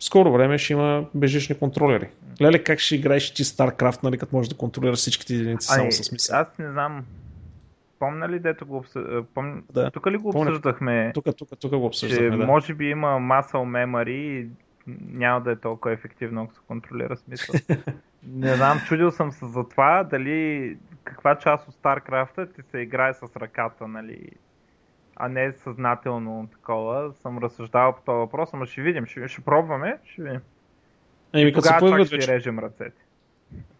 скоро 0.00 0.32
време 0.32 0.58
ще 0.58 0.72
има 0.72 1.04
бежични 1.14 1.58
контролери. 1.58 2.08
Леле, 2.42 2.58
как 2.58 2.78
ще 2.78 2.94
играеш 2.94 3.34
ти 3.34 3.44
StarCraft, 3.44 4.02
нали, 4.02 4.18
като 4.18 4.36
можеш 4.36 4.48
да 4.48 4.56
контролираш 4.56 4.98
всичките 4.98 5.34
единици 5.34 5.68
само 5.68 5.92
с 5.92 6.12
мисъл? 6.12 6.38
Аз 6.38 6.46
не 6.58 6.70
знам. 6.70 7.04
Помня 7.98 8.28
ли, 8.28 8.38
дето 8.38 8.66
го 8.66 8.76
обсъждахме? 8.76 9.22
Пом... 9.34 9.64
Да. 9.72 9.90
Тук 9.90 10.06
ли 10.06 10.16
го 10.16 10.28
обсъждахме? 10.28 11.10
Тук, 11.14 11.24
тук, 11.36 11.48
тук 11.60 11.70
го 11.70 11.86
обсъждахме, 11.86 12.30
че 12.30 12.36
да. 12.36 12.46
може 12.46 12.74
би 12.74 12.90
има 12.90 13.08
muscle 13.08 13.86
memory 13.86 14.10
и 14.10 14.48
няма 15.12 15.40
да 15.40 15.50
е 15.50 15.56
толкова 15.56 15.92
ефективно, 15.92 16.42
ако 16.42 16.54
се 16.54 16.60
контролира 16.66 17.16
смисъл. 17.16 17.54
не 18.26 18.54
знам, 18.54 18.80
чудил 18.86 19.10
съм 19.10 19.32
се 19.32 19.46
за 19.46 19.68
това, 19.68 20.04
дали 20.04 20.76
каква 21.04 21.34
част 21.34 21.68
от 21.68 21.74
StarCraft 21.74 22.54
ти 22.54 22.62
се 22.62 22.78
играе 22.78 23.14
с 23.14 23.36
ръката, 23.36 23.88
нали? 23.88 24.30
а 25.16 25.28
не 25.28 25.52
съзнателно 25.52 26.48
такова. 26.52 27.12
Съм 27.12 27.38
разсъждавал 27.38 27.92
по 27.92 28.00
този 28.00 28.16
въпрос, 28.16 28.50
ама 28.52 28.66
ще 28.66 28.82
видим, 28.82 29.06
ще, 29.06 29.28
ще 29.28 29.40
пробваме, 29.40 29.98
ще 30.04 30.22
видим. 30.22 30.40
Еми, 31.32 31.52
като 31.52 31.66
се 31.66 31.74
появят 31.78 32.06
ще 32.06 32.34
режем 32.34 32.58
ръцете. 32.58 33.02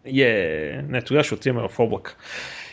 Е, 0.04 0.10
yeah. 0.10 0.88
не, 0.88 1.02
тогава 1.02 1.24
ще 1.24 1.34
отиваме 1.34 1.68
в 1.68 1.78
облак. 1.78 2.16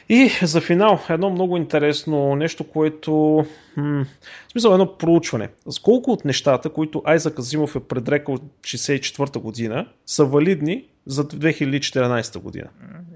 И 0.09 0.31
за 0.41 0.61
финал, 0.61 0.99
едно 1.09 1.29
много 1.29 1.57
интересно 1.57 2.35
нещо, 2.35 2.63
което... 2.63 3.45
М- 3.77 4.05
в 4.47 4.51
смисъл 4.51 4.71
едно 4.71 4.97
проучване. 4.97 5.49
С 5.69 5.79
колко 5.79 6.11
от 6.11 6.25
нещата, 6.25 6.69
които 6.69 7.01
Айзак 7.05 7.39
Азимов 7.39 7.75
е 7.75 7.79
предрекал 7.79 8.37
64-та 8.61 9.39
година, 9.39 9.87
са 10.05 10.25
валидни 10.25 10.85
за 11.05 11.23
2014 11.23 12.39
година? 12.39 12.69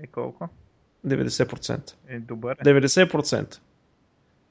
И 0.03 0.07
колко? 0.07 0.49
90%. 1.07 1.93
Е, 2.09 2.19
добър. 2.19 2.57
90% 2.57 3.59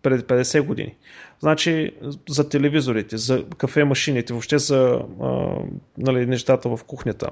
преди 0.07 0.23
50 0.23 0.61
години. 0.61 0.95
Значи 1.41 1.91
за 2.29 2.49
телевизорите, 2.49 3.17
за 3.17 3.45
кафе 3.59 3.85
машините, 3.85 4.33
въобще 4.33 4.59
за 4.59 5.01
а, 5.23 5.49
нали, 5.99 6.27
нещата 6.27 6.69
в 6.69 6.85
кухнята, 6.85 7.31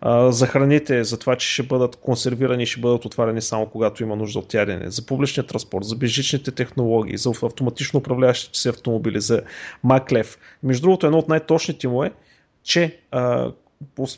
а, 0.00 0.32
за 0.32 0.46
храните, 0.46 1.04
за 1.04 1.18
това, 1.18 1.36
че 1.36 1.48
ще 1.48 1.62
бъдат 1.62 1.96
консервирани 1.96 2.62
и 2.62 2.66
ще 2.66 2.80
бъдат 2.80 3.04
отварени 3.04 3.42
само 3.42 3.66
когато 3.66 4.02
има 4.02 4.16
нужда 4.16 4.38
от 4.38 4.54
ядене, 4.54 4.90
за 4.90 5.06
публичния 5.06 5.46
транспорт, 5.46 5.84
за 5.84 5.96
безжичните 5.96 6.50
технологии, 6.50 7.16
за 7.16 7.30
автоматично 7.42 7.98
управляващите 7.98 8.58
се 8.58 8.68
автомобили, 8.68 9.20
за 9.20 9.42
Маклев. 9.82 10.38
Между 10.62 10.82
другото, 10.82 11.06
едно 11.06 11.18
от 11.18 11.28
най-точните 11.28 11.88
му 11.88 12.04
е, 12.04 12.10
че 12.62 12.98
а, 13.10 13.52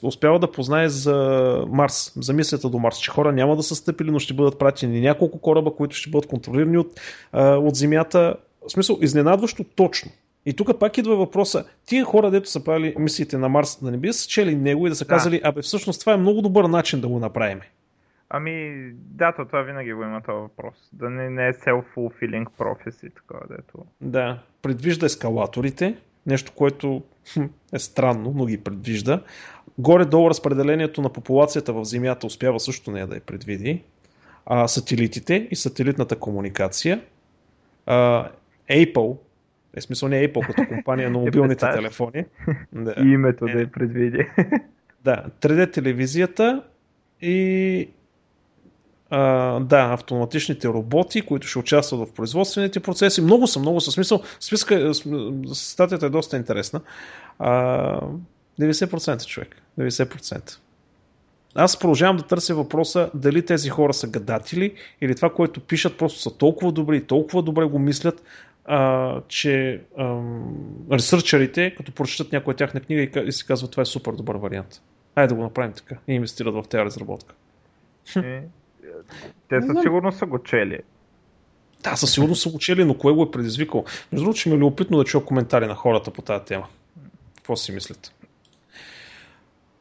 успява 0.03 0.39
да 0.39 0.53
познае 0.53 0.89
за 0.89 1.65
Марс, 1.69 2.13
за 2.17 2.33
мисията 2.33 2.69
до 2.69 2.79
Марс, 2.79 2.99
че 2.99 3.11
хора 3.11 3.33
няма 3.33 3.57
да 3.57 3.63
са 3.63 3.75
стъпили, 3.75 4.11
но 4.11 4.19
ще 4.19 4.35
бъдат 4.35 4.59
пратени 4.59 5.01
няколко 5.01 5.39
кораба, 5.39 5.75
които 5.75 5.97
ще 5.97 6.11
бъдат 6.11 6.29
контролирани 6.29 6.79
от, 6.79 7.01
от 7.33 7.77
Земята. 7.77 8.37
В 8.69 8.73
смисъл, 8.73 8.99
изненадващо 9.01 9.65
точно. 9.65 10.11
И 10.47 10.55
тук 10.55 10.79
пак 10.79 10.99
идва 10.99 11.17
въпроса, 11.17 11.65
тия 11.87 12.05
хора, 12.05 12.31
дето 12.31 12.51
са 12.51 12.65
правили 12.65 12.95
мисиите 12.99 13.39
на 13.39 13.49
Марс, 13.49 13.79
да 13.83 13.91
не 13.91 13.97
би 13.97 14.13
са 14.13 14.29
чели 14.29 14.55
него 14.55 14.87
и 14.87 14.91
да 14.91 14.97
са 14.97 15.05
казали, 15.05 15.41
абе 15.45 15.63
всъщност 15.63 16.01
това 16.01 16.13
е 16.13 16.17
много 16.17 16.43
добър 16.43 16.65
начин 16.65 17.01
да 17.01 17.09
го 17.09 17.19
направим. 17.19 17.61
Ами, 18.31 18.75
да, 18.95 19.33
то 19.33 19.45
това 19.45 19.63
винаги 19.63 19.93
го 19.93 20.03
има 20.03 20.21
този 20.21 20.37
въпрос. 20.37 20.75
Да 20.93 21.11
не, 21.11 21.31
не 21.31 21.49
е 21.49 21.53
self-fulfilling 21.53 22.47
prophecy, 22.59 23.15
такова 23.15 23.41
дето. 23.51 23.79
Да, 24.01 24.39
предвижда 24.63 25.07
ескалаторите, 25.07 25.97
нещо, 26.27 26.53
което 26.55 27.03
е 27.73 27.79
странно, 27.79 28.33
но 28.37 28.47
ги 28.47 28.59
предвижда. 28.59 29.23
Горе-долу 29.79 30.31
разпределението 30.31 31.03
на 31.03 31.09
популацията 31.09 31.73
в 31.73 31.85
Земята 31.85 32.27
успява 32.27 32.61
също 32.61 32.91
не 32.91 33.07
да 33.07 33.15
я 33.15 33.21
предвиди. 33.21 33.83
А, 34.47 34.69
сателитите 34.69 35.49
и 35.51 35.57
сателитната 35.57 36.17
комуникация. 36.17 37.01
А, 37.87 38.29
Apple, 38.71 39.17
е 39.77 39.81
смисъл 39.81 40.09
не 40.09 40.29
Apple 40.29 40.47
като 40.47 40.69
компания, 40.69 41.11
но 41.11 41.21
мобилните 41.25 41.67
телефони. 41.71 42.25
Да. 42.73 42.95
И 42.99 43.09
името 43.09 43.45
да 43.45 43.61
я 43.61 43.73
предвиди. 43.73 44.27
Да, 45.05 45.25
3D 45.41 45.73
телевизията 45.73 46.63
и 47.23 47.89
а, 49.11 49.61
да, 49.61 49.93
автоматичните 49.93 50.69
роботи, 50.69 51.23
които 51.23 51.47
ще 51.47 51.59
участват 51.59 52.09
в 52.09 52.13
производствените 52.13 52.81
процеси. 52.81 53.21
Много 53.21 53.47
са, 53.47 53.59
много 53.59 53.81
са. 53.81 53.91
Смисъл, 53.93 54.23
списка, 54.41 54.93
статията 55.53 56.07
е 56.07 56.11
доста 56.11 56.37
интересна. 56.37 56.81
А, 57.39 58.01
90% 58.61 59.27
човек. 59.27 59.63
90%. 59.79 60.59
Аз 61.55 61.79
продължавам 61.79 62.17
да 62.17 62.23
търся 62.23 62.55
въпроса 62.55 63.11
дали 63.15 63.45
тези 63.45 63.69
хора 63.69 63.95
са 63.95 64.07
гадатели 64.07 64.75
или 65.01 65.15
това, 65.15 65.33
което 65.33 65.61
пишат, 65.61 65.99
просто 65.99 66.21
са 66.21 66.37
толкова 66.37 66.73
добри 66.73 66.97
и 66.97 67.05
толкова 67.05 67.43
добре 67.43 67.65
го 67.65 67.79
мислят, 67.79 68.23
а, 68.65 69.21
че 69.29 69.83
ресърчерите, 70.93 71.75
като 71.77 71.93
прочитат 71.93 72.33
някоя 72.33 72.57
тяхна 72.57 72.81
книга 72.81 73.03
и, 73.03 73.29
и 73.29 73.33
си 73.33 73.47
казват 73.47 73.71
това 73.71 73.81
е 73.81 73.85
супер 73.85 74.13
добър 74.13 74.37
вариант. 74.37 74.83
Айде 75.15 75.29
да 75.29 75.35
го 75.35 75.43
направим 75.43 75.73
така 75.73 75.97
и 76.09 76.15
инвестират 76.15 76.55
в 76.55 76.65
тази 76.69 76.85
разработка. 76.85 77.35
Е, 78.17 78.43
те 79.49 79.63
със 79.63 79.83
сигурност 79.83 80.19
са 80.19 80.27
го 80.27 80.43
чели. 80.43 80.79
Да, 81.83 81.97
със 81.97 82.13
сигурност 82.13 82.43
са 82.43 82.51
го 82.51 82.59
чели, 82.59 82.85
но 82.85 82.99
кое 82.99 83.13
го 83.13 83.23
е 83.23 83.31
предизвикал? 83.31 83.85
Между 84.13 84.25
другото, 84.25 84.49
ми 84.49 84.55
е 84.55 84.59
любопитно 84.59 84.99
да 84.99 85.05
чуя 85.05 85.25
коментари 85.25 85.67
на 85.67 85.75
хората 85.75 86.11
по 86.11 86.23
тази 86.23 86.45
тема. 86.45 86.67
Какво 87.37 87.57
си 87.57 87.73
мислят? 87.73 88.13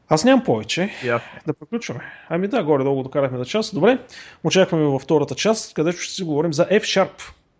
Аз 0.10 0.26
нямам 0.26 0.44
повече. 0.44 0.90
Yeah. 1.02 1.22
Да 1.48 1.54
приключваме. 1.54 2.02
Ами 2.30 2.48
да, 2.48 2.64
горе-долу 2.64 3.04
докарахме 3.04 3.38
на 3.38 3.46
час. 3.46 3.74
Добре, 3.74 4.00
очакваме 4.44 4.84
във 4.86 5.02
втората 5.02 5.36
част, 5.36 5.74
където 5.74 5.98
ще 5.98 6.14
си 6.14 6.24
говорим 6.24 6.54
за 6.54 6.68
F-Sharp. 6.68 7.32